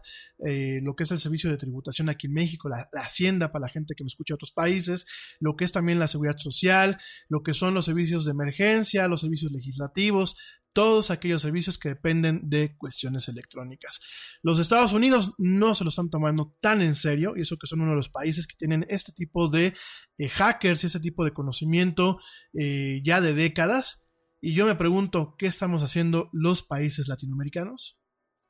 eh, 0.47 0.81
lo 0.83 0.97
que 0.97 1.05
es 1.05 1.11
el 1.11 1.18
servicio 1.18 1.51
de 1.51 1.59
tributación 1.59 2.09
aquí 2.09 2.26
en 2.26 2.35
México 2.35 2.68
la, 2.68 2.89
la, 2.93 3.03
hacienda 3.03 3.53
para 3.53 3.66
la 3.66 3.72
gente 3.72 3.95
que 3.95 4.05
me 4.05 4.09
escucha 4.09 4.33
de 4.33 4.37
otros 4.37 4.53
países 4.53 5.07
lo 5.41 5.57
que 5.57 5.64
es 5.64 5.72
también 5.72 5.99
la 5.99 6.09
seguridad 6.09 6.37
social 6.39 6.99
lo 7.29 7.43
que 7.43 7.55
son 7.55 7.74
los 7.74 7.85
servicios 7.85 8.24
de 8.24 8.33
emergencia 8.33 9.09
los 9.09 9.20
servicios 9.20 9.53
legislativos 9.53 10.37
todos 10.79 11.11
aquellos 11.11 11.43
servicios 11.43 11.76
que 11.76 11.89
dependen 11.89 12.39
de 12.45 12.76
cuestiones 12.76 13.26
electrónicas. 13.26 13.99
Los 14.45 14.61
Estados 14.61 14.93
Unidos 14.93 15.33
no 15.37 15.74
se 15.74 15.83
lo 15.83 15.91
están 15.91 16.09
tomando 16.09 16.57
tan 16.61 16.83
en 16.83 16.95
serio, 16.95 17.33
y 17.35 17.41
eso 17.41 17.57
que 17.57 17.66
son 17.66 17.81
uno 17.81 17.91
de 17.91 17.97
los 17.97 18.11
países 18.11 18.47
que 18.47 18.55
tienen 18.57 18.87
este 18.89 19.11
tipo 19.11 19.49
de 19.49 19.74
eh, 20.18 20.29
hackers 20.29 20.85
y 20.85 20.87
ese 20.87 21.01
tipo 21.01 21.24
de 21.24 21.33
conocimiento 21.33 22.20
eh, 22.57 23.01
ya 23.03 23.20
de 23.20 23.35
décadas. 23.35 24.09
Y 24.41 24.55
yo 24.55 24.66
me 24.66 24.76
pregunto, 24.76 25.35
¿qué 25.37 25.47
estamos 25.47 25.83
haciendo 25.83 26.29
los 26.33 26.62
países 26.62 27.09
latinoamericanos? 27.09 27.99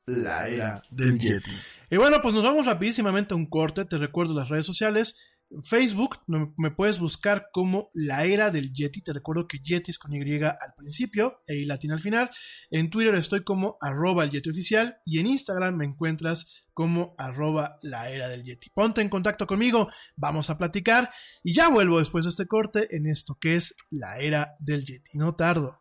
la 0.05 0.49
era 0.49 0.83
del 0.91 1.19
Yeti. 1.19 1.51
Y 1.91 1.97
bueno, 1.97 2.21
pues 2.21 2.35
nos 2.35 2.45
vamos 2.45 2.67
rapidísimamente 2.67 3.33
a 3.33 3.39
un 3.39 3.49
corte. 3.49 3.87
Te 3.87 3.97
recuerdo 3.97 4.35
las 4.35 4.51
redes 4.51 4.67
sociales. 4.67 5.38
Facebook 5.63 6.19
me 6.57 6.71
puedes 6.71 6.99
buscar 6.99 7.49
como 7.53 7.89
la 7.95 8.25
era 8.25 8.51
del 8.51 8.73
Yeti. 8.73 9.03
Te 9.03 9.13
recuerdo 9.13 9.47
que 9.47 9.59
Yeti 9.59 9.91
es 9.91 9.99
con 9.99 10.13
Y 10.13 10.43
al 10.43 10.75
principio 10.77 11.43
e 11.47 11.57
I 11.57 11.65
latina 11.65 11.95
al 11.95 12.01
final. 12.01 12.31
En 12.71 12.91
Twitter 12.91 13.15
estoy 13.15 13.45
como 13.45 13.79
arroba 13.81 14.25
el 14.25 14.31
Yeti 14.31 14.51
oficial 14.51 14.99
y 15.05 15.19
en 15.19 15.27
Instagram 15.27 15.77
me 15.77 15.87
encuentras 15.87 16.67
como 16.75 17.15
arroba 17.19 17.79
la 17.83 18.11
era 18.11 18.29
del 18.29 18.45
Yeti. 18.45 18.71
Ponte 18.71 19.01
en 19.01 19.09
contacto 19.09 19.47
conmigo, 19.47 19.89
vamos 20.17 20.51
a 20.51 20.59
platicar 20.59 21.11
y 21.43 21.55
ya 21.55 21.69
vuelvo 21.69 21.99
después 21.99 22.25
de 22.25 22.31
este 22.31 22.47
corte 22.47 22.95
en 22.95 23.07
esto 23.07 23.37
que 23.41 23.55
es 23.57 23.75
la 23.91 24.19
era 24.19 24.55
del 24.61 24.85
Yeti. 24.85 25.19
No 25.19 25.33
tardo. 25.33 25.81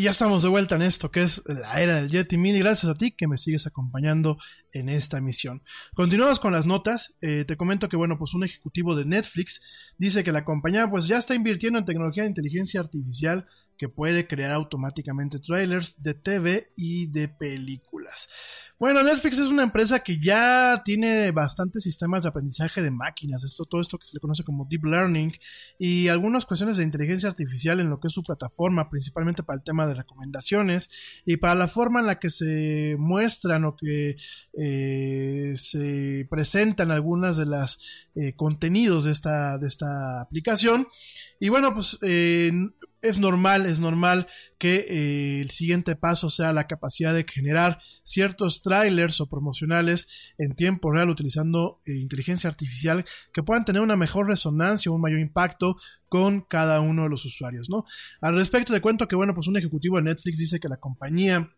Y 0.00 0.04
ya 0.04 0.12
estamos 0.12 0.42
de 0.42 0.48
vuelta 0.48 0.76
en 0.76 0.80
esto 0.80 1.10
que 1.10 1.20
es 1.20 1.42
la 1.46 1.78
era 1.78 1.96
del 1.96 2.10
Yeti 2.10 2.38
Mini. 2.38 2.60
Gracias 2.60 2.90
a 2.90 2.96
ti 2.96 3.10
que 3.10 3.28
me 3.28 3.36
sigues 3.36 3.66
acompañando 3.66 4.38
en 4.72 4.88
esta 4.88 5.20
misión. 5.20 5.62
Continuamos 5.94 6.40
con 6.40 6.54
las 6.54 6.64
notas. 6.64 7.18
Eh, 7.20 7.44
te 7.46 7.58
comento 7.58 7.86
que, 7.90 7.98
bueno, 7.98 8.16
pues 8.18 8.32
un 8.32 8.42
ejecutivo 8.42 8.96
de 8.96 9.04
Netflix 9.04 9.92
dice 9.98 10.24
que 10.24 10.32
la 10.32 10.42
compañía 10.42 10.88
pues 10.88 11.06
ya 11.06 11.18
está 11.18 11.34
invirtiendo 11.34 11.78
en 11.78 11.84
tecnología 11.84 12.22
de 12.22 12.30
inteligencia 12.30 12.80
artificial 12.80 13.46
que 13.76 13.90
puede 13.90 14.26
crear 14.26 14.52
automáticamente 14.52 15.38
trailers 15.38 16.02
de 16.02 16.14
TV 16.14 16.72
y 16.76 17.08
de 17.08 17.28
películas. 17.28 18.30
Bueno, 18.80 19.02
Netflix 19.02 19.38
es 19.38 19.50
una 19.50 19.62
empresa 19.62 19.98
que 20.00 20.18
ya 20.18 20.80
tiene 20.82 21.32
bastantes 21.32 21.82
sistemas 21.82 22.22
de 22.22 22.30
aprendizaje 22.30 22.80
de 22.80 22.90
máquinas, 22.90 23.44
esto, 23.44 23.66
todo 23.66 23.82
esto 23.82 23.98
que 23.98 24.06
se 24.06 24.16
le 24.16 24.20
conoce 24.20 24.42
como 24.42 24.64
deep 24.64 24.86
learning 24.86 25.34
y 25.78 26.08
algunas 26.08 26.46
cuestiones 26.46 26.78
de 26.78 26.84
inteligencia 26.84 27.28
artificial 27.28 27.78
en 27.80 27.90
lo 27.90 28.00
que 28.00 28.08
es 28.08 28.14
su 28.14 28.22
plataforma, 28.22 28.88
principalmente 28.88 29.42
para 29.42 29.58
el 29.58 29.64
tema 29.64 29.86
de 29.86 29.92
recomendaciones 29.92 30.88
y 31.26 31.36
para 31.36 31.56
la 31.56 31.68
forma 31.68 32.00
en 32.00 32.06
la 32.06 32.18
que 32.18 32.30
se 32.30 32.96
muestran 32.98 33.66
o 33.66 33.76
que 33.76 34.16
eh, 34.54 35.52
se 35.58 36.26
presentan 36.30 36.90
algunas 36.90 37.36
de 37.36 37.44
las 37.44 38.08
eh, 38.14 38.32
contenidos 38.34 39.04
de 39.04 39.12
esta, 39.12 39.58
de 39.58 39.66
esta 39.66 40.22
aplicación. 40.22 40.88
Y 41.38 41.50
bueno, 41.50 41.74
pues 41.74 41.98
eh, 42.00 42.50
es 43.02 43.18
normal, 43.18 43.66
es 43.66 43.80
normal 43.80 44.26
que 44.58 44.86
eh, 44.88 45.40
el 45.40 45.50
siguiente 45.50 45.96
paso 45.96 46.28
sea 46.28 46.52
la 46.52 46.66
capacidad 46.66 47.14
de 47.14 47.24
generar 47.24 47.80
ciertos 48.02 48.62
trailers 48.62 49.20
o 49.20 49.28
promocionales 49.28 50.34
en 50.38 50.54
tiempo 50.54 50.90
real 50.90 51.10
utilizando 51.10 51.80
eh, 51.86 51.94
inteligencia 51.94 52.50
artificial 52.50 53.04
que 53.32 53.42
puedan 53.42 53.64
tener 53.64 53.82
una 53.82 53.96
mejor 53.96 54.26
resonancia 54.28 54.92
un 54.92 55.00
mayor 55.00 55.20
impacto 55.20 55.76
con 56.08 56.42
cada 56.42 56.80
uno 56.80 57.04
de 57.04 57.08
los 57.08 57.24
usuarios, 57.24 57.70
¿no? 57.70 57.84
Al 58.20 58.34
respecto 58.34 58.72
te 58.72 58.80
cuento 58.80 59.08
que, 59.08 59.16
bueno, 59.16 59.34
pues 59.34 59.46
un 59.46 59.56
ejecutivo 59.56 59.96
de 59.96 60.02
Netflix 60.02 60.38
dice 60.38 60.60
que 60.60 60.68
la 60.68 60.76
compañía 60.76 61.50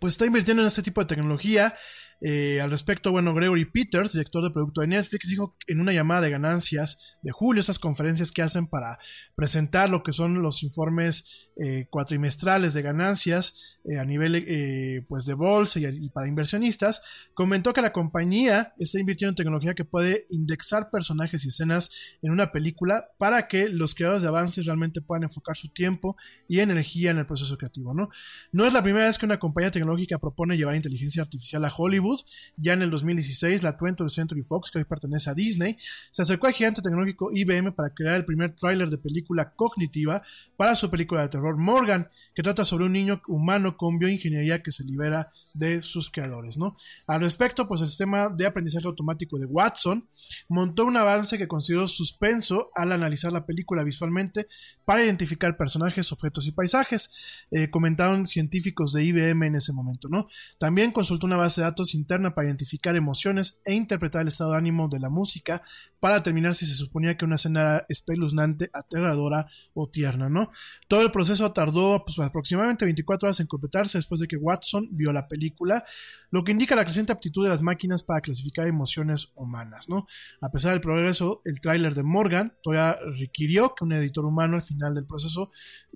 pues 0.00 0.14
está 0.14 0.26
invirtiendo 0.26 0.62
en 0.62 0.68
este 0.68 0.82
tipo 0.82 1.00
de 1.00 1.06
tecnología. 1.06 1.74
Eh, 2.20 2.60
al 2.60 2.70
respecto, 2.70 3.10
bueno, 3.10 3.34
Gregory 3.34 3.66
Peters, 3.66 4.12
director 4.12 4.42
de 4.42 4.50
producto 4.50 4.80
de 4.80 4.86
Netflix, 4.86 5.28
dijo 5.28 5.56
en 5.66 5.80
una 5.80 5.92
llamada 5.92 6.22
de 6.22 6.30
ganancias 6.30 7.18
de 7.22 7.30
julio, 7.30 7.60
esas 7.60 7.78
conferencias 7.78 8.32
que 8.32 8.42
hacen 8.42 8.66
para 8.66 8.98
presentar 9.34 9.90
lo 9.90 10.02
que 10.02 10.12
son 10.12 10.42
los 10.42 10.62
informes 10.62 11.45
eh, 11.58 11.86
cuatrimestrales 11.88 12.74
de 12.74 12.82
ganancias 12.82 13.78
eh, 13.84 13.98
a 13.98 14.04
nivel 14.04 14.34
eh, 14.36 15.06
pues 15.08 15.24
de 15.24 15.32
bolsa 15.32 15.80
y, 15.80 16.10
para 16.10 16.28
inversionistas, 16.28 17.00
comentó 17.32 17.72
que 17.72 17.80
la 17.80 17.92
compañía 17.92 18.74
está 18.78 19.00
invirtiendo 19.00 19.30
en 19.30 19.36
tecnología 19.36 19.74
que 19.74 19.86
puede 19.86 20.26
indexar 20.28 20.90
personajes 20.90 21.44
y 21.44 21.48
escenas 21.48 21.90
en 22.20 22.32
una 22.32 22.52
película 22.52 23.08
para 23.16 23.48
que 23.48 23.70
los 23.70 23.94
creadores 23.94 24.22
de 24.22 24.28
avances 24.28 24.66
realmente 24.66 25.00
puedan 25.00 25.22
enfocar 25.22 25.56
su 25.56 25.68
tiempo 25.68 26.16
y 26.46 26.60
energía 26.60 27.10
en 27.10 27.18
el 27.18 27.26
proceso 27.26 27.56
creativo, 27.56 27.94
¿no? 27.94 28.10
No 28.52 28.66
es 28.66 28.74
la 28.74 28.82
primera 28.82 29.06
vez 29.06 29.16
que 29.16 29.24
una 29.24 29.38
compañía 29.38 29.70
tecnológica 29.70 30.18
propone 30.18 30.58
llevar 30.58 30.76
inteligencia 30.76 31.22
artificial 31.22 31.64
a 31.64 31.72
Hollywood. 31.74 32.20
Ya 32.56 32.74
en 32.74 32.82
el 32.82 32.90
2016, 32.90 33.62
la 33.62 33.78
20th 33.78 34.10
Century 34.10 34.42
Fox, 34.42 34.70
que 34.70 34.78
hoy 34.78 34.84
pertenece 34.84 35.30
a 35.30 35.34
Disney, 35.34 35.78
se 36.10 36.20
acercó 36.20 36.48
al 36.48 36.52
gigante 36.52 36.82
tecnológico 36.82 37.30
IBM 37.32 37.72
para 37.72 37.94
crear 37.94 38.16
el 38.16 38.24
primer 38.24 38.54
tráiler 38.56 38.90
de 38.90 38.98
película 38.98 39.52
cognitiva 39.54 40.22
para 40.56 40.74
su 40.74 40.90
película 40.90 41.22
de 41.22 41.28
terror 41.28 41.45
Morgan, 41.56 42.08
que 42.34 42.42
trata 42.42 42.64
sobre 42.64 42.86
un 42.86 42.92
niño 42.92 43.22
humano 43.28 43.76
con 43.76 43.98
bioingeniería 43.98 44.62
que 44.62 44.72
se 44.72 44.84
libera 44.84 45.30
de 45.54 45.82
sus 45.82 46.10
creadores, 46.10 46.58
¿no? 46.58 46.76
Al 47.06 47.20
respecto, 47.20 47.68
pues 47.68 47.80
el 47.82 47.88
sistema 47.88 48.28
de 48.28 48.46
aprendizaje 48.46 48.86
automático 48.86 49.38
de 49.38 49.46
Watson 49.46 50.08
montó 50.48 50.84
un 50.84 50.96
avance 50.96 51.38
que 51.38 51.48
consideró 51.48 51.86
suspenso 51.88 52.70
al 52.74 52.92
analizar 52.92 53.32
la 53.32 53.46
película 53.46 53.84
visualmente 53.84 54.46
para 54.84 55.04
identificar 55.04 55.56
personajes, 55.56 56.12
objetos 56.12 56.46
y 56.46 56.52
paisajes, 56.52 57.44
eh, 57.50 57.70
comentaron 57.70 58.26
científicos 58.26 58.92
de 58.92 59.04
IBM 59.04 59.46
en 59.46 59.56
ese 59.56 59.72
momento, 59.72 60.08
¿no? 60.08 60.28
También 60.58 60.92
consultó 60.92 61.26
una 61.26 61.36
base 61.36 61.60
de 61.60 61.66
datos 61.66 61.94
interna 61.94 62.34
para 62.34 62.48
identificar 62.48 62.96
emociones 62.96 63.60
e 63.64 63.74
interpretar 63.74 64.22
el 64.22 64.28
estado 64.28 64.52
de 64.52 64.58
ánimo 64.58 64.88
de 64.88 65.00
la 65.00 65.08
música 65.08 65.62
para 66.00 66.16
determinar 66.16 66.54
si 66.54 66.66
se 66.66 66.74
suponía 66.74 67.16
que 67.16 67.24
una 67.24 67.36
escena 67.36 67.60
era 67.60 67.86
espeluznante, 67.88 68.70
aterradora 68.72 69.46
o 69.74 69.88
tierna, 69.88 70.28
¿no? 70.28 70.50
Todo 70.88 71.02
el 71.02 71.10
proceso 71.10 71.35
proceso 71.36 71.52
tardó 71.52 72.04
pues, 72.04 72.18
aproximadamente 72.18 72.84
24 72.84 73.26
horas 73.26 73.40
en 73.40 73.46
completarse 73.46 73.98
después 73.98 74.20
de 74.20 74.28
que 74.28 74.36
Watson 74.36 74.88
vio 74.92 75.12
la 75.12 75.28
película, 75.28 75.84
lo 76.30 76.44
que 76.44 76.52
indica 76.52 76.76
la 76.76 76.84
creciente 76.84 77.12
aptitud 77.12 77.44
de 77.44 77.50
las 77.50 77.62
máquinas 77.62 78.02
para 78.02 78.20
clasificar 78.20 78.66
emociones 78.66 79.32
humanas, 79.34 79.88
¿no? 79.88 80.06
A 80.40 80.50
pesar 80.50 80.72
del 80.72 80.80
progreso, 80.80 81.42
el 81.44 81.60
tráiler 81.60 81.94
de 81.94 82.02
Morgan 82.02 82.54
todavía 82.62 82.98
requirió 83.18 83.74
que 83.74 83.84
un 83.84 83.92
editor 83.92 84.24
humano 84.24 84.56
al 84.56 84.62
final 84.62 84.94
del 84.94 85.06
proceso 85.06 85.50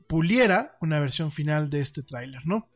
puliera 0.06 0.76
una 0.80 1.00
versión 1.00 1.30
final 1.30 1.70
de 1.70 1.80
este 1.80 2.02
tráiler, 2.02 2.46
¿no? 2.46 2.68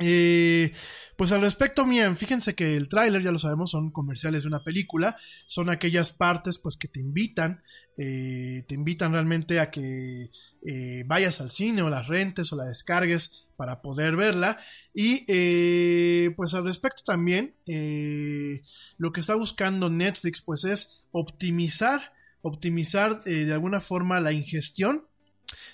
Eh, 0.00 0.72
pues 1.16 1.32
al 1.32 1.40
respecto, 1.40 1.84
bien, 1.84 2.16
fíjense 2.16 2.54
que 2.54 2.76
el 2.76 2.88
tráiler, 2.88 3.22
ya 3.22 3.32
lo 3.32 3.38
sabemos, 3.38 3.72
son 3.72 3.90
comerciales 3.90 4.42
de 4.42 4.48
una 4.48 4.62
película, 4.62 5.16
son 5.46 5.70
aquellas 5.70 6.12
partes 6.12 6.58
pues 6.58 6.76
que 6.76 6.86
te 6.86 7.00
invitan, 7.00 7.62
eh, 7.96 8.64
te 8.68 8.74
invitan 8.76 9.12
realmente 9.12 9.58
a 9.58 9.70
que 9.70 10.30
eh, 10.66 11.04
vayas 11.06 11.40
al 11.40 11.50
cine 11.50 11.82
o 11.82 11.90
las 11.90 12.08
rentes 12.08 12.52
o 12.52 12.56
la 12.56 12.64
descargues 12.64 13.48
para 13.58 13.82
poder 13.82 14.14
verla. 14.14 14.56
Y 14.94 15.24
eh, 15.26 16.32
pues 16.36 16.54
al 16.54 16.64
respecto 16.64 17.02
también, 17.04 17.56
eh, 17.66 18.62
lo 18.98 19.12
que 19.12 19.18
está 19.20 19.34
buscando 19.34 19.90
Netflix 19.90 20.40
pues 20.42 20.64
es 20.64 21.04
optimizar, 21.10 22.12
optimizar 22.40 23.20
eh, 23.26 23.44
de 23.44 23.52
alguna 23.52 23.80
forma 23.80 24.20
la 24.20 24.32
ingestión 24.32 25.06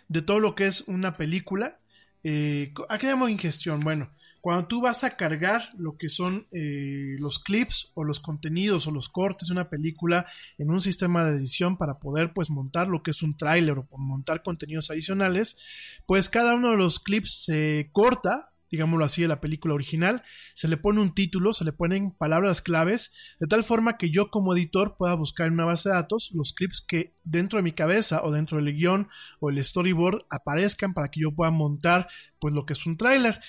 de 0.09 0.23
todo 0.23 0.41
lo 0.41 0.55
que 0.55 0.65
es 0.65 0.89
una 0.89 1.13
película. 1.13 1.79
¿A 2.89 2.99
qué 2.99 3.07
llamo 3.07 3.29
ingestión? 3.29 3.81
Bueno, 3.81 4.11
cuando 4.45 4.67
tú 4.67 4.83
vas 4.83 5.05
a 5.05 5.17
cargar 5.17 5.71
lo 5.79 5.97
que 5.97 6.11
son 6.11 6.47
eh, 6.53 7.17
los 7.19 7.39
clips 7.39 7.93
o 7.95 8.05
los 8.05 8.21
contenidos 8.21 8.87
o 8.87 8.91
los 8.91 9.09
cortes 9.09 9.49
de 9.49 9.55
una 9.55 9.71
película 9.71 10.27
en 10.59 10.71
un 10.71 10.81
sistema 10.83 11.25
de 11.25 11.39
edición 11.39 11.79
para 11.79 11.99
poder 11.99 12.35
pues 12.35 12.51
montar 12.51 12.89
lo 12.89 13.03
que 13.03 13.13
es 13.13 13.23
un 13.23 13.39
tráiler 13.39 13.79
o 13.79 13.97
montar 13.97 14.43
contenidos 14.43 14.91
adicionales, 14.91 15.57
pues 16.05 16.29
cada 16.29 16.57
uno 16.57 16.73
de 16.73 16.77
los 16.77 17.01
clips 17.01 17.43
se 17.47 17.89
corta 17.91 18.51
digámoslo 18.71 19.05
así, 19.05 19.23
de 19.23 19.29
la 19.29 19.41
película 19.41 19.75
original, 19.75 20.25
se 20.55 20.67
le 20.67 20.77
pone 20.77 21.01
un 21.01 21.15
título, 21.15 21.53
se 21.53 21.65
le 21.65 21.73
ponen 21.73 22.11
palabras 22.11 22.61
claves, 22.61 23.15
de 23.39 23.47
tal 23.47 23.63
forma 23.63 23.97
que 23.97 24.11
yo 24.11 24.31
como 24.31 24.53
editor 24.53 24.97
pueda 24.97 25.15
buscar 25.15 25.47
en 25.47 25.53
una 25.53 25.65
base 25.65 25.91
de 25.91 25.95
datos 25.95 26.33
los 26.35 26.53
clips 26.53 26.85
que 26.87 27.15
dentro 27.23 27.59
de 27.59 27.63
mi 27.63 27.71
cabeza 27.71 28.25
o 28.25 28.33
dentro 28.33 28.59
del 28.59 28.75
guion 28.75 29.09
o 29.39 29.49
el 29.49 29.63
storyboard 29.63 30.27
aparezcan 30.29 30.93
para 30.93 31.09
que 31.09 31.21
yo 31.21 31.31
pueda 31.31 31.53
montar 31.53 32.09
pues 32.41 32.53
lo 32.53 32.67
que 32.67 32.73
es 32.73 32.85
un 32.85 32.97
tráiler. 32.97 33.41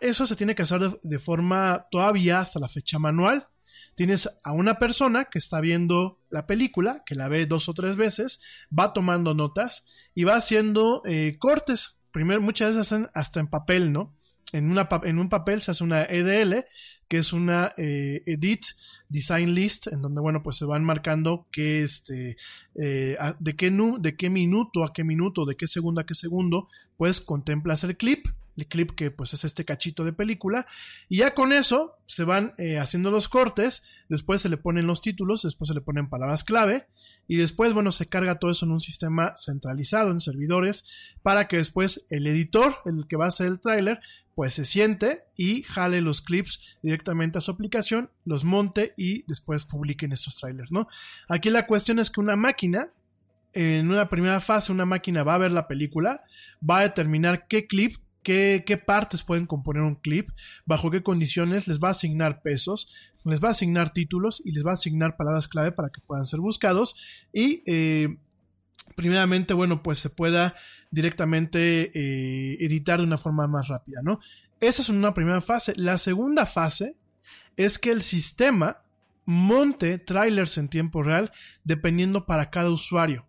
Eso 0.00 0.26
se 0.26 0.36
tiene 0.36 0.54
que 0.54 0.62
hacer 0.62 0.80
de, 1.02 1.18
forma 1.18 1.86
todavía 1.90 2.40
hasta 2.40 2.60
la 2.60 2.68
fecha 2.68 2.98
manual. 2.98 3.48
Tienes 3.94 4.28
a 4.44 4.52
una 4.52 4.78
persona 4.78 5.26
que 5.26 5.38
está 5.38 5.60
viendo 5.60 6.20
la 6.28 6.46
película, 6.46 7.02
que 7.06 7.14
la 7.14 7.28
ve 7.28 7.46
dos 7.46 7.68
o 7.68 7.74
tres 7.74 7.96
veces, 7.96 8.40
va 8.76 8.92
tomando 8.92 9.34
notas 9.34 9.86
y 10.14 10.24
va 10.24 10.36
haciendo 10.36 11.02
eh, 11.06 11.36
cortes. 11.38 12.02
Primero, 12.10 12.40
muchas 12.42 12.70
veces 12.70 12.92
hacen 12.92 13.08
hasta 13.14 13.40
en 13.40 13.48
papel, 13.48 13.92
¿no? 13.92 14.14
En, 14.52 14.70
una, 14.70 14.88
en, 15.02 15.18
un 15.18 15.28
papel 15.28 15.62
se 15.62 15.70
hace 15.70 15.82
una 15.82 16.02
EDL, 16.04 16.64
que 17.08 17.16
es 17.16 17.32
una 17.32 17.72
eh, 17.76 18.22
Edit 18.26 18.64
Design 19.08 19.54
List, 19.54 19.86
en 19.88 20.02
donde, 20.02 20.20
bueno, 20.20 20.42
pues 20.42 20.56
se 20.58 20.64
van 20.64 20.84
marcando 20.84 21.48
qué, 21.50 21.82
este, 21.82 22.36
eh, 22.74 23.16
de, 23.38 23.56
qué 23.56 23.70
de 23.70 24.16
qué 24.16 24.30
minuto 24.30 24.84
a 24.84 24.92
qué 24.92 25.04
minuto, 25.04 25.44
de 25.46 25.56
qué 25.56 25.66
segundo 25.66 26.02
a 26.02 26.06
qué 26.06 26.14
segundo, 26.14 26.68
pues 26.96 27.20
contemplas 27.20 27.82
el 27.84 27.96
clip, 27.96 28.26
el 28.56 28.66
clip 28.66 28.92
que 28.92 29.10
pues 29.10 29.34
es 29.34 29.44
este 29.44 29.64
cachito 29.64 30.04
de 30.04 30.12
película, 30.12 30.66
y 31.08 31.18
ya 31.18 31.34
con 31.34 31.52
eso 31.52 31.96
se 32.06 32.24
van 32.24 32.54
eh, 32.58 32.78
haciendo 32.78 33.10
los 33.10 33.28
cortes, 33.28 33.82
después 34.08 34.42
se 34.42 34.48
le 34.48 34.56
ponen 34.56 34.86
los 34.86 35.00
títulos, 35.00 35.42
después 35.42 35.68
se 35.68 35.74
le 35.74 35.80
ponen 35.80 36.08
palabras 36.08 36.44
clave, 36.44 36.86
y 37.26 37.36
después, 37.36 37.72
bueno, 37.72 37.92
se 37.92 38.06
carga 38.06 38.38
todo 38.38 38.50
eso 38.50 38.66
en 38.66 38.72
un 38.72 38.80
sistema 38.80 39.34
centralizado, 39.36 40.10
en 40.10 40.20
servidores, 40.20 40.84
para 41.22 41.48
que 41.48 41.56
después 41.56 42.06
el 42.10 42.26
editor, 42.26 42.78
el 42.84 43.06
que 43.08 43.16
va 43.16 43.26
a 43.26 43.28
hacer 43.28 43.46
el 43.46 43.60
tráiler, 43.60 44.00
pues 44.34 44.54
se 44.54 44.64
siente 44.64 45.24
y 45.36 45.62
jale 45.62 46.00
los 46.00 46.20
clips 46.20 46.76
directamente 46.82 47.38
a 47.38 47.40
su 47.40 47.50
aplicación, 47.50 48.10
los 48.24 48.44
monte 48.44 48.94
y 48.96 49.24
después 49.26 49.64
publiquen 49.64 50.12
estos 50.12 50.36
trailers, 50.36 50.72
¿no? 50.72 50.88
Aquí 51.28 51.50
la 51.50 51.66
cuestión 51.66 51.98
es 51.98 52.10
que 52.10 52.20
una 52.20 52.36
máquina, 52.36 52.90
en 53.52 53.90
una 53.90 54.08
primera 54.08 54.40
fase, 54.40 54.72
una 54.72 54.86
máquina 54.86 55.22
va 55.22 55.34
a 55.34 55.38
ver 55.38 55.52
la 55.52 55.68
película, 55.68 56.24
va 56.68 56.78
a 56.78 56.82
determinar 56.82 57.46
qué 57.48 57.66
clip, 57.66 57.96
qué, 58.24 58.82
partes 58.84 59.22
pueden 59.22 59.46
componer 59.46 59.82
un 59.82 59.94
clip, 59.94 60.30
bajo 60.66 60.90
qué 60.90 61.04
condiciones, 61.04 61.68
les 61.68 61.78
va 61.78 61.88
a 61.88 61.92
asignar 61.92 62.42
pesos, 62.42 62.92
les 63.24 63.42
va 63.42 63.48
a 63.48 63.52
asignar 63.52 63.92
títulos 63.92 64.42
y 64.44 64.50
les 64.52 64.66
va 64.66 64.70
a 64.70 64.74
asignar 64.74 65.16
palabras 65.16 65.46
clave 65.46 65.70
para 65.70 65.90
que 65.90 66.00
puedan 66.04 66.24
ser 66.24 66.40
buscados 66.40 66.96
y 67.32 67.62
eh, 67.66 68.18
primeramente, 68.96 69.54
bueno, 69.54 69.82
pues 69.82 70.00
se 70.00 70.10
pueda 70.10 70.56
directamente 70.90 71.90
eh, 71.94 72.56
editar 72.60 72.98
de 72.98 73.06
una 73.06 73.18
forma 73.18 73.46
más 73.46 73.68
rápida, 73.68 74.00
¿no? 74.02 74.18
Esa 74.60 74.82
es 74.82 74.88
una 74.88 75.14
primera 75.14 75.40
fase. 75.40 75.74
La 75.76 75.98
segunda 75.98 76.46
fase 76.46 76.96
es 77.56 77.78
que 77.78 77.90
el 77.90 78.02
sistema 78.02 78.82
monte 79.26 79.98
trailers 79.98 80.58
en 80.58 80.68
tiempo 80.68 81.02
real 81.02 81.32
dependiendo 81.64 82.26
para 82.26 82.50
cada 82.50 82.70
usuario. 82.70 83.26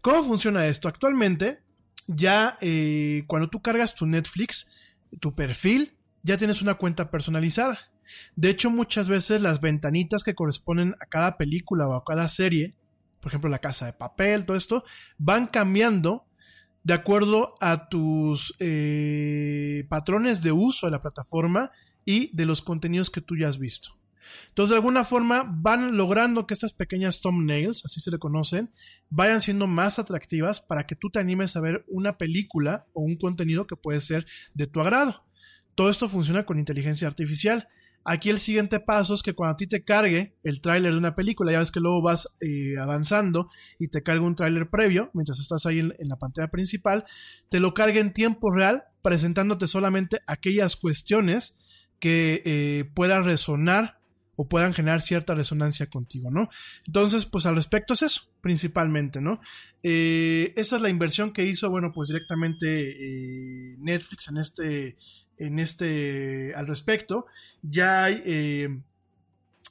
¿Cómo 0.00 0.22
funciona 0.22 0.66
esto? 0.66 0.88
Actualmente, 0.88 1.62
ya 2.06 2.58
eh, 2.60 3.24
cuando 3.26 3.48
tú 3.48 3.60
cargas 3.60 3.94
tu 3.94 4.06
Netflix, 4.06 4.70
tu 5.20 5.34
perfil, 5.34 5.96
ya 6.22 6.36
tienes 6.36 6.62
una 6.62 6.74
cuenta 6.74 7.10
personalizada. 7.10 7.78
De 8.36 8.50
hecho, 8.50 8.70
muchas 8.70 9.08
veces 9.08 9.42
las 9.42 9.60
ventanitas 9.60 10.22
que 10.22 10.34
corresponden 10.34 10.94
a 11.00 11.06
cada 11.06 11.36
película 11.36 11.88
o 11.88 11.94
a 11.94 12.04
cada 12.04 12.28
serie, 12.28 12.74
por 13.20 13.30
ejemplo, 13.30 13.50
la 13.50 13.58
casa 13.58 13.86
de 13.86 13.92
papel, 13.92 14.44
todo 14.44 14.56
esto, 14.56 14.84
van 15.18 15.46
cambiando 15.46 16.26
de 16.84 16.94
acuerdo 16.94 17.54
a 17.60 17.88
tus 17.88 18.54
eh, 18.60 19.84
patrones 19.88 20.42
de 20.42 20.52
uso 20.52 20.86
de 20.86 20.92
la 20.92 21.02
plataforma 21.02 21.72
y 22.04 22.34
de 22.36 22.46
los 22.46 22.62
contenidos 22.62 23.10
que 23.10 23.20
tú 23.20 23.36
ya 23.36 23.48
has 23.48 23.58
visto. 23.58 23.98
Entonces, 24.48 24.70
de 24.70 24.76
alguna 24.76 25.04
forma, 25.04 25.44
van 25.46 25.96
logrando 25.96 26.46
que 26.46 26.54
estas 26.54 26.72
pequeñas 26.72 27.20
thumbnails, 27.20 27.84
así 27.84 28.00
se 28.00 28.10
le 28.10 28.18
conocen, 28.18 28.70
vayan 29.10 29.40
siendo 29.40 29.66
más 29.66 29.98
atractivas 29.98 30.60
para 30.60 30.86
que 30.86 30.96
tú 30.96 31.10
te 31.10 31.18
animes 31.18 31.56
a 31.56 31.60
ver 31.60 31.84
una 31.88 32.18
película 32.18 32.86
o 32.92 33.02
un 33.02 33.16
contenido 33.16 33.66
que 33.66 33.76
puede 33.76 34.00
ser 34.00 34.26
de 34.54 34.66
tu 34.66 34.80
agrado. 34.80 35.24
Todo 35.74 35.90
esto 35.90 36.08
funciona 36.08 36.46
con 36.46 36.58
inteligencia 36.58 37.06
artificial. 37.06 37.68
Aquí 38.08 38.30
el 38.30 38.38
siguiente 38.38 38.78
paso 38.78 39.14
es 39.14 39.22
que 39.22 39.34
cuando 39.34 39.54
a 39.54 39.56
ti 39.56 39.66
te 39.66 39.82
cargue 39.82 40.36
el 40.44 40.60
tráiler 40.60 40.92
de 40.92 40.98
una 40.98 41.16
película, 41.16 41.50
ya 41.50 41.58
ves 41.58 41.72
que 41.72 41.80
luego 41.80 42.00
vas 42.02 42.36
eh, 42.40 42.78
avanzando 42.80 43.50
y 43.80 43.88
te 43.88 44.04
carga 44.04 44.24
un 44.24 44.36
tráiler 44.36 44.70
previo, 44.70 45.10
mientras 45.12 45.40
estás 45.40 45.66
ahí 45.66 45.80
en, 45.80 45.92
la 45.98 46.16
pantalla 46.16 46.48
principal, 46.48 47.04
te 47.48 47.58
lo 47.58 47.74
carga 47.74 47.98
en 47.98 48.12
tiempo 48.12 48.54
real, 48.54 48.84
presentándote 49.02 49.66
solamente 49.66 50.20
aquellas 50.28 50.76
cuestiones 50.76 51.58
que 51.98 52.42
eh, 52.44 52.84
puedan 52.94 53.24
resonar 53.24 53.95
o 54.36 54.48
puedan 54.48 54.74
generar 54.74 55.02
cierta 55.02 55.34
resonancia 55.34 55.86
contigo, 55.86 56.30
¿no? 56.30 56.48
Entonces, 56.86 57.24
pues 57.24 57.46
al 57.46 57.56
respecto 57.56 57.94
es 57.94 58.02
eso, 58.02 58.22
principalmente, 58.40 59.20
¿no? 59.20 59.40
Eh, 59.82 60.52
esa 60.56 60.76
es 60.76 60.82
la 60.82 60.90
inversión 60.90 61.32
que 61.32 61.44
hizo, 61.44 61.70
bueno, 61.70 61.90
pues 61.94 62.08
directamente 62.08 62.90
eh, 62.90 63.76
Netflix 63.78 64.28
en 64.28 64.38
este, 64.38 64.96
en 65.38 65.58
este, 65.58 66.54
al 66.54 66.66
respecto. 66.66 67.26
Ya 67.62 68.04
hay 68.04 68.22
eh, 68.24 68.82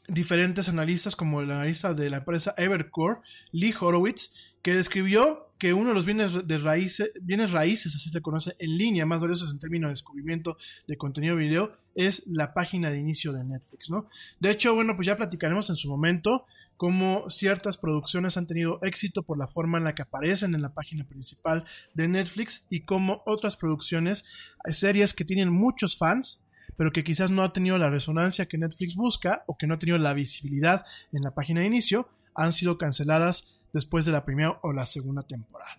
diferentes 0.08 0.70
analistas, 0.70 1.16
como 1.16 1.42
el 1.42 1.52
analista 1.52 1.94
de 1.94 2.10
la 2.10 2.18
empresa 2.18 2.54
Evercore, 2.58 3.20
Lee 3.52 3.74
Horowitz, 3.80 4.56
que 4.62 4.74
describió 4.74 5.46
que 5.58 5.74
uno 5.74 5.90
de 5.90 5.94
los 5.94 6.06
bienes 6.06 6.48
de 6.48 6.58
raíces, 6.58 7.12
bienes 7.22 7.52
raíces, 7.52 7.96
así 7.96 8.10
se 8.10 8.22
conoce, 8.22 8.56
en 8.60 8.78
línea, 8.78 9.06
más 9.06 9.22
valiosos 9.22 9.52
en 9.52 9.60
términos 9.60 9.88
de 9.88 9.94
descubrimiento 9.94 10.58
de 10.88 10.98
contenido 10.98 11.36
video, 11.36 11.72
es 11.94 12.28
la 12.28 12.54
página 12.54 12.90
de 12.90 13.00
inicio 13.00 13.32
de 13.32 13.46
Netflix, 13.46 13.90
¿no? 13.90 14.10
De 14.40 14.50
hecho, 14.50 14.76
bueno, 14.76 14.96
pues 14.96 15.06
ya 15.06 15.16
platicaremos 15.16 15.70
en 15.70 15.76
su 15.76 15.90
momento 15.90 16.46
cómo 16.78 17.30
ciertas 17.30 17.78
producciones 17.78 18.36
han 18.36 18.48
tenido 18.48 18.80
éxito 18.82 19.24
por 19.24 19.38
la 19.38 19.48
forma 19.48 19.78
en 19.78 19.86
la 19.86 19.96
que 19.96 20.02
aparecen 20.02 20.56
en 20.56 20.62
la 20.62 20.74
página 20.74 21.08
principal 21.08 21.66
de 21.94 22.08
Netflix 22.10 22.68
y 22.70 22.82
cómo 22.82 23.24
otras 23.26 23.56
producciones, 23.56 24.26
series 24.70 25.14
que 25.14 25.26
tienen 25.26 25.50
muchos 25.50 25.98
fans, 25.98 26.45
pero 26.78 26.92
que 26.92 27.04
quizás 27.04 27.32
no 27.32 27.44
ha 27.44 27.54
tenido 27.54 27.78
la 27.78 27.90
resonancia 27.90 28.48
que 28.48 28.58
Netflix 28.58 28.96
busca 28.96 29.44
o 29.48 29.58
que 29.58 29.68
no 29.68 29.76
ha 29.76 29.80
tenido 29.80 29.98
la 29.98 30.14
visibilidad 30.14 30.86
en 31.12 31.22
la 31.24 31.32
página 31.32 31.62
de 31.62 31.68
inicio, 31.68 32.10
han 32.34 32.52
sido 32.52 32.78
canceladas 32.78 33.60
después 33.74 34.06
de 34.06 34.12
la 34.12 34.26
primera 34.26 34.60
o 34.64 34.74
la 34.74 34.86
segunda 34.86 35.24
temporada. 35.24 35.72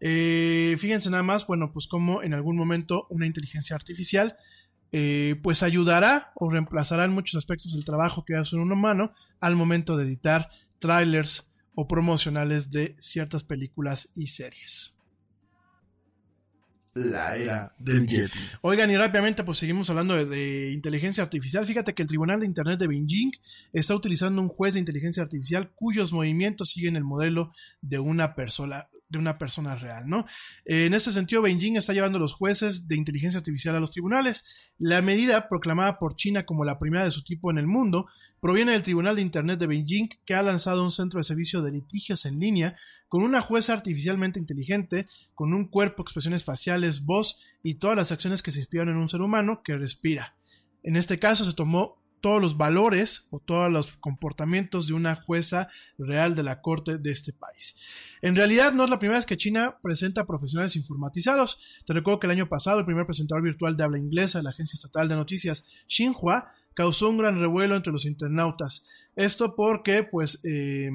Eh, 0.00 0.76
fíjense 0.78 1.10
nada 1.10 1.22
más, 1.22 1.46
bueno, 1.46 1.72
pues 1.72 1.88
como 1.88 2.22
en 2.22 2.34
algún 2.34 2.56
momento 2.56 3.06
una 3.10 3.26
inteligencia 3.26 3.74
artificial 3.74 4.36
eh, 4.90 5.38
pues 5.42 5.62
ayudará 5.62 6.32
o 6.34 6.48
reemplazará 6.48 7.04
en 7.04 7.12
muchos 7.12 7.36
aspectos 7.36 7.74
el 7.74 7.84
trabajo 7.84 8.24
que 8.24 8.36
hace 8.36 8.56
un 8.56 8.72
humano 8.72 9.12
al 9.40 9.54
momento 9.54 9.96
de 9.96 10.04
editar 10.04 10.48
trailers 10.78 11.52
o 11.74 11.86
promocionales 11.86 12.70
de 12.70 12.96
ciertas 12.98 13.44
películas 13.44 14.12
y 14.14 14.28
series 14.28 14.97
la 16.98 17.36
era 17.36 17.74
del 17.78 18.06
Yeti. 18.06 18.38
Oigan, 18.62 18.90
y 18.90 18.96
rápidamente, 18.96 19.44
pues 19.44 19.58
seguimos 19.58 19.88
hablando 19.90 20.14
de, 20.14 20.26
de, 20.26 20.72
inteligencia 20.72 21.22
artificial. 21.22 21.64
Fíjate 21.64 21.94
que 21.94 22.02
el 22.02 22.08
Tribunal 22.08 22.40
de 22.40 22.46
Internet 22.46 22.78
de 22.78 22.86
Beijing 22.86 23.32
está 23.72 23.94
utilizando 23.94 24.42
un 24.42 24.48
juez 24.48 24.74
de 24.74 24.80
inteligencia 24.80 25.22
artificial 25.22 25.70
cuyos 25.74 26.12
movimientos 26.12 26.70
siguen 26.70 26.96
el 26.96 27.04
modelo 27.04 27.50
de 27.80 27.98
una 27.98 28.34
persona. 28.34 28.88
de 29.10 29.18
una 29.18 29.38
persona 29.38 29.74
real, 29.74 30.06
¿no? 30.06 30.26
En 30.66 30.92
este 30.92 31.12
sentido, 31.12 31.40
Beijing 31.40 31.76
está 31.76 31.94
llevando 31.94 32.18
a 32.18 32.20
los 32.20 32.34
jueces 32.34 32.88
de 32.88 32.96
inteligencia 32.96 33.38
artificial 33.38 33.74
a 33.74 33.80
los 33.80 33.92
tribunales. 33.92 34.68
La 34.76 35.00
medida, 35.00 35.48
proclamada 35.48 35.98
por 35.98 36.14
China 36.14 36.44
como 36.44 36.64
la 36.64 36.78
primera 36.78 37.04
de 37.04 37.10
su 37.10 37.24
tipo 37.24 37.50
en 37.50 37.56
el 37.56 37.66
mundo, 37.66 38.06
proviene 38.40 38.72
del 38.72 38.82
Tribunal 38.82 39.16
de 39.16 39.22
Internet 39.22 39.58
de 39.60 39.66
Beijing, 39.66 40.08
que 40.26 40.34
ha 40.34 40.42
lanzado 40.42 40.82
un 40.82 40.90
centro 40.90 41.18
de 41.18 41.24
servicio 41.24 41.62
de 41.62 41.72
litigios 41.72 42.26
en 42.26 42.38
línea 42.38 42.76
con 43.08 43.22
una 43.22 43.40
jueza 43.40 43.72
artificialmente 43.72 44.38
inteligente, 44.38 45.06
con 45.34 45.54
un 45.54 45.66
cuerpo, 45.66 46.02
expresiones 46.02 46.44
faciales, 46.44 47.04
voz 47.04 47.38
y 47.62 47.74
todas 47.74 47.96
las 47.96 48.12
acciones 48.12 48.42
que 48.42 48.50
se 48.50 48.60
inspiran 48.60 48.88
en 48.88 48.96
un 48.96 49.08
ser 49.08 49.22
humano 49.22 49.62
que 49.64 49.76
respira. 49.76 50.36
En 50.82 50.96
este 50.96 51.18
caso 51.18 51.44
se 51.44 51.54
tomó 51.54 51.98
todos 52.20 52.40
los 52.40 52.56
valores 52.56 53.26
o 53.30 53.38
todos 53.38 53.70
los 53.70 53.96
comportamientos 53.96 54.88
de 54.88 54.94
una 54.94 55.16
jueza 55.16 55.68
real 55.98 56.34
de 56.34 56.42
la 56.42 56.60
corte 56.60 56.98
de 56.98 57.10
este 57.10 57.32
país. 57.32 57.76
En 58.22 58.34
realidad 58.34 58.72
no 58.72 58.84
es 58.84 58.90
la 58.90 58.98
primera 58.98 59.18
vez 59.18 59.26
que 59.26 59.36
China 59.36 59.78
presenta 59.82 60.26
profesionales 60.26 60.76
informatizados. 60.76 61.58
Te 61.86 61.92
recuerdo 61.92 62.20
que 62.20 62.26
el 62.26 62.32
año 62.32 62.48
pasado 62.48 62.80
el 62.80 62.86
primer 62.86 63.06
presentador 63.06 63.42
virtual 63.42 63.76
de 63.76 63.84
habla 63.84 63.98
inglesa 63.98 64.38
de 64.38 64.44
la 64.44 64.50
agencia 64.50 64.76
estatal 64.76 65.08
de 65.08 65.16
noticias 65.16 65.64
Xinhua 65.86 66.52
causó 66.74 67.08
un 67.08 67.18
gran 67.18 67.40
revuelo 67.40 67.76
entre 67.76 67.92
los 67.92 68.04
internautas. 68.04 68.86
Esto 69.16 69.54
porque 69.54 70.04
pues 70.04 70.44
eh, 70.44 70.90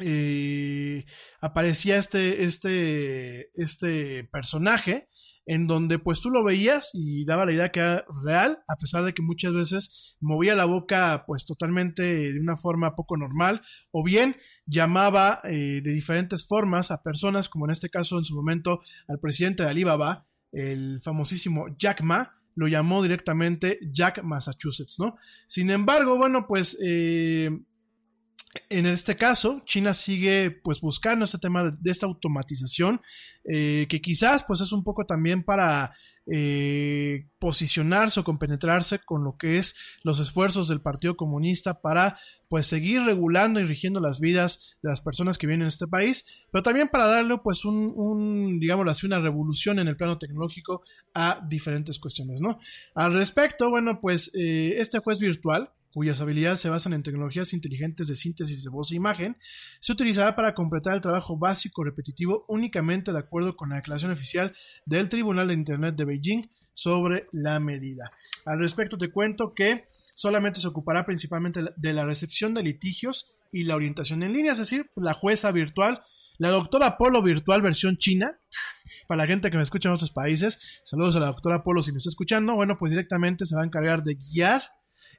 eh, 0.00 1.04
aparecía 1.40 1.96
este, 1.96 2.44
este, 2.44 3.50
este 3.60 4.24
personaje 4.24 5.08
en 5.46 5.66
donde 5.66 5.98
pues 5.98 6.20
tú 6.20 6.30
lo 6.30 6.44
veías 6.44 6.90
y 6.92 7.24
daba 7.24 7.44
la 7.46 7.52
idea 7.52 7.72
que 7.72 7.80
era 7.80 8.04
real, 8.22 8.62
a 8.68 8.76
pesar 8.76 9.04
de 9.04 9.14
que 9.14 9.22
muchas 9.22 9.52
veces 9.52 10.16
movía 10.20 10.54
la 10.54 10.64
boca 10.64 11.24
pues 11.26 11.44
totalmente 11.44 12.02
de 12.02 12.38
una 12.40 12.56
forma 12.56 12.94
poco 12.94 13.16
normal, 13.16 13.62
o 13.90 14.04
bien 14.04 14.36
llamaba 14.66 15.40
eh, 15.44 15.80
de 15.82 15.92
diferentes 15.92 16.46
formas 16.46 16.90
a 16.90 17.02
personas, 17.02 17.48
como 17.48 17.64
en 17.64 17.72
este 17.72 17.90
caso 17.90 18.18
en 18.18 18.24
su 18.24 18.36
momento 18.36 18.80
al 19.08 19.18
presidente 19.18 19.64
de 19.64 19.70
Alibaba, 19.70 20.26
el 20.52 21.00
famosísimo 21.02 21.66
Jack 21.76 22.02
Ma, 22.02 22.36
lo 22.54 22.68
llamó 22.68 23.02
directamente 23.02 23.78
Jack 23.90 24.22
Massachusetts, 24.22 24.98
¿no? 24.98 25.16
Sin 25.48 25.70
embargo, 25.70 26.16
bueno, 26.16 26.46
pues 26.46 26.78
eh, 26.84 27.50
en 28.68 28.86
este 28.86 29.16
caso, 29.16 29.62
China 29.64 29.94
sigue 29.94 30.50
pues 30.50 30.80
buscando 30.80 31.24
este 31.24 31.38
tema 31.38 31.70
de, 31.70 31.90
esta 31.90 32.06
automatización, 32.06 33.00
eh, 33.44 33.86
que 33.88 34.00
quizás 34.00 34.44
pues 34.44 34.60
es 34.60 34.72
un 34.72 34.82
poco 34.82 35.06
también 35.06 35.44
para 35.44 35.92
eh, 36.26 37.28
posicionarse 37.38 38.20
o 38.20 38.24
compenetrarse 38.24 38.98
con 39.00 39.24
lo 39.24 39.36
que 39.36 39.56
es 39.56 39.76
los 40.02 40.20
esfuerzos 40.20 40.68
del 40.68 40.80
Partido 40.80 41.16
Comunista 41.16 41.80
para 41.80 42.18
pues 42.48 42.66
seguir 42.66 43.02
regulando 43.02 43.60
y 43.60 43.64
rigiendo 43.64 44.00
las 44.00 44.20
vidas 44.20 44.76
de 44.82 44.90
las 44.90 45.00
personas 45.00 45.38
que 45.38 45.46
vienen 45.46 45.66
a 45.66 45.68
este 45.68 45.86
país, 45.86 46.26
pero 46.50 46.62
también 46.62 46.88
para 46.88 47.06
darle 47.06 47.38
pues 47.42 47.64
un 47.64 48.58
digámoslo 48.60 48.90
así, 48.90 49.06
una 49.06 49.20
revolución 49.20 49.78
en 49.78 49.88
el 49.88 49.96
plano 49.96 50.18
tecnológico 50.18 50.82
a 51.14 51.44
diferentes 51.48 51.98
cuestiones, 51.98 52.40
¿no? 52.40 52.58
Al 52.94 53.12
respecto, 53.12 53.70
bueno, 53.70 54.00
pues 54.00 54.34
eh, 54.34 54.74
este 54.78 54.98
juez 54.98 55.20
virtual, 55.20 55.72
cuyas 55.92 56.20
habilidades 56.20 56.60
se 56.60 56.70
basan 56.70 56.92
en 56.92 57.02
tecnologías 57.02 57.52
inteligentes 57.52 58.06
de 58.08 58.14
síntesis 58.14 58.62
de 58.62 58.70
voz 58.70 58.92
e 58.92 58.96
imagen, 58.96 59.36
se 59.80 59.92
utilizará 59.92 60.36
para 60.36 60.54
completar 60.54 60.94
el 60.94 61.00
trabajo 61.00 61.36
básico 61.36 61.84
repetitivo 61.84 62.44
únicamente 62.48 63.12
de 63.12 63.18
acuerdo 63.18 63.56
con 63.56 63.70
la 63.70 63.76
declaración 63.76 64.10
oficial 64.10 64.54
del 64.86 65.08
Tribunal 65.08 65.48
de 65.48 65.54
Internet 65.54 65.96
de 65.96 66.04
Beijing 66.04 66.48
sobre 66.72 67.26
la 67.32 67.60
medida. 67.60 68.10
Al 68.46 68.58
respecto 68.58 68.98
te 68.98 69.10
cuento 69.10 69.52
que 69.54 69.84
solamente 70.14 70.60
se 70.60 70.68
ocupará 70.68 71.04
principalmente 71.04 71.60
de 71.76 71.92
la 71.92 72.04
recepción 72.04 72.54
de 72.54 72.62
litigios 72.62 73.36
y 73.52 73.64
la 73.64 73.74
orientación 73.74 74.22
en 74.22 74.32
línea, 74.32 74.52
es 74.52 74.58
decir, 74.58 74.90
la 74.96 75.14
jueza 75.14 75.50
virtual, 75.50 76.02
la 76.38 76.50
doctora 76.50 76.96
Polo 76.96 77.22
virtual 77.22 77.62
versión 77.62 77.96
china, 77.96 78.38
para 79.06 79.24
la 79.24 79.26
gente 79.26 79.50
que 79.50 79.56
me 79.56 79.62
escucha 79.62 79.88
en 79.88 79.94
otros 79.94 80.12
países, 80.12 80.80
saludos 80.84 81.16
a 81.16 81.20
la 81.20 81.26
doctora 81.26 81.62
Polo 81.62 81.82
si 81.82 81.90
me 81.90 81.98
está 81.98 82.10
escuchando, 82.10 82.54
bueno, 82.54 82.76
pues 82.78 82.90
directamente 82.90 83.44
se 83.44 83.56
va 83.56 83.62
a 83.62 83.66
encargar 83.66 84.04
de 84.04 84.14
guiar 84.14 84.62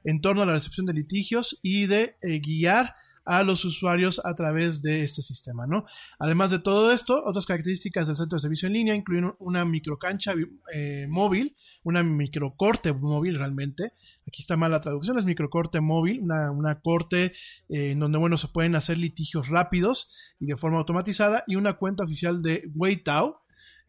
en 0.04 0.20
torno 0.20 0.42
a 0.42 0.46
la 0.46 0.54
recepción 0.54 0.86
de 0.86 0.94
litigios 0.94 1.58
y 1.62 1.86
de 1.86 2.16
eh, 2.22 2.40
guiar 2.40 2.94
a 3.24 3.42
los 3.42 3.64
usuarios 3.64 4.20
a 4.24 4.34
través 4.34 4.82
de 4.82 5.02
este 5.02 5.22
sistema, 5.22 5.66
¿no? 5.66 5.84
Además 6.18 6.50
de 6.50 6.58
todo 6.58 6.90
esto, 6.90 7.22
otras 7.24 7.46
características 7.46 8.08
del 8.08 8.16
centro 8.16 8.36
de 8.36 8.40
servicio 8.42 8.66
en 8.66 8.72
línea 8.74 8.94
incluyen 8.94 9.32
una 9.38 9.64
microcancha 9.64 10.34
eh, 10.74 11.06
móvil, 11.08 11.56
una 11.84 12.02
microcorte 12.02 12.92
móvil 12.92 13.38
realmente. 13.38 13.92
Aquí 14.26 14.42
está 14.42 14.56
mal 14.56 14.72
la 14.72 14.80
traducción, 14.80 15.18
es 15.18 15.24
microcorte 15.24 15.80
móvil, 15.80 16.20
una, 16.22 16.50
una 16.50 16.80
corte 16.80 17.32
eh, 17.68 17.90
en 17.92 18.00
donde, 18.00 18.18
bueno, 18.18 18.36
se 18.36 18.48
pueden 18.48 18.74
hacer 18.74 18.98
litigios 18.98 19.48
rápidos 19.48 20.34
y 20.40 20.46
de 20.46 20.56
forma 20.56 20.78
automatizada 20.78 21.44
y 21.46 21.56
una 21.56 21.74
cuenta 21.74 22.04
oficial 22.04 22.42
de 22.42 22.70
Weitao, 22.74 23.41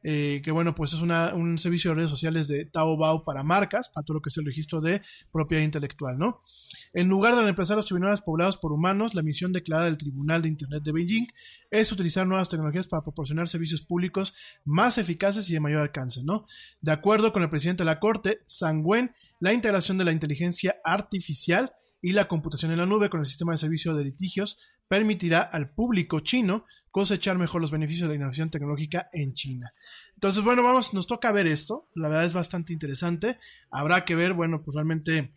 eh, 0.04 0.42
que 0.44 0.52
bueno, 0.52 0.76
pues 0.76 0.94
es 0.94 1.02
un 1.02 1.58
servicio 1.58 1.92
de 1.92 1.96
redes 1.96 2.10
sociales 2.10 2.48
de 2.50 2.66
Taobao 2.66 3.24
para 3.24 3.42
marcas, 3.42 3.90
para 3.90 4.04
todo 4.04 4.16
lo 4.16 4.22
que 4.22 4.30
es 4.30 4.38
el 4.38 4.46
registro 4.46 4.82
de 4.82 5.02
propiedad 5.32 5.64
intelectual, 5.64 6.18
¿no? 6.18 6.42
En 6.94 7.08
lugar 7.08 7.36
de 7.36 7.42
reemplazar 7.42 7.78
los 7.78 7.86
tribunales 7.86 8.22
poblados 8.22 8.58
por 8.58 8.74
humanos, 8.74 9.16
la 9.16 9.24
misión 9.24 9.54
declarada 9.54 9.86
del 9.88 9.98
Tribunal 9.98 10.42
de 10.42 10.50
Internet 10.50 10.84
de 10.84 10.92
Beijing 10.92 11.28
es 11.72 11.92
utilizar 11.92 12.28
nuevas 12.28 12.50
tecnologías 12.50 12.88
para 12.88 13.02
proporcionar 13.02 13.48
servicios 13.48 13.82
públicos 13.82 14.36
más 14.66 14.98
eficaces 14.98 15.50
y 15.50 15.54
de 15.54 15.60
mayor 15.60 15.82
alcance, 15.82 16.22
¿no? 16.24 16.46
De 16.82 16.92
acuerdo 16.92 17.32
con 17.32 17.42
el 17.42 17.50
presidente 17.50 17.84
de 17.84 17.90
la 17.90 18.00
Corte, 18.00 18.42
Sang 18.46 18.82
Wen, 18.86 19.12
la 19.40 19.54
integración 19.54 19.98
de 19.98 20.04
la 20.04 20.12
inteligencia 20.12 20.76
artificial 20.84 21.72
y 22.02 22.12
la 22.12 22.28
computación 22.28 22.72
en 22.72 22.78
la 22.78 22.86
nube 22.86 23.10
con 23.10 23.22
el 23.22 23.26
sistema 23.26 23.54
de 23.54 23.58
servicio 23.58 23.96
de 23.96 24.04
litigios 24.04 24.74
permitirá 24.90 25.40
al 25.40 25.74
público 25.74 26.20
chino 26.20 26.66
cosechar 26.94 27.40
mejor 27.40 27.60
los 27.60 27.72
beneficios 27.72 28.04
de 28.04 28.10
la 28.10 28.18
innovación 28.18 28.52
tecnológica 28.52 29.10
en 29.12 29.34
China. 29.34 29.74
Entonces, 30.14 30.44
bueno, 30.44 30.62
vamos, 30.62 30.94
nos 30.94 31.08
toca 31.08 31.32
ver 31.32 31.48
esto. 31.48 31.90
La 31.96 32.08
verdad 32.08 32.24
es 32.24 32.36
bastante 32.36 32.72
interesante. 32.72 33.40
Habrá 33.72 34.06
que 34.06 34.14
ver, 34.14 34.34
bueno, 34.34 34.62
pues 34.62 34.76
realmente 34.76 35.34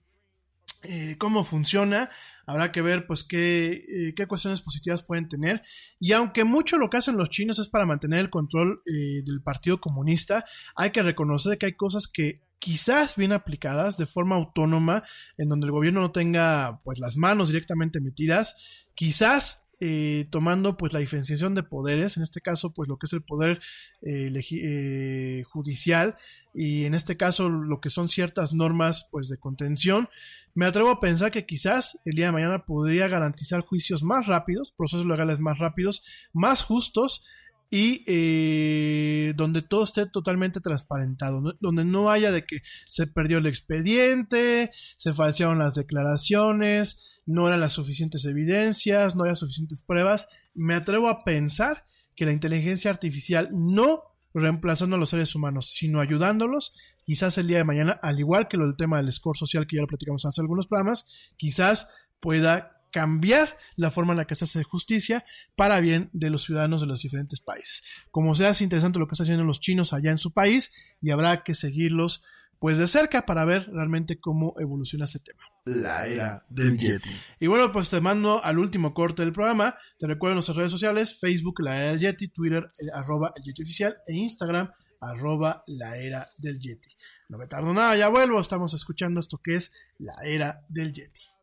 eh, 0.82 1.16
cómo 1.18 1.44
funciona. 1.44 2.10
Habrá 2.44 2.72
que 2.72 2.82
ver, 2.82 3.06
pues, 3.06 3.24
qué, 3.24 3.72
eh, 3.72 4.14
qué, 4.14 4.26
cuestiones 4.26 4.60
positivas 4.60 5.02
pueden 5.02 5.30
tener. 5.30 5.62
Y 5.98 6.12
aunque 6.12 6.44
mucho 6.44 6.76
lo 6.76 6.90
que 6.90 6.98
hacen 6.98 7.16
los 7.16 7.30
chinos 7.30 7.58
es 7.58 7.68
para 7.68 7.86
mantener 7.86 8.18
el 8.18 8.28
control 8.28 8.82
eh, 8.84 9.22
del 9.24 9.40
Partido 9.42 9.80
Comunista, 9.80 10.44
hay 10.74 10.90
que 10.90 11.02
reconocer 11.02 11.56
que 11.56 11.64
hay 11.64 11.74
cosas 11.74 12.06
que 12.06 12.42
quizás 12.58 13.16
bien 13.16 13.32
aplicadas 13.32 13.96
de 13.96 14.04
forma 14.04 14.36
autónoma, 14.36 15.04
en 15.38 15.48
donde 15.48 15.64
el 15.64 15.72
gobierno 15.72 16.02
no 16.02 16.12
tenga, 16.12 16.82
pues, 16.84 16.98
las 16.98 17.16
manos 17.16 17.48
directamente 17.48 18.02
metidas, 18.02 18.84
quizás 18.94 19.65
eh, 19.78 20.26
tomando 20.30 20.78
pues 20.78 20.92
la 20.94 21.00
diferenciación 21.00 21.54
de 21.54 21.62
poderes, 21.62 22.16
en 22.16 22.22
este 22.22 22.40
caso 22.40 22.72
pues 22.72 22.88
lo 22.88 22.98
que 22.98 23.06
es 23.06 23.12
el 23.12 23.22
poder 23.22 23.60
eh, 24.00 24.32
eh, 24.52 25.42
judicial 25.46 26.16
y 26.54 26.84
en 26.84 26.94
este 26.94 27.18
caso 27.18 27.50
lo 27.50 27.80
que 27.80 27.90
son 27.90 28.08
ciertas 28.08 28.54
normas 28.54 29.08
pues 29.12 29.28
de 29.28 29.38
contención, 29.38 30.08
me 30.54 30.64
atrevo 30.64 30.88
a 30.88 31.00
pensar 31.00 31.30
que 31.30 31.44
quizás 31.44 32.00
el 32.06 32.16
día 32.16 32.26
de 32.26 32.32
mañana 32.32 32.64
podría 32.64 33.08
garantizar 33.08 33.60
juicios 33.60 34.02
más 34.02 34.26
rápidos, 34.26 34.72
procesos 34.72 35.06
legales 35.06 35.40
más 35.40 35.58
rápidos, 35.58 36.04
más 36.32 36.62
justos 36.62 37.26
y 37.70 38.04
eh, 38.06 39.34
donde 39.36 39.62
todo 39.62 39.84
esté 39.84 40.06
totalmente 40.06 40.60
transparentado, 40.60 41.54
donde 41.60 41.84
no 41.84 42.10
haya 42.10 42.30
de 42.30 42.44
que 42.44 42.60
se 42.86 43.06
perdió 43.06 43.38
el 43.38 43.46
expediente, 43.46 44.70
se 44.96 45.12
falsearon 45.12 45.58
las 45.58 45.74
declaraciones, 45.74 47.22
no 47.26 47.48
eran 47.48 47.60
las 47.60 47.72
suficientes 47.72 48.24
evidencias, 48.24 49.16
no 49.16 49.22
había 49.22 49.34
suficientes 49.34 49.82
pruebas. 49.82 50.28
Me 50.54 50.74
atrevo 50.74 51.08
a 51.08 51.20
pensar 51.20 51.84
que 52.14 52.24
la 52.24 52.32
inteligencia 52.32 52.90
artificial 52.90 53.50
no 53.52 54.02
reemplazando 54.32 54.96
a 54.96 54.98
los 54.98 55.10
seres 55.10 55.34
humanos, 55.34 55.72
sino 55.72 56.00
ayudándolos, 56.00 56.74
quizás 57.04 57.38
el 57.38 57.48
día 57.48 57.58
de 57.58 57.64
mañana, 57.64 57.98
al 58.02 58.18
igual 58.18 58.48
que 58.48 58.56
lo 58.56 58.66
del 58.66 58.76
tema 58.76 58.98
del 58.98 59.10
score 59.10 59.36
social 59.36 59.66
que 59.66 59.76
ya 59.76 59.82
lo 59.82 59.88
platicamos 59.88 60.24
hace 60.24 60.40
algunos 60.40 60.66
programas, 60.66 61.06
quizás 61.36 61.88
pueda 62.20 62.75
cambiar 62.96 63.58
la 63.76 63.90
forma 63.90 64.14
en 64.14 64.16
la 64.16 64.26
que 64.26 64.34
se 64.34 64.44
hace 64.44 64.62
justicia 64.62 65.26
para 65.54 65.80
bien 65.80 66.08
de 66.14 66.30
los 66.30 66.44
ciudadanos 66.44 66.80
de 66.80 66.86
los 66.86 67.02
diferentes 67.02 67.42
países. 67.42 67.84
Como 68.10 68.34
sea, 68.34 68.48
es 68.48 68.62
interesante 68.62 68.98
lo 68.98 69.06
que 69.06 69.12
están 69.12 69.26
haciendo 69.26 69.44
los 69.44 69.60
chinos 69.60 69.92
allá 69.92 70.10
en 70.10 70.16
su 70.16 70.32
país 70.32 70.72
y 71.02 71.10
habrá 71.10 71.44
que 71.44 71.52
seguirlos 71.54 72.24
pues 72.58 72.78
de 72.78 72.86
cerca 72.86 73.26
para 73.26 73.44
ver 73.44 73.70
realmente 73.70 74.18
cómo 74.18 74.54
evoluciona 74.58 75.04
ese 75.04 75.18
tema. 75.18 75.42
La 75.66 76.06
era 76.06 76.42
del 76.48 76.78
Yeti. 76.78 77.10
Y 77.38 77.48
bueno, 77.48 77.70
pues 77.70 77.90
te 77.90 78.00
mando 78.00 78.42
al 78.42 78.58
último 78.58 78.94
corte 78.94 79.20
del 79.20 79.34
programa. 79.34 79.76
Te 79.98 80.06
recuerdo 80.06 80.32
en 80.32 80.36
nuestras 80.36 80.56
redes 80.56 80.72
sociales, 80.72 81.20
Facebook, 81.20 81.60
la 81.60 81.76
era 81.76 81.90
del 81.90 82.00
Yeti, 82.00 82.28
Twitter, 82.28 82.72
arroba 82.94 83.30
el 83.36 83.42
Yeti 83.42 83.62
oficial 83.62 83.98
e 84.06 84.14
Instagram, 84.14 84.72
arroba 85.02 85.64
la 85.66 85.98
era 85.98 86.26
del 86.38 86.58
Yeti. 86.58 86.88
No 87.28 87.36
me 87.36 87.46
tardo 87.46 87.74
nada, 87.74 87.94
ya 87.94 88.08
vuelvo. 88.08 88.40
Estamos 88.40 88.72
escuchando 88.72 89.20
esto 89.20 89.38
que 89.44 89.56
es 89.56 89.74
la 89.98 90.14
era 90.24 90.64
del 90.70 90.94
Yeti. 90.94 91.35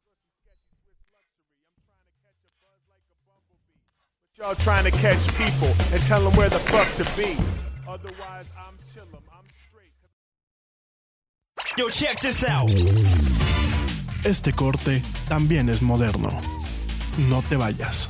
Y'all 4.43 4.55
trying 4.55 4.83
to 4.83 4.91
catch 4.91 5.25
people 5.37 5.69
and 5.93 6.01
tell 6.01 6.21
them 6.21 6.35
where 6.35 6.49
the 6.49 6.59
fuck 6.59 6.89
to 6.97 7.05
be. 7.15 7.31
Otherwise, 7.87 8.51
I'm 8.59 8.77
chillin', 8.93 9.23
I'm 9.31 9.45
straight. 9.69 9.93
Yo, 11.77 11.87
check 11.87 12.19
this 12.19 12.43
out. 12.43 12.69
Este 14.25 14.51
corte 14.51 15.01
también 15.29 15.69
es 15.69 15.81
moderno. 15.81 16.29
No 17.29 17.41
te 17.43 17.55
vayas. 17.55 18.09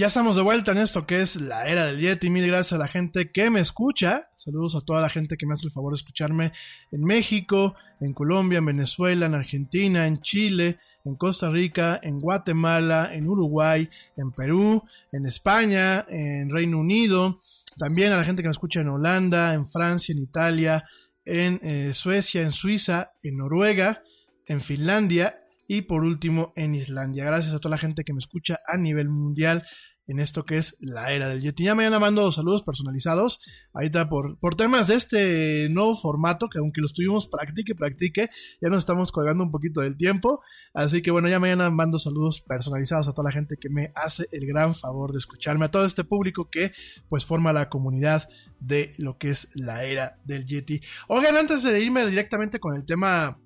Ya 0.00 0.06
estamos 0.06 0.34
de 0.34 0.40
vuelta 0.40 0.72
en 0.72 0.78
esto 0.78 1.06
que 1.06 1.20
es 1.20 1.36
la 1.36 1.68
era 1.68 1.84
del 1.84 2.00
Yeti. 2.00 2.30
Mil 2.30 2.46
gracias 2.46 2.72
a 2.72 2.82
la 2.82 2.88
gente 2.88 3.30
que 3.30 3.50
me 3.50 3.60
escucha. 3.60 4.30
Saludos 4.34 4.74
a 4.74 4.80
toda 4.80 5.02
la 5.02 5.10
gente 5.10 5.36
que 5.36 5.44
me 5.44 5.52
hace 5.52 5.66
el 5.66 5.72
favor 5.72 5.92
de 5.92 5.96
escucharme 5.96 6.52
en 6.90 7.04
México, 7.04 7.74
en 8.00 8.14
Colombia, 8.14 8.60
en 8.60 8.64
Venezuela, 8.64 9.26
en 9.26 9.34
Argentina, 9.34 10.06
en 10.06 10.22
Chile, 10.22 10.78
en 11.04 11.16
Costa 11.16 11.50
Rica, 11.50 12.00
en 12.02 12.18
Guatemala, 12.18 13.10
en 13.12 13.28
Uruguay, 13.28 13.90
en 14.16 14.32
Perú, 14.32 14.82
en 15.12 15.26
España, 15.26 16.06
en 16.08 16.48
Reino 16.48 16.78
Unido. 16.78 17.42
También 17.76 18.10
a 18.10 18.16
la 18.16 18.24
gente 18.24 18.40
que 18.40 18.48
me 18.48 18.52
escucha 18.52 18.80
en 18.80 18.88
Holanda, 18.88 19.52
en 19.52 19.68
Francia, 19.68 20.14
en 20.14 20.22
Italia, 20.22 20.82
en 21.26 21.60
eh, 21.62 21.92
Suecia, 21.92 22.40
en 22.40 22.52
Suiza, 22.52 23.12
en 23.22 23.36
Noruega, 23.36 24.02
en 24.46 24.62
Finlandia 24.62 25.40
y 25.70 25.82
por 25.82 26.02
último 26.02 26.52
en 26.56 26.74
Islandia. 26.74 27.24
Gracias 27.24 27.54
a 27.54 27.58
toda 27.60 27.76
la 27.76 27.78
gente 27.78 28.02
que 28.02 28.12
me 28.12 28.18
escucha 28.18 28.58
a 28.66 28.76
nivel 28.76 29.08
mundial 29.08 29.62
en 30.10 30.18
esto 30.18 30.44
que 30.44 30.58
es 30.58 30.76
la 30.80 31.12
era 31.12 31.28
del 31.28 31.40
Yeti. 31.40 31.64
Ya 31.64 31.76
mañana 31.76 32.00
mando 32.00 32.32
saludos 32.32 32.64
personalizados. 32.64 33.40
Ahorita 33.72 34.08
por, 34.08 34.38
por 34.38 34.56
temas 34.56 34.88
de 34.88 34.96
este 34.96 35.68
nuevo 35.70 35.94
formato, 35.94 36.48
que 36.48 36.58
aunque 36.58 36.80
lo 36.80 36.86
estuvimos 36.86 37.28
practique, 37.28 37.76
practique, 37.76 38.28
ya 38.60 38.68
nos 38.68 38.78
estamos 38.78 39.12
colgando 39.12 39.44
un 39.44 39.52
poquito 39.52 39.82
del 39.82 39.96
tiempo. 39.96 40.42
Así 40.74 41.00
que 41.00 41.12
bueno, 41.12 41.28
ya 41.28 41.38
mañana 41.38 41.70
mando 41.70 41.96
saludos 41.98 42.40
personalizados 42.40 43.08
a 43.08 43.12
toda 43.12 43.28
la 43.28 43.32
gente 43.32 43.56
que 43.56 43.70
me 43.70 43.92
hace 43.94 44.26
el 44.32 44.46
gran 44.46 44.74
favor 44.74 45.12
de 45.12 45.18
escucharme, 45.18 45.66
a 45.66 45.70
todo 45.70 45.84
este 45.84 46.02
público 46.02 46.50
que 46.50 46.72
pues 47.08 47.24
forma 47.24 47.52
la 47.52 47.68
comunidad 47.68 48.28
de 48.58 48.94
lo 48.98 49.16
que 49.16 49.30
es 49.30 49.50
la 49.54 49.84
era 49.84 50.18
del 50.24 50.44
Yeti. 50.44 50.80
Oigan, 51.06 51.36
antes 51.36 51.62
de 51.62 51.80
irme 51.80 52.04
directamente 52.04 52.58
con 52.58 52.74
el 52.74 52.84
tema 52.84 53.38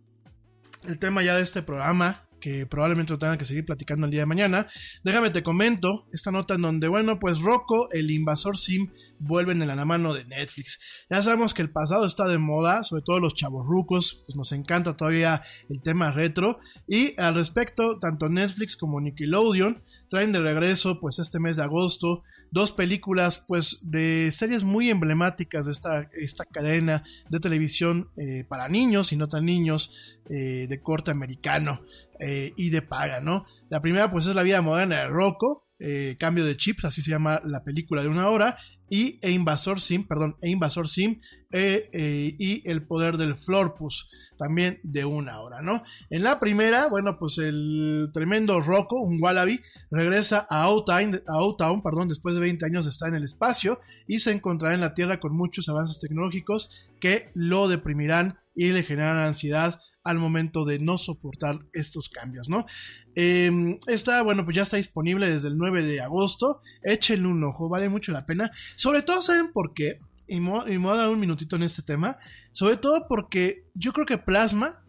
el 0.84 0.98
tema 0.98 1.22
ya 1.22 1.36
de 1.36 1.42
este 1.42 1.62
programa, 1.62 2.26
que 2.44 2.66
probablemente 2.66 3.10
lo 3.10 3.18
tengan 3.18 3.38
que 3.38 3.46
seguir 3.46 3.64
platicando 3.64 4.04
el 4.04 4.10
día 4.10 4.20
de 4.20 4.26
mañana. 4.26 4.66
Déjame 5.02 5.30
te 5.30 5.42
comento 5.42 6.06
esta 6.12 6.30
nota 6.30 6.56
en 6.56 6.60
donde, 6.60 6.88
bueno, 6.88 7.18
pues 7.18 7.40
Rocco, 7.40 7.90
el 7.90 8.10
invasor 8.10 8.58
Sim, 8.58 8.90
vuelven 9.18 9.62
en 9.62 9.68
la 9.68 9.84
mano 9.86 10.12
de 10.12 10.26
Netflix. 10.26 10.78
Ya 11.08 11.22
sabemos 11.22 11.54
que 11.54 11.62
el 11.62 11.70
pasado 11.70 12.04
está 12.04 12.28
de 12.28 12.36
moda, 12.36 12.82
sobre 12.82 13.00
todo 13.02 13.18
los 13.18 13.32
chavos 13.32 13.64
rucos, 13.66 14.24
pues 14.26 14.36
nos 14.36 14.52
encanta 14.52 14.94
todavía 14.94 15.42
el 15.70 15.80
tema 15.80 16.12
retro. 16.12 16.58
Y 16.86 17.18
al 17.18 17.34
respecto, 17.34 17.98
tanto 17.98 18.28
Netflix 18.28 18.76
como 18.76 19.00
Nickelodeon 19.00 19.80
traen 20.10 20.32
de 20.32 20.40
regreso, 20.40 21.00
pues 21.00 21.20
este 21.20 21.40
mes 21.40 21.56
de 21.56 21.62
agosto, 21.62 22.24
dos 22.50 22.72
películas, 22.72 23.42
pues 23.48 23.78
de 23.90 24.28
series 24.32 24.64
muy 24.64 24.90
emblemáticas 24.90 25.64
de 25.64 25.72
esta, 25.72 26.10
esta 26.12 26.44
cadena 26.44 27.04
de 27.30 27.40
televisión 27.40 28.10
eh, 28.18 28.44
para 28.46 28.68
niños 28.68 29.12
y 29.12 29.16
no 29.16 29.28
tan 29.28 29.46
niños 29.46 30.18
eh, 30.28 30.66
de 30.68 30.82
corte 30.82 31.10
americano 31.10 31.80
eh, 32.24 32.52
y 32.56 32.70
de 32.70 32.82
paga, 32.82 33.20
¿no? 33.20 33.44
La 33.68 33.80
primera, 33.80 34.10
pues 34.10 34.26
es 34.26 34.34
La 34.34 34.42
vida 34.42 34.62
moderna 34.62 34.96
de 35.00 35.08
Rocco. 35.08 35.64
Eh, 35.80 36.16
cambio 36.20 36.44
de 36.44 36.56
chips, 36.56 36.84
así 36.84 37.02
se 37.02 37.10
llama 37.10 37.42
la 37.44 37.64
película 37.64 38.00
de 38.00 38.08
una 38.08 38.28
hora, 38.30 38.56
y 38.88 39.18
E 39.22 39.32
Invasor 39.32 39.80
Sim, 39.80 40.06
perdón, 40.06 40.36
E 40.40 40.48
Invasor 40.48 40.88
Sim 40.88 41.20
eh, 41.50 41.90
eh, 41.92 42.36
y 42.38 42.62
El 42.70 42.86
Poder 42.86 43.16
del 43.16 43.34
Florpus, 43.34 44.08
también 44.38 44.78
de 44.84 45.04
una 45.04 45.40
hora, 45.40 45.62
¿no? 45.62 45.82
En 46.10 46.22
la 46.22 46.38
primera, 46.38 46.86
bueno, 46.88 47.18
pues 47.18 47.38
el 47.38 48.10
tremendo 48.12 48.60
Rocco, 48.60 49.00
un 49.00 49.20
Wallaby, 49.20 49.60
regresa 49.90 50.46
a 50.48 50.62
Outtown, 50.62 51.22
a 51.26 51.34
Outtown 51.34 51.82
perdón, 51.82 52.08
después 52.08 52.36
de 52.36 52.42
20 52.42 52.64
años 52.66 52.84
de 52.84 52.90
estar 52.90 53.08
en 53.08 53.16
el 53.16 53.24
espacio 53.24 53.80
y 54.06 54.20
se 54.20 54.30
encontrará 54.30 54.74
en 54.74 54.80
la 54.80 54.94
Tierra 54.94 55.18
con 55.18 55.36
muchos 55.36 55.68
avances 55.68 55.98
tecnológicos 55.98 56.88
que 57.00 57.30
lo 57.34 57.68
deprimirán 57.68 58.38
y 58.54 58.68
le 58.68 58.84
generarán 58.84 59.26
ansiedad 59.26 59.80
al 60.04 60.18
momento 60.18 60.64
de 60.64 60.78
no 60.78 60.98
soportar 60.98 61.58
estos 61.72 62.10
cambios, 62.10 62.48
¿no? 62.48 62.66
Eh, 63.14 63.78
esta, 63.86 64.22
bueno, 64.22 64.44
pues 64.44 64.56
ya 64.56 64.62
está 64.62 64.76
disponible 64.76 65.30
desde 65.30 65.48
el 65.48 65.56
9 65.56 65.82
de 65.82 66.02
agosto. 66.02 66.60
Échenle 66.82 67.26
un 67.26 67.42
ojo, 67.42 67.68
vale 67.68 67.88
mucho 67.88 68.12
la 68.12 68.26
pena. 68.26 68.50
Sobre 68.76 69.02
todo, 69.02 69.22
¿saben 69.22 69.50
por 69.52 69.72
qué? 69.72 69.98
Y 70.26 70.40
me, 70.40 70.78
voy 70.78 70.92
a 70.92 70.96
dar 70.96 71.08
un 71.08 71.18
minutito 71.18 71.56
en 71.56 71.62
este 71.62 71.82
tema. 71.82 72.18
Sobre 72.52 72.76
todo 72.76 73.06
porque 73.08 73.64
yo 73.74 73.92
creo 73.92 74.06
que 74.06 74.18
plasma 74.18 74.84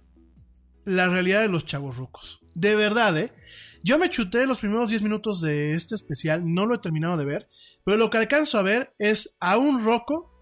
la 0.83 1.07
realidad 1.07 1.41
de 1.41 1.47
los 1.47 1.65
chavos 1.65 1.95
rucos. 1.95 2.41
De 2.53 2.75
verdad, 2.75 3.17
¿eh? 3.17 3.33
Yo 3.83 3.97
me 3.97 4.09
chuté 4.09 4.45
los 4.47 4.59
primeros 4.59 4.89
10 4.89 5.03
minutos 5.03 5.41
de 5.41 5.73
este 5.73 5.95
especial, 5.95 6.41
no 6.43 6.65
lo 6.65 6.75
he 6.75 6.79
terminado 6.79 7.17
de 7.17 7.25
ver, 7.25 7.49
pero 7.83 7.97
lo 7.97 8.09
que 8.09 8.17
alcanzo 8.17 8.57
a 8.57 8.63
ver 8.63 8.95
es 8.97 9.37
a 9.39 9.57
un 9.57 9.83
roco 9.83 10.34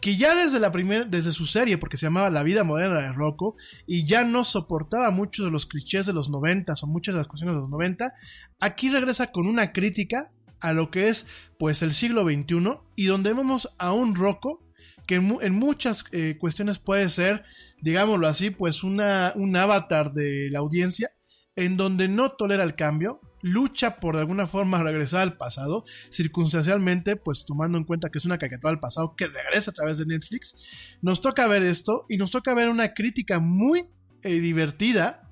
que 0.00 0.16
ya 0.16 0.34
desde 0.34 0.60
la 0.60 0.72
primera, 0.72 1.04
desde 1.04 1.32
su 1.32 1.46
serie, 1.46 1.78
porque 1.78 1.96
se 1.96 2.06
llamaba 2.06 2.30
La 2.30 2.42
vida 2.42 2.64
moderna 2.64 3.00
de 3.00 3.12
Rocco, 3.12 3.56
y 3.86 4.04
ya 4.04 4.24
no 4.24 4.44
soportaba 4.44 5.10
muchos 5.10 5.46
de 5.46 5.50
los 5.50 5.66
clichés 5.66 6.06
de 6.06 6.12
los 6.12 6.28
90 6.28 6.74
o 6.80 6.86
muchas 6.86 7.14
de 7.14 7.20
las 7.20 7.28
cuestiones 7.28 7.56
de 7.56 7.60
los 7.60 7.70
90, 7.70 8.12
aquí 8.60 8.90
regresa 8.90 9.32
con 9.32 9.46
una 9.46 9.72
crítica 9.72 10.32
a 10.60 10.72
lo 10.72 10.90
que 10.90 11.08
es 11.08 11.28
pues 11.58 11.82
el 11.82 11.92
siglo 11.92 12.24
XXI 12.24 12.78
y 12.94 13.06
donde 13.06 13.32
vemos 13.32 13.74
a 13.78 13.92
un 13.92 14.14
Rocco 14.14 14.66
que 15.06 15.16
en, 15.16 15.54
muchas 15.54 16.04
eh, 16.12 16.36
cuestiones 16.38 16.78
puede 16.78 17.08
ser, 17.08 17.44
digámoslo 17.80 18.26
así, 18.26 18.50
pues 18.50 18.82
una, 18.82 19.32
un 19.36 19.54
avatar 19.56 20.12
de 20.12 20.48
la 20.50 20.58
audiencia 20.58 21.10
en 21.54 21.76
donde 21.76 22.08
no 22.08 22.32
tolera 22.32 22.64
el 22.64 22.74
cambio, 22.74 23.20
lucha 23.42 23.96
por 23.96 24.14
de 24.14 24.20
alguna 24.20 24.46
forma 24.46 24.82
regresar 24.82 25.22
al 25.22 25.36
pasado, 25.36 25.84
circunstancialmente, 26.10 27.16
pues 27.16 27.44
tomando 27.46 27.78
en 27.78 27.84
cuenta 27.84 28.10
que 28.10 28.18
es 28.18 28.24
una 28.24 28.38
caricatura 28.38 28.72
al 28.72 28.80
pasado 28.80 29.14
que 29.16 29.26
regresa 29.26 29.70
a 29.70 29.74
través 29.74 29.98
de 29.98 30.06
Netflix, 30.06 30.64
nos 31.02 31.20
toca 31.20 31.46
ver 31.46 31.62
esto 31.62 32.06
y 32.08 32.16
nos 32.16 32.30
toca 32.30 32.54
ver 32.54 32.68
una 32.68 32.94
crítica 32.94 33.38
muy 33.38 33.86
eh, 34.22 34.40
divertida, 34.40 35.30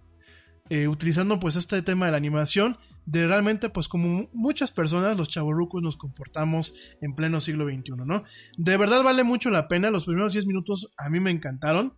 eh, 0.68 0.88
utilizando 0.88 1.38
pues 1.40 1.56
este 1.56 1.82
tema 1.82 2.06
de 2.06 2.12
la 2.12 2.18
animación, 2.18 2.78
de 3.06 3.26
realmente 3.26 3.68
pues 3.68 3.88
como 3.88 4.30
muchas 4.32 4.72
personas 4.72 5.16
los 5.16 5.28
chavorrucos 5.28 5.82
nos 5.82 5.96
comportamos 5.96 6.74
en 7.00 7.14
pleno 7.14 7.40
siglo 7.40 7.66
XXI, 7.66 7.92
¿no? 8.06 8.22
De 8.56 8.76
verdad 8.76 9.02
vale 9.02 9.24
mucho 9.24 9.50
la 9.50 9.68
pena, 9.68 9.90
los 9.90 10.06
primeros 10.06 10.32
10 10.32 10.46
minutos 10.46 10.92
a 10.96 11.10
mí 11.10 11.20
me 11.20 11.30
encantaron. 11.30 11.94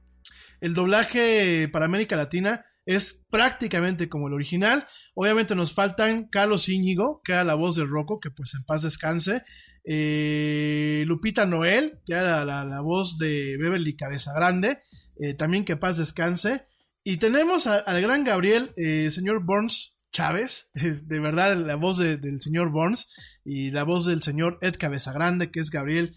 El 0.61 0.75
doblaje 0.75 1.69
para 1.69 1.85
América 1.85 2.17
Latina 2.17 2.65
es 2.87 3.27
prácticamente 3.31 4.09
como 4.09 4.29
el 4.29 4.35
original. 4.35 4.87
Obviamente 5.15 5.55
nos 5.55 5.75
faltan 5.75 6.29
Carlos 6.29 6.69
Íñigo, 6.69 7.21
que 7.25 7.33
era 7.33 7.45
la 7.45 7.55
voz 7.55 7.75
de 7.75 7.85
Rocco, 7.85 8.21
que 8.21 8.31
pues 8.31 8.55
en 8.55 8.65
paz 8.65 8.83
descanse. 8.83 9.43
Eh, 9.85 11.05
Lupita 11.07 11.47
Noel, 11.47 12.01
que 12.07 12.15
era 12.15 12.45
la, 12.45 12.81
voz 12.81 13.19
de 13.19 13.57
Beverly 13.59 13.97
Cabeza 13.97 14.33
Grande, 14.35 14.79
eh, 15.21 15.35
también 15.35 15.65
que 15.65 15.77
paz 15.77 15.97
descanse. 15.97 16.67
Y 17.03 17.19
tenemos 17.19 17.67
al 17.67 18.01
gran 18.01 18.25
Gabriel, 18.25 18.73
eh, 18.77 19.11
señor 19.11 19.45
Burns 19.45 19.99
Chávez, 20.13 20.71
es 20.75 21.09
de 21.09 21.21
verdad 21.21 21.57
la 21.57 21.77
voz 21.77 21.99
del 21.99 22.41
señor 22.41 22.71
Burns 22.71 23.13
y 23.45 23.71
la 23.71 23.83
voz 23.83 24.07
del 24.07 24.23
señor 24.23 24.59
Ed 24.63 24.77
Cabeza 24.79 25.13
Grande, 25.13 25.51
que 25.51 25.61
es 25.61 25.71
Gabriel 25.71 26.15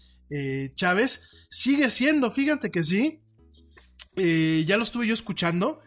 Chávez. 0.76 1.28
Sigue 1.50 1.90
siendo, 1.90 2.30
fíjate 2.30 2.70
que 2.70 2.84
sí. 2.84 3.20
ya 4.16 4.76
lo 4.76 4.84
estuve 4.84 5.08
yo 5.08 5.14
escuchando 5.14 5.80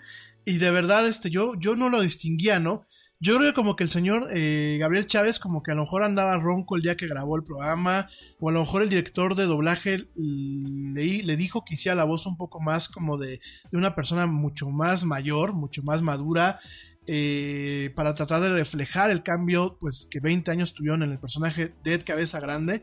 y 0.45 0.57
de 0.57 0.71
verdad, 0.71 1.07
este, 1.07 1.29
yo, 1.29 1.53
yo 1.55 1.75
no 1.75 1.89
lo 1.89 2.01
distinguía, 2.01 2.59
¿no? 2.59 2.85
Yo 3.19 3.37
creo 3.37 3.51
que 3.51 3.55
como 3.55 3.77
que 3.77 3.85
el 3.85 3.89
señor 3.89 4.27
eh, 4.33 4.77
Gabriel 4.81 5.07
Chávez 5.07 5.39
como 5.39 5.63
que 5.63 5.71
a 5.71 5.75
lo 5.75 5.83
mejor 5.83 6.03
andaba 6.03 6.37
ronco 6.37 6.75
el 6.75 6.81
día 6.81 6.97
que 6.97 7.07
grabó 7.07 7.37
el 7.37 7.43
programa, 7.43 8.09
o 8.39 8.49
a 8.49 8.51
lo 8.51 8.59
mejor 8.59 8.81
el 8.81 8.89
director 8.89 9.35
de 9.35 9.45
doblaje 9.45 10.09
le, 10.15 11.23
le 11.23 11.37
dijo 11.37 11.63
que 11.63 11.75
hiciera 11.75 11.95
la 11.95 12.03
voz 12.03 12.25
un 12.25 12.35
poco 12.35 12.59
más 12.59 12.89
como 12.89 13.17
de, 13.17 13.39
de 13.71 13.77
una 13.77 13.95
persona 13.95 14.25
mucho 14.25 14.69
más 14.71 15.05
mayor, 15.05 15.53
mucho 15.53 15.83
más 15.83 16.01
madura, 16.01 16.59
eh, 17.05 17.91
para 17.95 18.13
tratar 18.13 18.39
de 18.41 18.49
reflejar 18.49 19.11
el 19.11 19.23
cambio 19.23 19.77
pues 19.77 20.07
que 20.09 20.21
20 20.21 20.51
años 20.51 20.73
tuvieron 20.73 21.03
en 21.03 21.11
el 21.11 21.19
personaje 21.19 21.73
de 21.83 21.99
Cabeza 21.99 22.39
Grande. 22.39 22.81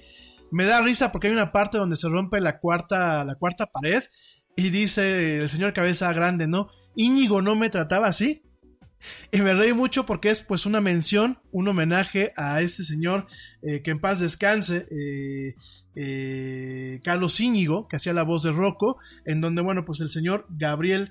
Me 0.53 0.65
da 0.65 0.83
risa 0.83 1.11
porque 1.11 1.29
hay 1.29 1.33
una 1.33 1.53
parte 1.53 1.79
donde 1.79 1.97
se 1.97 2.09
rompe 2.09 2.41
la 2.41 2.59
cuarta, 2.59 3.25
la 3.25 3.37
cuarta 3.37 3.67
pared 3.67 4.03
y 4.57 4.69
dice 4.71 5.41
el 5.41 5.49
señor 5.49 5.73
Cabeza 5.73 6.13
Grande, 6.13 6.47
¿no? 6.47 6.69
Íñigo 6.95 7.43
no 7.43 7.57
me 7.57 7.71
trataba 7.71 8.09
así. 8.09 8.43
Y 9.33 9.41
me 9.41 9.55
reí 9.55 9.73
mucho 9.73 10.05
porque 10.05 10.29
es 10.29 10.41
pues 10.41 10.67
una 10.67 10.81
mención, 10.81 11.39
un 11.53 11.69
homenaje 11.69 12.33
a 12.37 12.61
este 12.61 12.85
señor 12.85 13.27
eh, 13.63 13.81
que 13.83 13.93
en 13.93 14.01
paz 14.01 14.21
descanse, 14.21 14.87
eh, 14.91 15.55
eh, 15.95 17.01
Carlos 17.03 17.41
Íñigo, 17.41 17.89
que 17.89 17.97
hacía 17.97 18.13
la 18.13 18.25
voz 18.25 18.43
de 18.43 18.53
Rocco, 18.53 18.99
en 19.25 19.41
donde, 19.41 19.63
bueno, 19.63 19.85
pues 19.85 20.01
el 20.01 20.11
señor 20.11 20.47
Gabriel 20.51 21.11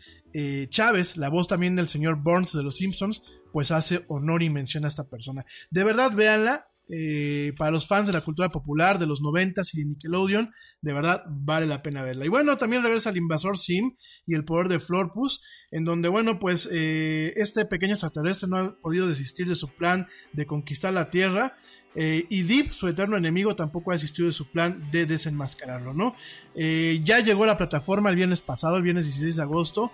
Chávez, 0.69 1.17
la 1.17 1.29
voz 1.29 1.47
también 1.47 1.75
del 1.75 1.87
señor 1.87 2.21
Burns 2.21 2.53
de 2.53 2.61
los 2.61 2.77
Simpsons, 2.77 3.23
pues 3.51 3.71
hace 3.71 4.05
honor 4.07 4.43
y 4.43 4.49
mención 4.49 4.85
a 4.85 4.89
esta 4.89 5.09
persona. 5.09 5.45
De 5.71 5.83
verdad, 5.83 6.11
véanla, 6.13 6.68
eh, 6.91 7.53
para 7.55 7.69
los 7.69 7.87
fans 7.87 8.07
de 8.07 8.13
la 8.13 8.21
cultura 8.21 8.49
popular 8.49 8.97
de 8.97 9.05
los 9.05 9.21
noventas 9.21 9.73
y 9.75 9.79
de 9.79 9.85
Nickelodeon, 9.85 10.51
de 10.81 10.93
verdad 10.93 11.23
vale 11.29 11.67
la 11.67 11.83
pena 11.83 12.01
verla. 12.01 12.25
Y 12.25 12.29
bueno, 12.29 12.57
también 12.57 12.81
regresa 12.81 13.11
el 13.11 13.17
invasor 13.17 13.59
Sim 13.59 13.95
y 14.25 14.33
el 14.33 14.43
poder 14.43 14.69
de 14.69 14.79
Florpus, 14.79 15.43
en 15.69 15.85
donde, 15.85 16.09
bueno, 16.09 16.39
pues 16.39 16.67
eh, 16.71 17.33
este 17.35 17.65
pequeño 17.65 17.93
extraterrestre 17.93 18.49
no 18.49 18.57
ha 18.57 18.79
podido 18.79 19.07
desistir 19.07 19.47
de 19.47 19.53
su 19.53 19.69
plan 19.69 20.07
de 20.33 20.47
conquistar 20.47 20.91
la 20.91 21.11
Tierra. 21.11 21.55
Eh, 21.95 22.25
y 22.29 22.43
Deep, 22.43 22.71
su 22.71 22.87
eterno 22.87 23.17
enemigo, 23.17 23.55
tampoco 23.55 23.91
ha 23.91 23.95
desistido 23.95 24.27
de 24.27 24.33
su 24.33 24.49
plan 24.49 24.89
de 24.91 25.05
desenmascararlo, 25.05 25.93
¿no? 25.93 26.15
ya 26.55 27.19
llegó 27.19 27.43
a 27.43 27.47
la 27.47 27.57
plataforma 27.57 28.09
el 28.09 28.15
viernes 28.15 28.41
pasado, 28.41 28.77
el 28.77 28.83
viernes 28.83 29.05
16 29.05 29.35
de 29.35 29.41
agosto. 29.41 29.91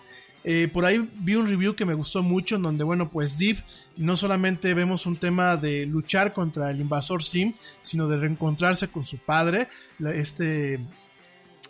Eh, 0.47 0.69
por 0.71 0.85
ahí 0.85 1.09
vi 1.15 1.33
un 1.33 1.47
review 1.47 1.75
que 1.75 1.85
me 1.85 1.95
gustó 1.95 2.21
mucho, 2.21 2.57
en 2.57 2.61
donde, 2.61 2.83
bueno, 2.83 3.09
pues 3.09 3.35
Div 3.35 3.63
no 3.97 4.15
solamente 4.15 4.75
vemos 4.75 5.07
un 5.07 5.15
tema 5.15 5.57
de 5.57 5.87
luchar 5.87 6.33
contra 6.33 6.69
el 6.69 6.79
invasor 6.79 7.23
Sim, 7.23 7.53
sino 7.81 8.07
de 8.07 8.17
reencontrarse 8.17 8.87
con 8.89 9.03
su 9.03 9.17
padre, 9.17 9.67
este... 10.13 10.79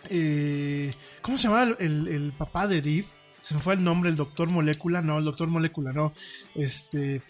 Eh, 0.09 0.91
¿Cómo 1.21 1.37
se 1.37 1.47
llama 1.47 1.73
el, 1.79 2.33
papá 2.37 2.67
de 2.67 2.81
Div? 2.81 3.05
Se 3.41 3.55
me 3.55 3.61
fue 3.61 3.75
el 3.75 3.83
nombre, 3.83 4.09
el 4.09 4.17
doctor 4.17 4.49
Molécula, 4.49 5.01
no, 5.01 5.17
el 5.19 5.23
doctor 5.23 5.47
Molécula, 5.47 5.93
no. 5.93 6.13
Este... 6.53 7.21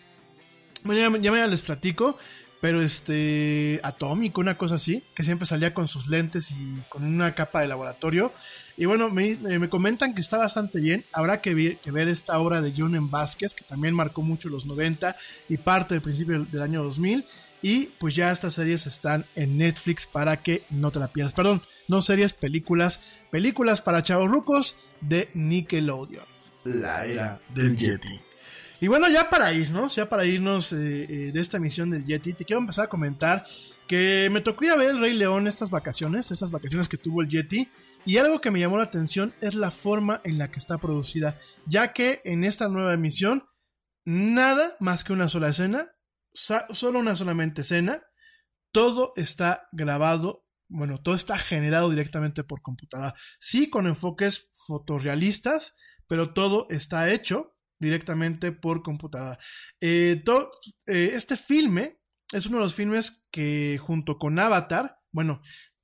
Bueno, 0.84 1.20
ya, 1.20 1.32
ya 1.32 1.48
les 1.48 1.62
platico 1.62 2.18
pero 2.66 2.82
este 2.82 3.80
atómico, 3.84 4.42
una 4.42 4.58
cosa 4.58 4.74
así, 4.74 5.04
que 5.14 5.22
siempre 5.22 5.46
salía 5.46 5.76
con 5.76 5.88
sus 5.88 6.08
lentes 6.08 6.50
y 6.50 6.82
con 6.90 7.04
una 7.04 7.36
capa 7.36 7.62
de 7.62 7.68
laboratorio. 7.68 8.34
Y 8.76 8.86
bueno, 8.86 9.12
me, 9.12 9.38
me 9.38 9.70
comentan 9.70 10.16
que 10.16 10.22
está 10.22 10.40
bastante 10.40 10.80
bien. 10.80 11.06
Habrá 11.14 11.42
que 11.42 11.54
ver, 11.54 11.78
que 11.78 11.92
ver 11.92 12.08
esta 12.08 12.40
obra 12.40 12.64
de 12.64 12.74
John 12.76 12.96
M. 12.96 13.10
Vázquez, 13.12 13.54
que 13.54 13.64
también 13.64 13.94
marcó 13.94 14.24
mucho 14.24 14.50
los 14.50 14.66
90 14.66 15.16
y 15.48 15.58
parte 15.58 15.94
del 15.94 16.02
principio 16.02 16.44
del 16.44 16.62
año 16.64 16.84
2000. 16.84 17.24
Y 17.62 17.86
pues 18.00 18.16
ya 18.16 18.32
estas 18.32 18.56
series 18.56 18.88
están 18.88 19.28
en 19.36 19.60
Netflix 19.60 20.08
para 20.08 20.42
que 20.42 20.64
no 20.72 20.90
te 20.90 20.98
la 20.98 21.10
pierdas. 21.10 21.34
Perdón, 21.34 21.62
no 21.88 22.02
series, 22.02 22.34
películas. 22.34 23.00
Películas 23.30 23.80
para 23.82 24.02
chavos 24.02 24.32
rucos 24.32 24.76
de 25.02 25.30
Nickelodeon. 25.36 26.26
La 26.64 27.06
era 27.06 27.40
del 27.54 27.78
Yeti. 27.78 28.20
Y 28.82 28.88
bueno, 28.88 29.08
ya 29.08 29.30
para 29.30 29.54
irnos, 29.54 29.96
ya 29.96 30.10
para 30.10 30.26
irnos 30.26 30.74
eh, 30.74 31.04
eh, 31.04 31.32
de 31.32 31.40
esta 31.40 31.58
emisión 31.58 31.90
del 31.90 32.06
Yeti, 32.06 32.34
te 32.34 32.44
quiero 32.44 32.60
empezar 32.60 32.86
a 32.86 32.90
comentar 32.90 33.46
que 33.88 34.30
me 34.32 34.42
tocó 34.42 34.66
ir 34.66 34.72
a 34.72 34.76
ver 34.76 34.90
el 34.90 35.00
Rey 35.00 35.14
León 35.14 35.48
estas 35.48 35.70
vacaciones, 35.70 36.32
estas 36.32 36.52
vacaciones 36.52 36.90
que 36.90 36.98
tuvo 36.98 37.22
el 37.22 37.30
Yeti, 37.30 37.70
y 38.06 38.18
algo 38.18 38.42
que 38.42 38.52
me 38.52 38.60
llamó 38.60 38.78
la 38.78 38.84
atención 38.84 39.34
es 39.42 39.56
la 39.56 39.72
forma 39.72 40.22
en 40.24 40.38
la 40.38 40.52
que 40.52 40.60
está 40.60 40.78
producida, 40.78 41.40
ya 41.66 41.94
que 41.94 42.22
en 42.26 42.44
esta 42.44 42.68
nueva 42.68 42.94
emisión, 42.94 43.48
nada 44.04 44.76
más 44.80 45.04
que 45.04 45.14
una 45.14 45.30
sola 45.30 45.50
escena, 45.50 45.92
solo 46.34 47.00
una 47.00 47.16
solamente 47.16 47.62
escena, 47.62 48.04
todo 48.72 49.14
está 49.16 49.70
grabado, 49.72 50.46
bueno, 50.68 51.02
todo 51.02 51.16
está 51.16 51.38
generado 51.38 51.90
directamente 51.90 52.44
por 52.44 52.62
computadora, 52.62 53.16
sí 53.40 53.70
con 53.70 53.88
enfoques 53.88 54.52
fotorrealistas, 54.68 55.78
pero 56.08 56.34
todo 56.34 56.68
está 56.70 57.10
hecho 57.12 57.55
directamente 57.80 58.52
por 58.52 58.84
computadora. 58.84 59.40
Eh, 59.80 60.24
eh, 60.88 61.12
este 61.14 61.38
filme 61.38 62.00
es 62.32 62.46
uno 62.46 62.58
de 62.58 62.64
los 62.64 62.76
filmes 62.76 63.28
que 63.32 63.78
junto 63.80 64.18
con 64.18 64.38
Avatar, 64.40 64.98
bueno, 65.12 65.42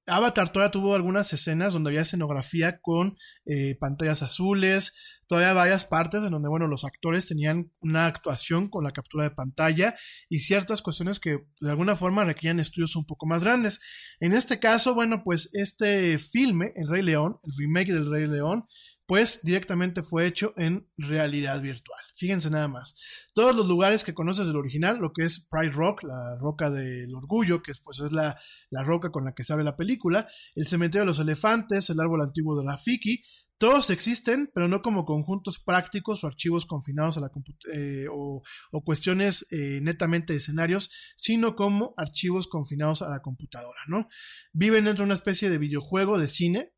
Avatar 0.08 0.52
todavía 0.52 0.72
tuvo 0.72 0.96
algunas 0.96 1.32
escenas 1.32 1.74
donde 1.74 1.89
había 1.89 2.02
escenografía 2.02 2.80
con 2.82 3.16
eh, 3.46 3.78
pantallas 3.80 4.24
azules, 4.24 5.22
todavía 5.28 5.54
varias 5.54 5.86
partes 5.86 6.24
en 6.24 6.32
donde, 6.32 6.50
bueno, 6.50 6.68
los 6.68 6.84
actores 6.84 7.28
tenían 7.28 7.72
una 7.80 8.08
actuación 8.08 8.70
con 8.70 8.84
la 8.84 8.92
captura 8.92 9.24
de 9.24 9.32
pantalla 9.32 9.96
y 10.28 10.39
ciertas 10.39 10.82
cuestiones 10.82 11.20
que 11.20 11.46
de 11.60 11.70
alguna 11.70 11.96
forma 11.96 12.26
requerían 12.26 12.60
estudios 12.60 12.96
un 12.96 13.06
poco 13.06 13.28
más 13.28 13.44
grandes. 13.44 13.80
En 14.20 14.34
este 14.34 14.60
caso, 14.60 14.96
bueno, 14.96 15.24
pues 15.24 15.52
este 15.54 16.18
filme, 16.18 16.74
El 16.76 16.88
Rey 16.88 17.04
León, 17.04 17.38
el 17.44 17.54
remake 17.58 17.94
del 17.94 18.10
Rey 18.10 18.28
León, 18.28 18.66
pues 19.12 19.42
directamente 19.43 20.04
fue 20.04 20.25
hecho 20.25 20.54
en 20.55 20.88
realidad 20.96 21.62
virtual. 21.62 22.00
Fíjense 22.16 22.50
nada 22.50 22.70
más. 22.70 22.96
Todos 23.33 23.54
los 23.54 23.67
lugares 23.67 24.05
que 24.05 24.13
conoces 24.13 24.47
del 24.47 24.55
original, 24.55 25.00
lo 25.00 25.12
que 25.12 25.25
es 25.25 25.50
Pride 25.51 25.74
Rock, 25.74 26.04
la 26.04 26.38
roca 26.39 26.70
del 26.70 27.13
orgullo, 27.13 27.62
que 27.62 27.74
pues 27.83 28.00
es 28.00 28.13
la, 28.13 28.39
la 28.70 28.83
roca 28.86 29.12
con 29.12 29.25
la 29.25 29.33
que 29.33 29.43
se 29.43 29.51
abre 29.51 29.66
la 29.66 29.75
película, 29.75 30.29
el 30.55 30.66
cementerio 30.66 31.01
de 31.01 31.08
los 31.08 31.20
elefantes, 31.20 31.89
el 31.89 32.00
árbol 32.00 32.21
antiguo 32.21 32.58
de 32.58 32.63
la 32.63 32.78
Fiki, 32.78 33.21
todos 33.58 33.89
existen, 33.89 34.50
pero 34.55 34.70
no 34.70 34.82
como 34.82 35.04
conjuntos 35.04 35.59
prácticos 35.59 36.24
o 36.24 36.28
archivos 36.28 36.66
confinados 36.66 37.17
a 37.17 37.20
la 37.20 37.32
eh, 37.74 38.05
o, 38.09 38.42
o, 38.71 38.83
cuestiones 38.86 39.46
eh, 39.51 39.82
netamente 39.82 40.32
de 40.32 40.38
escenarios, 40.38 40.89
sino 41.17 41.58
como 41.58 41.93
archivos 41.97 42.47
confinados 42.47 43.01
a 43.01 43.09
la 43.09 43.21
computadora, 43.21 43.82
¿no? 43.88 44.08
Viven 44.54 44.86
dentro 44.86 45.04
de 45.04 45.08
una 45.08 45.16
especie 45.16 45.50
de 45.50 45.58
videojuego 45.58 46.17
de 46.17 46.29
cine, 46.29 46.71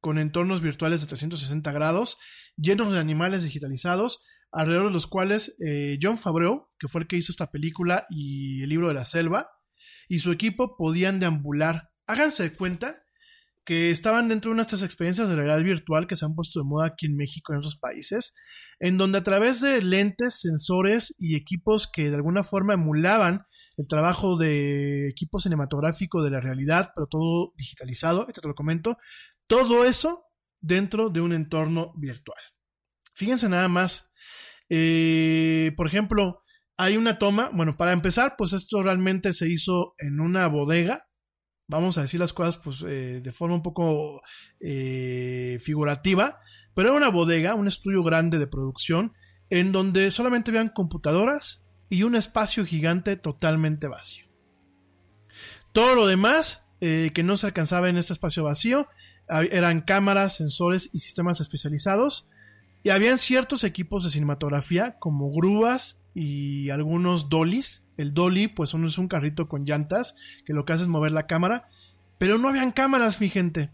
con 0.00 0.18
entornos 0.18 0.62
virtuales 0.62 1.00
de 1.00 1.06
360 1.08 1.72
grados, 1.72 2.18
llenos 2.56 2.92
de 2.92 2.98
animales 2.98 3.44
digitalizados, 3.44 4.24
alrededor 4.50 4.86
de 4.86 4.92
los 4.92 5.06
cuales 5.06 5.56
eh, 5.64 5.98
John 6.00 6.18
Favreau, 6.18 6.68
que 6.78 6.88
fue 6.88 7.02
el 7.02 7.06
que 7.06 7.16
hizo 7.16 7.32
esta 7.32 7.50
película 7.50 8.06
y 8.08 8.62
el 8.62 8.68
libro 8.68 8.88
de 8.88 8.94
la 8.94 9.04
selva, 9.04 9.50
y 10.08 10.20
su 10.20 10.32
equipo 10.32 10.76
podían 10.76 11.18
deambular. 11.18 11.90
Háganse 12.06 12.54
cuenta 12.54 13.02
que 13.68 13.90
estaban 13.90 14.28
dentro 14.28 14.48
de 14.48 14.54
unas 14.54 14.68
estas 14.68 14.82
experiencias 14.82 15.28
de 15.28 15.36
realidad 15.36 15.62
virtual 15.62 16.06
que 16.06 16.16
se 16.16 16.24
han 16.24 16.34
puesto 16.34 16.58
de 16.58 16.64
moda 16.64 16.86
aquí 16.86 17.04
en 17.04 17.16
México 17.16 17.52
y 17.52 17.54
en 17.54 17.58
otros 17.58 17.76
países, 17.76 18.34
en 18.80 18.96
donde 18.96 19.18
a 19.18 19.22
través 19.22 19.60
de 19.60 19.82
lentes, 19.82 20.40
sensores 20.40 21.14
y 21.18 21.36
equipos 21.36 21.86
que 21.86 22.08
de 22.08 22.16
alguna 22.16 22.42
forma 22.42 22.72
emulaban 22.72 23.44
el 23.76 23.86
trabajo 23.86 24.38
de 24.38 25.10
equipo 25.10 25.38
cinematográfico 25.38 26.22
de 26.22 26.30
la 26.30 26.40
realidad, 26.40 26.92
pero 26.94 27.08
todo 27.08 27.52
digitalizado, 27.58 28.26
esto 28.26 28.40
te 28.40 28.48
lo 28.48 28.54
comento, 28.54 28.96
todo 29.48 29.84
eso 29.84 30.26
dentro 30.60 31.10
de 31.10 31.20
un 31.20 31.32
entorno 31.32 31.92
virtual. 31.96 32.38
Fíjense 33.14 33.48
nada 33.48 33.66
más. 33.66 34.12
Eh, 34.68 35.72
por 35.76 35.88
ejemplo, 35.88 36.44
hay 36.76 36.96
una 36.96 37.18
toma, 37.18 37.50
bueno, 37.52 37.76
para 37.76 37.92
empezar, 37.92 38.36
pues 38.38 38.52
esto 38.52 38.82
realmente 38.82 39.32
se 39.32 39.48
hizo 39.48 39.94
en 39.98 40.20
una 40.20 40.46
bodega, 40.46 41.08
vamos 41.66 41.98
a 41.98 42.02
decir 42.02 42.20
las 42.20 42.32
cosas 42.32 42.58
pues 42.58 42.84
eh, 42.86 43.20
de 43.22 43.32
forma 43.32 43.56
un 43.56 43.62
poco 43.62 44.22
eh, 44.60 45.58
figurativa, 45.62 46.38
pero 46.74 46.88
era 46.90 46.96
una 46.96 47.08
bodega, 47.08 47.54
un 47.54 47.66
estudio 47.66 48.02
grande 48.04 48.38
de 48.38 48.46
producción, 48.46 49.14
en 49.50 49.72
donde 49.72 50.10
solamente 50.10 50.50
habían 50.50 50.68
computadoras 50.68 51.66
y 51.88 52.02
un 52.02 52.14
espacio 52.14 52.64
gigante 52.64 53.16
totalmente 53.16 53.88
vacío. 53.88 54.26
Todo 55.72 55.94
lo 55.94 56.06
demás 56.06 56.66
que 56.80 57.22
no 57.24 57.36
se 57.36 57.48
alcanzaba 57.48 57.88
en 57.88 57.96
este 57.96 58.12
espacio 58.12 58.44
vacío 58.44 58.86
eran 59.28 59.82
cámaras, 59.82 60.36
sensores 60.36 60.90
y 60.92 60.98
sistemas 60.98 61.40
especializados. 61.40 62.28
Y 62.82 62.90
habían 62.90 63.18
ciertos 63.18 63.64
equipos 63.64 64.04
de 64.04 64.10
cinematografía 64.10 64.98
como 64.98 65.30
grúas 65.30 66.04
y 66.14 66.70
algunos 66.70 67.28
dollies. 67.28 67.86
El 67.96 68.14
dolly 68.14 68.48
pues 68.48 68.74
es 68.74 68.98
un 68.98 69.08
carrito 69.08 69.48
con 69.48 69.64
llantas 69.64 70.16
que 70.46 70.52
lo 70.52 70.64
que 70.64 70.72
hace 70.72 70.84
es 70.84 70.88
mover 70.88 71.12
la 71.12 71.26
cámara. 71.26 71.68
Pero 72.18 72.38
no 72.38 72.48
habían 72.48 72.72
cámaras, 72.72 73.20
mi 73.20 73.28
gente. 73.28 73.70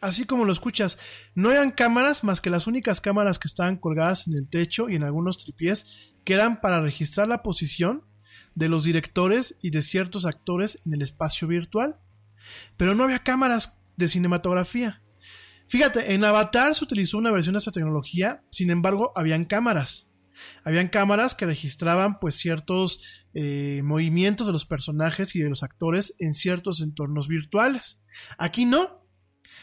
Así 0.00 0.24
como 0.24 0.46
lo 0.46 0.52
escuchas, 0.52 0.98
no 1.34 1.50
habían 1.50 1.72
cámaras 1.72 2.24
más 2.24 2.40
que 2.40 2.48
las 2.48 2.66
únicas 2.66 3.00
cámaras 3.00 3.38
que 3.38 3.48
estaban 3.48 3.76
colgadas 3.76 4.26
en 4.26 4.34
el 4.34 4.48
techo 4.48 4.88
y 4.88 4.96
en 4.96 5.02
algunos 5.02 5.38
tripiés 5.38 6.14
que 6.24 6.34
eran 6.34 6.60
para 6.60 6.80
registrar 6.80 7.28
la 7.28 7.42
posición 7.42 8.04
de 8.54 8.68
los 8.68 8.84
directores 8.84 9.56
y 9.60 9.70
de 9.70 9.82
ciertos 9.82 10.24
actores 10.24 10.80
en 10.86 10.94
el 10.94 11.02
espacio 11.02 11.48
virtual. 11.48 11.98
Pero 12.76 12.94
no 12.94 13.04
había 13.04 13.22
cámaras 13.22 13.79
de 13.96 14.08
cinematografía. 14.08 15.02
Fíjate, 15.68 16.14
en 16.14 16.24
Avatar 16.24 16.74
se 16.74 16.84
utilizó 16.84 17.18
una 17.18 17.30
versión 17.30 17.52
de 17.52 17.58
esta 17.58 17.70
tecnología, 17.70 18.42
sin 18.50 18.70
embargo, 18.70 19.12
habían 19.14 19.44
cámaras. 19.44 20.10
Habían 20.64 20.88
cámaras 20.88 21.34
que 21.34 21.46
registraban 21.46 22.18
pues 22.18 22.34
ciertos 22.34 23.24
eh, 23.34 23.80
movimientos 23.84 24.46
de 24.46 24.52
los 24.52 24.66
personajes 24.66 25.36
y 25.36 25.40
de 25.40 25.48
los 25.48 25.62
actores 25.62 26.16
en 26.18 26.34
ciertos 26.34 26.80
entornos 26.80 27.28
virtuales. 27.28 28.02
Aquí 28.38 28.64
no. 28.64 29.06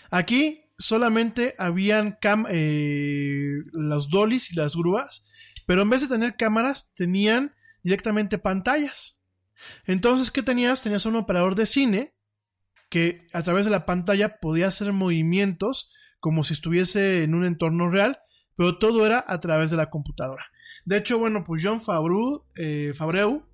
Aquí 0.10 0.72
solamente 0.78 1.56
habían 1.58 2.18
eh, 2.50 3.56
los 3.74 4.10
dollies 4.10 4.52
y 4.52 4.56
las 4.56 4.76
grúas, 4.76 5.28
pero 5.66 5.82
en 5.82 5.90
vez 5.90 6.02
de 6.02 6.08
tener 6.08 6.36
cámaras 6.38 6.94
tenían 6.94 7.56
directamente 7.84 8.38
pantallas. 8.38 9.20
Entonces, 9.86 10.32
¿qué 10.32 10.44
tenías? 10.44 10.84
Tenías 10.84 11.06
un 11.06 11.16
operador 11.16 11.56
de 11.56 11.66
cine 11.66 12.14
que 12.90 13.28
a 13.34 13.44
través 13.44 13.66
de 13.66 13.72
la 13.72 13.86
pantalla 13.86 14.40
podía 14.40 14.68
hacer 14.68 14.94
movimientos 14.94 15.92
como 16.20 16.44
si 16.44 16.54
estuviese 16.54 17.24
en 17.24 17.36
un 17.36 17.46
entorno 17.46 17.90
real, 17.90 18.20
pero 18.56 18.78
todo 18.78 19.06
era 19.06 19.24
a 19.28 19.40
través 19.40 19.72
de 19.72 19.78
la 19.78 19.90
computadora. 19.90 20.46
De 20.86 20.98
hecho, 20.98 21.20
bueno, 21.20 21.44
pues 21.44 21.62
John 21.64 21.82
Favreau, 21.82 22.46
eh, 22.56 22.94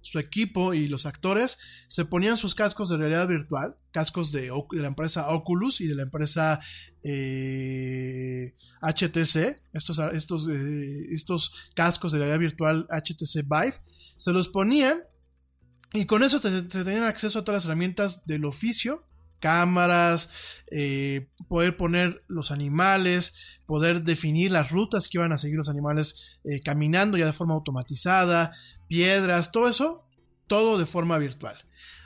su 0.02 0.20
equipo 0.20 0.74
y 0.74 0.88
los 0.88 1.06
actores 1.06 1.58
se 1.88 2.06
ponían 2.06 2.38
sus 2.38 2.56
cascos 2.56 2.90
de 2.90 2.98
realidad 2.98 3.28
virtual, 3.28 3.76
cascos 3.92 4.32
de, 4.32 4.50
la 4.72 4.88
empresa 4.88 5.30
Oculus 5.30 5.82
y 5.82 5.88
de 5.88 5.96
la 5.96 6.04
empresa 6.04 6.60
HTC, 7.02 7.06
eh, 9.36 9.62
estos, 9.74 10.00
estos, 10.14 10.48
eh, 10.48 11.08
estos 11.12 11.70
cascos 11.76 12.12
de 12.12 12.20
realidad 12.20 12.40
virtual 12.40 12.88
HTC 12.90 13.44
Vive, 13.44 13.82
se 14.18 14.32
los 14.32 14.48
ponían 14.48 15.02
y 15.92 16.06
con 16.06 16.24
eso 16.24 16.40
se 16.40 16.64
tenían 16.64 17.04
acceso 17.04 17.40
a 17.40 17.44
todas 17.44 17.64
las 17.64 17.66
herramientas 17.66 18.26
del 18.26 18.46
oficio 18.46 19.06
cámaras, 19.44 20.30
eh, 20.72 21.28
poder 21.50 21.76
poner 21.76 22.22
los 22.30 22.50
animales, 22.50 23.60
poder 23.66 24.04
definir 24.04 24.54
las 24.54 24.72
rutas 24.72 25.10
que 25.10 25.18
iban 25.18 25.34
a 25.34 25.38
seguir 25.38 25.58
los 25.58 25.68
animales 25.68 26.40
eh, 26.46 26.62
caminando 26.62 27.18
ya 27.18 27.26
de 27.26 27.34
forma 27.34 27.54
automatizada, 27.54 28.54
piedras, 28.88 29.52
todo 29.52 29.68
eso, 29.68 30.08
todo 30.48 30.78
de 30.78 30.86
forma 30.86 31.18
virtual. 31.18 31.58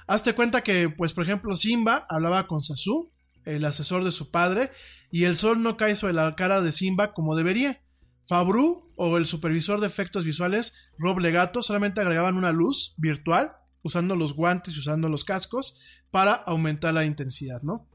Hazte 0.08 0.34
cuenta 0.34 0.64
que, 0.64 0.90
pues, 0.90 1.14
por 1.14 1.26
ejemplo, 1.26 1.56
Simba 1.56 2.08
hablaba 2.10 2.48
con 2.48 2.64
Sasu, 2.64 3.12
el 3.46 3.64
asesor 3.66 4.04
de 4.04 4.10
su 4.10 4.32
padre, 4.32 4.72
y 5.12 5.26
el 5.26 5.36
sol 5.36 5.62
no 5.62 5.78
cae 5.78 5.96
sobre 5.96 6.14
la 6.14 6.36
cara 6.36 6.62
de 6.62 6.72
Simba 6.72 7.14
como 7.14 7.36
debería. 7.36 7.82
Fabru 8.28 8.92
o 8.96 9.18
el 9.18 9.28
supervisor 9.28 9.80
de 9.80 9.88
efectos 9.88 10.26
visuales, 10.26 10.74
Rob 10.98 11.20
Legato, 11.20 11.62
solamente 11.62 12.02
agregaban 12.02 12.36
una 12.36 12.52
luz 12.52 12.96
virtual 12.98 13.54
usando 13.84 14.16
los 14.16 14.34
guantes 14.34 14.76
y 14.76 14.80
usando 14.80 15.08
los 15.08 15.24
cascos 15.24 15.80
para 16.12 16.34
aumentar 16.34 16.94
la 16.94 17.06
intensidad, 17.06 17.62
¿no? 17.62 17.88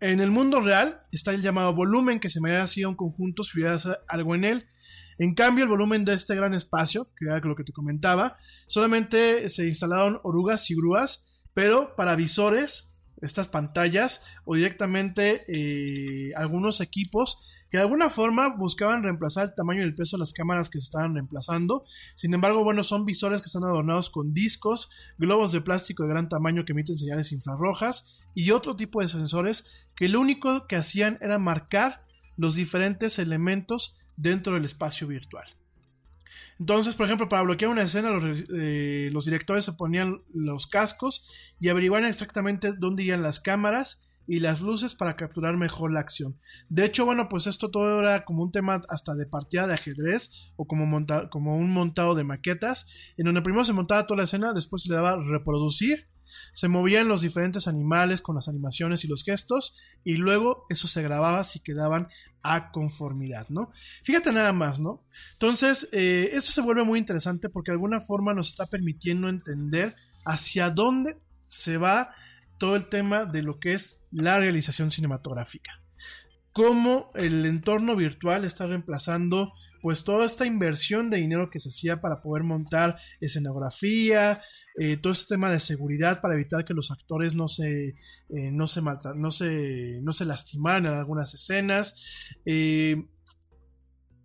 En 0.00 0.20
el 0.20 0.30
mundo 0.30 0.60
real 0.60 1.02
está 1.12 1.32
el 1.32 1.42
llamado 1.42 1.74
volumen, 1.74 2.20
que 2.20 2.30
se 2.30 2.40
me 2.40 2.56
hacía 2.56 2.88
un 2.88 2.96
conjunto 2.96 3.42
si 3.42 3.58
hubiera 3.58 3.76
algo 4.08 4.34
en 4.34 4.44
él. 4.44 4.66
En 5.18 5.34
cambio, 5.34 5.64
el 5.64 5.70
volumen 5.70 6.06
de 6.06 6.14
este 6.14 6.34
gran 6.34 6.54
espacio, 6.54 7.10
que 7.16 7.26
era 7.26 7.38
lo 7.40 7.54
que 7.54 7.64
te 7.64 7.72
comentaba, 7.72 8.38
solamente 8.66 9.50
se 9.50 9.66
instalaron 9.66 10.18
orugas 10.22 10.70
y 10.70 10.74
grúas, 10.74 11.26
pero 11.52 11.94
para 11.96 12.16
visores, 12.16 12.98
estas 13.20 13.48
pantallas, 13.48 14.24
o 14.46 14.54
directamente 14.54 15.44
eh, 15.48 16.32
algunos 16.34 16.80
equipos 16.80 17.42
que 17.70 17.76
de 17.76 17.84
alguna 17.84 18.10
forma 18.10 18.48
buscaban 18.48 19.02
reemplazar 19.02 19.46
el 19.46 19.54
tamaño 19.54 19.82
y 19.82 19.84
el 19.84 19.94
peso 19.94 20.16
de 20.16 20.20
las 20.20 20.32
cámaras 20.32 20.68
que 20.68 20.80
se 20.80 20.84
estaban 20.84 21.14
reemplazando. 21.14 21.84
Sin 22.14 22.34
embargo, 22.34 22.64
bueno, 22.64 22.82
son 22.82 23.04
visores 23.04 23.40
que 23.40 23.46
están 23.46 23.64
adornados 23.64 24.10
con 24.10 24.34
discos, 24.34 24.90
globos 25.18 25.52
de 25.52 25.60
plástico 25.60 26.02
de 26.02 26.10
gran 26.10 26.28
tamaño 26.28 26.64
que 26.64 26.72
emiten 26.72 26.96
señales 26.96 27.32
infrarrojas 27.32 28.20
y 28.34 28.50
otro 28.50 28.74
tipo 28.76 29.00
de 29.00 29.08
sensores 29.08 29.70
que 29.94 30.08
lo 30.08 30.20
único 30.20 30.66
que 30.66 30.76
hacían 30.76 31.18
era 31.20 31.38
marcar 31.38 32.04
los 32.36 32.54
diferentes 32.54 33.18
elementos 33.18 33.98
dentro 34.16 34.54
del 34.54 34.64
espacio 34.64 35.06
virtual. 35.06 35.44
Entonces, 36.58 36.94
por 36.94 37.06
ejemplo, 37.06 37.28
para 37.28 37.42
bloquear 37.42 37.70
una 37.70 37.82
escena, 37.82 38.10
los, 38.10 38.44
eh, 38.52 39.08
los 39.12 39.24
directores 39.24 39.64
se 39.64 39.72
ponían 39.72 40.22
los 40.34 40.66
cascos 40.66 41.26
y 41.58 41.68
averiguaban 41.68 42.08
exactamente 42.08 42.72
dónde 42.72 43.02
iban 43.02 43.22
las 43.22 43.40
cámaras 43.40 44.09
y 44.30 44.38
las 44.38 44.60
luces 44.60 44.94
para 44.94 45.16
capturar 45.16 45.56
mejor 45.56 45.92
la 45.92 45.98
acción. 45.98 46.38
De 46.68 46.84
hecho, 46.84 47.04
bueno, 47.04 47.28
pues 47.28 47.48
esto 47.48 47.68
todo 47.72 48.00
era 48.00 48.24
como 48.24 48.44
un 48.44 48.52
tema 48.52 48.80
hasta 48.88 49.16
de 49.16 49.26
partida 49.26 49.66
de 49.66 49.74
ajedrez 49.74 50.52
o 50.54 50.68
como, 50.68 51.04
como 51.30 51.56
un 51.56 51.72
montado 51.72 52.14
de 52.14 52.22
maquetas, 52.22 52.86
en 53.16 53.24
donde 53.24 53.42
primero 53.42 53.64
se 53.64 53.72
montaba 53.72 54.06
toda 54.06 54.18
la 54.18 54.24
escena, 54.24 54.52
después 54.52 54.82
se 54.82 54.88
le 54.88 54.94
daba 54.94 55.16
reproducir, 55.16 56.06
se 56.52 56.68
movían 56.68 57.08
los 57.08 57.22
diferentes 57.22 57.66
animales 57.66 58.22
con 58.22 58.36
las 58.36 58.46
animaciones 58.46 59.04
y 59.04 59.08
los 59.08 59.24
gestos, 59.24 59.76
y 60.04 60.14
luego 60.14 60.64
eso 60.68 60.86
se 60.86 61.02
grababa 61.02 61.42
si 61.42 61.58
quedaban 61.58 62.06
a 62.44 62.70
conformidad, 62.70 63.48
¿no? 63.48 63.72
Fíjate 64.04 64.30
nada 64.30 64.52
más, 64.52 64.78
¿no? 64.78 65.02
Entonces, 65.32 65.88
eh, 65.90 66.30
esto 66.34 66.52
se 66.52 66.60
vuelve 66.60 66.84
muy 66.84 67.00
interesante 67.00 67.48
porque 67.48 67.72
de 67.72 67.78
alguna 67.78 68.00
forma 68.00 68.32
nos 68.32 68.50
está 68.50 68.66
permitiendo 68.66 69.28
entender 69.28 69.96
hacia 70.24 70.70
dónde 70.70 71.18
se 71.46 71.78
va 71.78 72.14
todo 72.58 72.76
el 72.76 72.88
tema 72.88 73.24
de 73.24 73.42
lo 73.42 73.58
que 73.58 73.72
es 73.72 73.99
la 74.10 74.38
realización 74.38 74.90
cinematográfica. 74.90 75.82
Cómo 76.52 77.12
el 77.14 77.46
entorno 77.46 77.94
virtual 77.94 78.44
está 78.44 78.66
reemplazando 78.66 79.52
pues 79.82 80.02
toda 80.02 80.26
esta 80.26 80.46
inversión 80.46 81.08
de 81.08 81.18
dinero 81.18 81.48
que 81.48 81.60
se 81.60 81.68
hacía 81.68 82.00
para 82.00 82.20
poder 82.20 82.42
montar 82.42 82.98
escenografía, 83.20 84.42
eh, 84.76 84.96
todo 84.96 85.12
este 85.12 85.34
tema 85.34 85.50
de 85.50 85.60
seguridad 85.60 86.20
para 86.20 86.34
evitar 86.34 86.64
que 86.64 86.74
los 86.74 86.90
actores 86.90 87.34
no 87.34 87.46
se, 87.46 87.88
eh, 87.88 88.50
no 88.52 88.66
se, 88.66 88.82
no 88.82 89.30
se, 89.30 90.00
no 90.02 90.12
se 90.12 90.24
lastimaran 90.24 90.86
en 90.86 90.94
algunas 90.94 91.32
escenas. 91.34 92.36
Eh, 92.44 93.06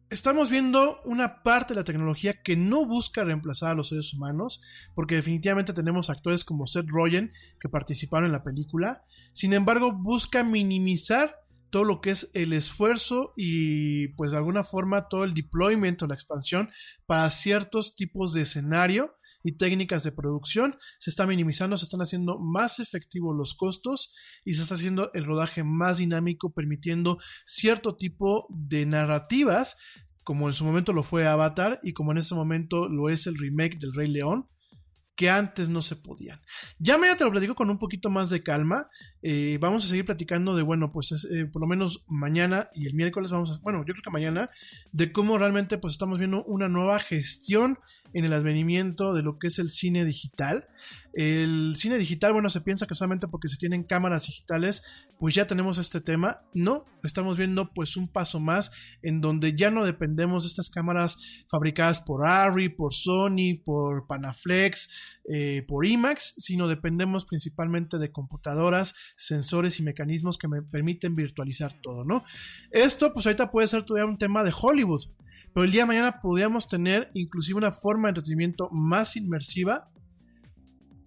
estamos 0.09 0.49
viendo 0.49 1.01
una 1.03 1.43
parte 1.43 1.73
de 1.73 1.79
la 1.79 1.83
tecnología 1.83 2.41
que 2.41 2.55
no 2.55 2.85
busca 2.85 3.23
reemplazar 3.23 3.71
a 3.71 3.75
los 3.75 3.89
seres 3.89 4.13
humanos, 4.13 4.61
porque 4.93 5.15
definitivamente 5.15 5.73
tenemos 5.73 6.09
actores 6.09 6.43
como 6.43 6.67
Seth 6.67 6.87
Rogen 6.87 7.33
que 7.59 7.69
participaron 7.69 8.27
en 8.27 8.33
la 8.33 8.43
película, 8.43 9.03
sin 9.33 9.53
embargo 9.53 9.91
busca 9.91 10.43
minimizar 10.43 11.45
todo 11.69 11.83
lo 11.83 11.99
que 11.99 12.11
es 12.11 12.31
el 12.33 12.53
esfuerzo 12.53 13.33
y 13.35 14.09
pues 14.09 14.31
de 14.31 14.37
alguna 14.37 14.63
forma 14.63 15.09
todo 15.09 15.23
el 15.23 15.33
deployment 15.33 16.01
o 16.01 16.07
la 16.07 16.15
expansión 16.15 16.69
para 17.05 17.29
ciertos 17.29 17.95
tipos 17.95 18.31
de 18.31 18.43
escenario 18.43 19.17
y 19.45 19.57
técnicas 19.57 20.03
de 20.03 20.11
producción 20.11 20.75
se 20.97 21.11
está 21.11 21.27
minimizando, 21.27 21.77
se 21.77 21.85
están 21.85 22.01
haciendo 22.01 22.39
más 22.39 22.79
efectivos 22.79 23.35
los 23.37 23.53
costos 23.53 24.11
y 24.43 24.55
se 24.55 24.63
está 24.63 24.73
haciendo 24.73 25.11
el 25.13 25.23
rodaje 25.23 25.63
más 25.63 25.99
dinámico, 25.99 26.51
permitiendo 26.51 27.19
cierto 27.45 27.95
tipo 27.95 28.47
de 28.49 28.87
narrativas 28.87 29.77
como 30.23 30.47
en 30.47 30.53
su 30.53 30.65
momento 30.65 30.91
lo 30.91 31.03
fue 31.03 31.27
Avatar 31.27 31.79
y 31.83 31.93
como 31.93 32.11
en 32.11 32.17
este 32.17 32.33
momento 32.33 32.89
lo 32.89 33.09
es 33.09 33.27
el 33.27 33.37
remake 33.37 33.77
del 33.77 33.93
Rey 33.93 34.07
León, 34.11 34.49
que 35.15 35.29
antes 35.29 35.69
no 35.69 35.81
se 35.81 35.95
podían. 35.95 36.41
Ya 36.79 36.97
mañana 36.97 37.17
te 37.17 37.23
lo 37.23 37.31
platico 37.31 37.53
con 37.53 37.69
un 37.69 37.77
poquito 37.77 38.09
más 38.09 38.31
de 38.31 38.41
calma. 38.41 38.89
Eh, 39.27 39.57
vamos 39.59 39.83
a 39.83 39.87
seguir 39.87 40.05
platicando 40.05 40.55
de, 40.55 40.61
bueno, 40.61 40.91
pues 40.91 41.27
eh, 41.31 41.47
por 41.47 41.59
lo 41.59 41.67
menos 41.67 42.05
mañana 42.07 42.69
y 42.75 42.85
el 42.85 42.93
miércoles 42.93 43.31
vamos 43.31 43.49
a, 43.49 43.59
bueno, 43.63 43.79
yo 43.79 43.93
creo 43.93 44.03
que 44.03 44.11
mañana, 44.11 44.51
de 44.91 45.11
cómo 45.11 45.39
realmente 45.39 45.79
pues 45.79 45.93
estamos 45.93 46.19
viendo 46.19 46.43
una 46.43 46.69
nueva 46.69 46.99
gestión 46.99 47.79
en 48.13 48.23
el 48.23 48.33
advenimiento 48.33 49.15
de 49.15 49.23
lo 49.23 49.39
que 49.39 49.47
es 49.47 49.57
el 49.57 49.71
cine 49.71 50.05
digital. 50.05 50.67
El 51.13 51.73
cine 51.75 51.97
digital, 51.97 52.33
bueno, 52.33 52.49
se 52.49 52.61
piensa 52.61 52.85
que 52.85 52.93
solamente 52.93 53.27
porque 53.27 53.47
se 53.47 53.57
tienen 53.57 53.83
cámaras 53.83 54.27
digitales, 54.27 54.83
pues 55.17 55.33
ya 55.33 55.47
tenemos 55.47 55.79
este 55.79 56.01
tema. 56.01 56.41
No, 56.53 56.85
estamos 57.03 57.35
viendo 57.35 57.73
pues 57.73 57.97
un 57.97 58.07
paso 58.07 58.39
más 58.39 58.71
en 59.01 59.21
donde 59.21 59.55
ya 59.55 59.71
no 59.71 59.85
dependemos 59.85 60.43
de 60.43 60.49
estas 60.49 60.69
cámaras 60.69 61.17
fabricadas 61.49 61.99
por 61.99 62.27
Arri, 62.27 62.69
por 62.69 62.93
Sony, 62.93 63.57
por 63.63 64.05
Panaflex, 64.05 65.14
eh, 65.27 65.63
por 65.67 65.85
IMAX, 65.85 66.35
sino 66.37 66.67
dependemos 66.67 67.25
principalmente 67.25 67.97
de 67.97 68.11
computadoras, 68.11 68.95
sensores 69.15 69.79
y 69.79 69.83
mecanismos 69.83 70.37
que 70.37 70.47
me 70.47 70.61
permiten 70.61 71.15
virtualizar 71.15 71.73
todo, 71.81 72.05
¿no? 72.05 72.23
Esto 72.71 73.13
pues 73.13 73.25
ahorita 73.25 73.51
puede 73.51 73.67
ser 73.67 73.83
todavía 73.83 74.09
un 74.09 74.17
tema 74.17 74.43
de 74.43 74.53
Hollywood, 74.59 75.03
pero 75.53 75.63
el 75.63 75.71
día 75.71 75.83
de 75.83 75.87
mañana 75.87 76.21
podríamos 76.21 76.67
tener 76.67 77.09
inclusive 77.13 77.57
una 77.57 77.71
forma 77.71 78.07
de 78.07 78.11
entretenimiento 78.11 78.69
más 78.71 79.15
inmersiva 79.15 79.89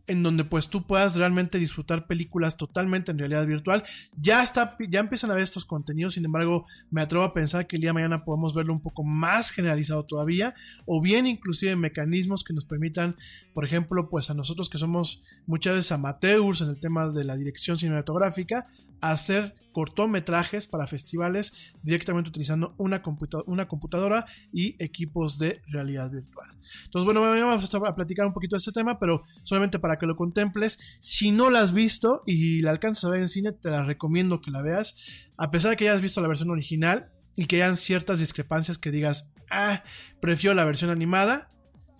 en 0.08 0.22
donde 0.22 0.44
pues 0.44 0.68
tú 0.68 0.86
puedas 0.86 1.14
realmente 1.14 1.58
disfrutar 1.58 2.06
películas 2.06 2.56
totalmente 2.56 3.12
en 3.12 3.18
realidad 3.18 3.46
virtual. 3.46 3.84
Ya 4.16 4.42
está, 4.42 4.76
ya 4.88 5.00
empiezan 5.00 5.30
a 5.30 5.34
ver 5.34 5.44
estos 5.44 5.64
contenidos, 5.64 6.14
sin 6.14 6.24
embargo, 6.24 6.64
me 6.90 7.02
atrevo 7.02 7.24
a 7.24 7.34
pensar 7.34 7.66
que 7.66 7.76
el 7.76 7.82
día 7.82 7.90
de 7.90 7.94
mañana 7.94 8.24
podemos 8.24 8.54
verlo 8.54 8.72
un 8.72 8.80
poco 8.80 9.04
más 9.04 9.50
generalizado 9.50 10.04
todavía, 10.04 10.54
o 10.86 11.00
bien 11.00 11.26
inclusive 11.26 11.76
mecanismos 11.76 12.42
que 12.42 12.54
nos 12.54 12.64
permitan, 12.64 13.16
por 13.54 13.64
ejemplo, 13.64 14.08
pues 14.08 14.30
a 14.30 14.34
nosotros 14.34 14.68
que 14.68 14.78
somos 14.78 15.22
muchas 15.46 15.74
veces 15.74 15.92
amateurs 15.92 16.62
en 16.62 16.70
el 16.70 16.80
tema 16.80 17.08
de 17.10 17.24
la 17.24 17.36
dirección 17.36 17.78
cinematográfica, 17.78 18.66
hacer 19.00 19.54
cortometrajes 19.72 20.66
para 20.66 20.88
festivales 20.88 21.72
directamente 21.82 22.30
utilizando 22.30 22.74
una, 22.78 23.00
computadora 23.00 24.26
y 24.52 24.74
equipos 24.82 25.38
de 25.38 25.62
realidad 25.68 26.10
virtual. 26.10 26.50
Entonces, 26.84 27.04
bueno, 27.04 27.20
vamos 27.20 27.74
a 27.74 27.94
platicar 27.94 28.26
un 28.26 28.32
poquito 28.32 28.56
de 28.56 28.58
este 28.58 28.72
tema, 28.72 28.98
pero 28.98 29.22
solamente 29.44 29.78
para 29.78 29.96
que 29.96 30.06
lo 30.06 30.16
contemples. 30.16 30.98
Si 31.00 31.30
no 31.30 31.48
la 31.48 31.60
has 31.60 31.72
visto 31.72 32.22
y 32.26 32.60
la 32.60 32.70
alcanzas 32.72 33.04
a 33.04 33.10
ver 33.10 33.20
en 33.20 33.28
cine, 33.28 33.52
te 33.52 33.70
la 33.70 33.84
recomiendo 33.84 34.40
que 34.40 34.50
la 34.50 34.62
veas. 34.62 34.96
A 35.36 35.50
pesar 35.52 35.70
de 35.70 35.76
que 35.76 35.88
hayas 35.88 36.02
visto 36.02 36.20
la 36.20 36.28
versión 36.28 36.50
original 36.50 37.12
y 37.36 37.46
que 37.46 37.62
hayan 37.62 37.76
ciertas 37.76 38.18
discrepancias 38.18 38.78
que 38.78 38.90
digas, 38.90 39.32
ah, 39.48 39.84
prefiero 40.20 40.54
la 40.54 40.64
versión 40.64 40.90
animada, 40.90 41.50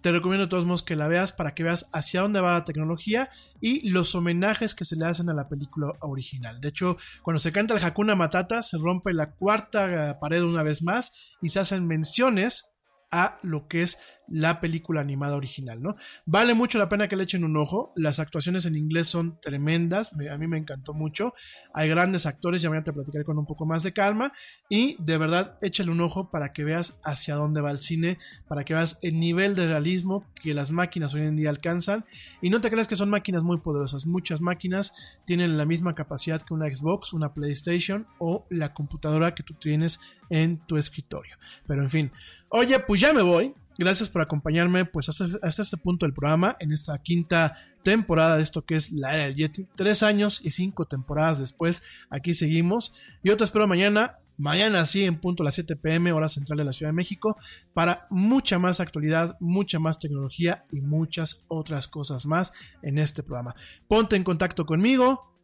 te 0.03 0.13
recomiendo 0.13 0.47
de 0.47 0.51
todos 0.51 0.65
modos 0.65 0.83
que 0.83 0.97
la 0.97 1.09
veas 1.09 1.33
para 1.33 1.55
que 1.55 1.63
veas 1.63 1.89
hacia 1.93 2.21
dónde 2.21 2.41
va 2.41 2.55
la 2.55 2.65
tecnología 2.65 3.29
y 3.61 3.89
los 3.91 4.15
homenajes 4.15 4.75
que 4.75 4.85
se 4.85 4.97
le 4.97 5.07
hacen 5.07 5.29
a 5.29 5.35
la 5.35 5.49
película 5.49 5.93
original. 6.01 6.61
De 6.61 6.69
hecho, 6.69 6.97
cuando 7.23 7.39
se 7.39 7.53
canta 7.53 7.75
el 7.75 7.85
Hakuna 7.85 8.15
Matata, 8.15 8.63
se 8.63 8.79
rompe 8.79 9.13
la 9.13 9.33
cuarta 9.33 10.19
pared 10.21 10.43
una 10.43 10.63
vez 10.63 10.83
más 10.83 11.13
y 11.41 11.51
se 11.51 11.61
hacen 11.61 11.87
menciones 11.87 12.73
a 13.11 13.39
lo 13.43 13.69
que 13.69 13.83
es 13.83 13.99
la 14.31 14.61
película 14.61 15.01
animada 15.01 15.37
original, 15.37 15.83
¿no? 15.83 15.97
Vale 16.27 16.55
mucho 16.55 16.79
la 16.79 16.89
pena 16.89 17.09
que 17.09 17.17
le 17.17 17.25
echen 17.25 17.45
un 17.45 17.57
ojo. 17.57 17.93
Las 17.97 18.19
actuaciones 18.19 18.67
en 18.67 18.77
inglés 18.77 19.09
son 19.09 19.41
tremendas. 19.41 20.13
a 20.13 20.39
mí 20.39 20.47
me 20.47 20.59
encantó 20.59 20.95
mucho. 20.95 21.35
Hay 21.73 21.89
grandes 21.89 22.27
actores, 22.27 22.63
ya 22.63 22.69
voy 22.69 22.79
a 22.79 22.83
platicar 22.83 23.25
con 23.25 23.39
un 23.39 23.47
poco 23.47 23.67
más 23.67 23.83
de 23.83 23.93
calma. 23.93 24.33
Y 24.69 24.97
de 25.03 25.19
verdad, 25.19 25.59
échale 25.63 25.91
un 25.91 26.01
ojo 26.01 26.31
para 26.31 26.53
que 26.53 26.65
veas 26.65 27.01
hacia 27.05 27.35
dónde 27.35 27.61
va 27.61 27.71
el 27.71 27.79
cine, 27.79 28.19
para 28.49 28.65
que 28.65 28.75
veas 28.75 28.99
el 29.03 29.19
nivel 29.19 29.55
de 29.55 29.67
realismo 29.67 30.25
que 30.35 30.55
las 30.55 30.71
máquinas 30.71 31.15
hoy 31.15 31.23
en 31.23 31.37
día 31.37 31.51
alcanzan. 31.51 32.05
Y 32.41 32.51
no 32.51 32.61
te 32.61 32.71
creas 32.71 32.89
que 32.89 32.97
son 32.97 33.11
máquinas 33.11 33.43
muy 33.43 33.59
poderosas. 33.59 34.07
Muchas 34.07 34.41
máquinas 34.41 35.19
tienen 35.25 35.57
la 35.57 35.65
misma 35.65 35.95
capacidad 35.95 36.43
que 36.43 36.55
una 36.55 36.69
Xbox, 36.69 37.13
una 37.13 37.33
PlayStation 37.33 38.07
o 38.19 38.45
la 38.51 38.73
computadora 38.75 39.35
que 39.35 39.43
tú 39.43 39.55
tienes 39.55 40.01
en 40.31 40.59
tu 40.67 40.77
escritorio. 40.77 41.37
Pero 41.67 41.83
en 41.83 41.91
fin, 41.91 42.13
oye, 42.49 42.79
pues 42.81 43.01
ya 43.01 43.13
me 43.13 43.23
voy. 43.23 43.55
Gracias 43.79 44.09
por 44.09 44.23
acompañarme 44.23 44.85
pues 44.87 45.09
hasta, 45.09 45.63
este 45.63 45.77
punto 45.77 46.05
del 46.05 46.13
programa, 46.13 46.57
en 46.59 46.73
esta 46.73 46.99
quinta 47.01 47.57
temporada 47.85 48.37
de 48.37 48.43
esto 48.43 48.65
que 48.65 48.75
es 48.75 48.91
la 48.91 49.15
era 49.15 49.27
del 49.27 49.37
Yeti. 49.37 49.69
Tres 49.77 50.03
años 50.03 50.41
y 50.43 50.51
cinco 50.51 50.87
temporadas 50.87 51.39
después, 51.39 51.85
aquí 52.11 52.35
seguimos. 52.35 52.93
Yo 53.23 53.37
te 53.37 53.45
espero 53.45 53.69
mañana, 53.69 54.19
mañana 54.37 54.85
sí, 54.85 55.05
en 55.05 55.21
punto 55.21 55.45
a 55.45 55.45
las 55.45 55.55
7 55.55 55.77
pm, 55.77 56.11
hora 56.11 56.29
central 56.29 56.59
de 56.59 56.65
la 56.65 56.73
Ciudad 56.73 56.91
de 56.91 56.97
México, 56.97 57.37
para 57.73 58.09
mucha 58.11 58.59
más 58.59 58.81
actualidad, 58.81 59.37
mucha 59.39 59.79
más 59.79 60.01
tecnología 60.01 60.65
y 60.73 60.81
muchas 60.81 61.45
otras 61.47 61.87
cosas 61.87 62.27
más 62.27 62.53
en 62.83 62.99
este 62.99 63.23
programa. 63.23 63.55
Ponte 63.87 64.17
en 64.17 64.25
contacto 64.25 64.67
conmigo, 64.67 65.39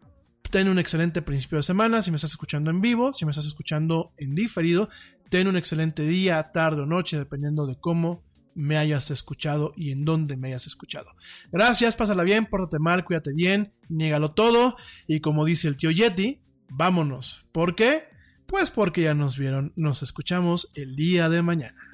ten 0.50 0.68
un 0.68 0.78
excelente 0.78 1.22
principio 1.22 1.58
de 1.58 1.62
semana, 1.62 2.02
si 2.02 2.10
me 2.10 2.16
estás 2.16 2.30
escuchando 2.30 2.70
en 2.70 2.80
vivo, 2.80 3.12
si 3.12 3.24
me 3.24 3.30
estás 3.30 3.46
escuchando 3.46 4.12
en 4.16 4.34
diferido, 4.34 4.88
ten 5.28 5.48
un 5.48 5.56
excelente 5.56 6.02
día, 6.02 6.50
tarde 6.52 6.82
o 6.82 6.86
noche, 6.86 7.18
dependiendo 7.18 7.66
de 7.66 7.78
cómo 7.78 8.24
me 8.54 8.76
hayas 8.76 9.10
escuchado 9.10 9.72
y 9.76 9.90
en 9.90 10.04
dónde 10.04 10.36
me 10.36 10.48
hayas 10.48 10.66
escuchado. 10.66 11.10
Gracias, 11.50 11.96
pásala 11.96 12.22
bien, 12.22 12.46
pórtate 12.46 12.78
mal, 12.78 13.04
cuídate 13.04 13.32
bien, 13.34 13.74
niégalo 13.88 14.32
todo 14.32 14.76
y 15.06 15.20
como 15.20 15.44
dice 15.44 15.68
el 15.68 15.76
tío 15.76 15.90
Yeti, 15.90 16.40
vámonos. 16.68 17.46
¿Por 17.52 17.74
qué? 17.74 18.04
Pues 18.46 18.70
porque 18.70 19.02
ya 19.02 19.14
nos 19.14 19.38
vieron, 19.38 19.72
nos 19.76 20.02
escuchamos 20.02 20.70
el 20.74 20.96
día 20.96 21.28
de 21.28 21.42
mañana. 21.42 21.93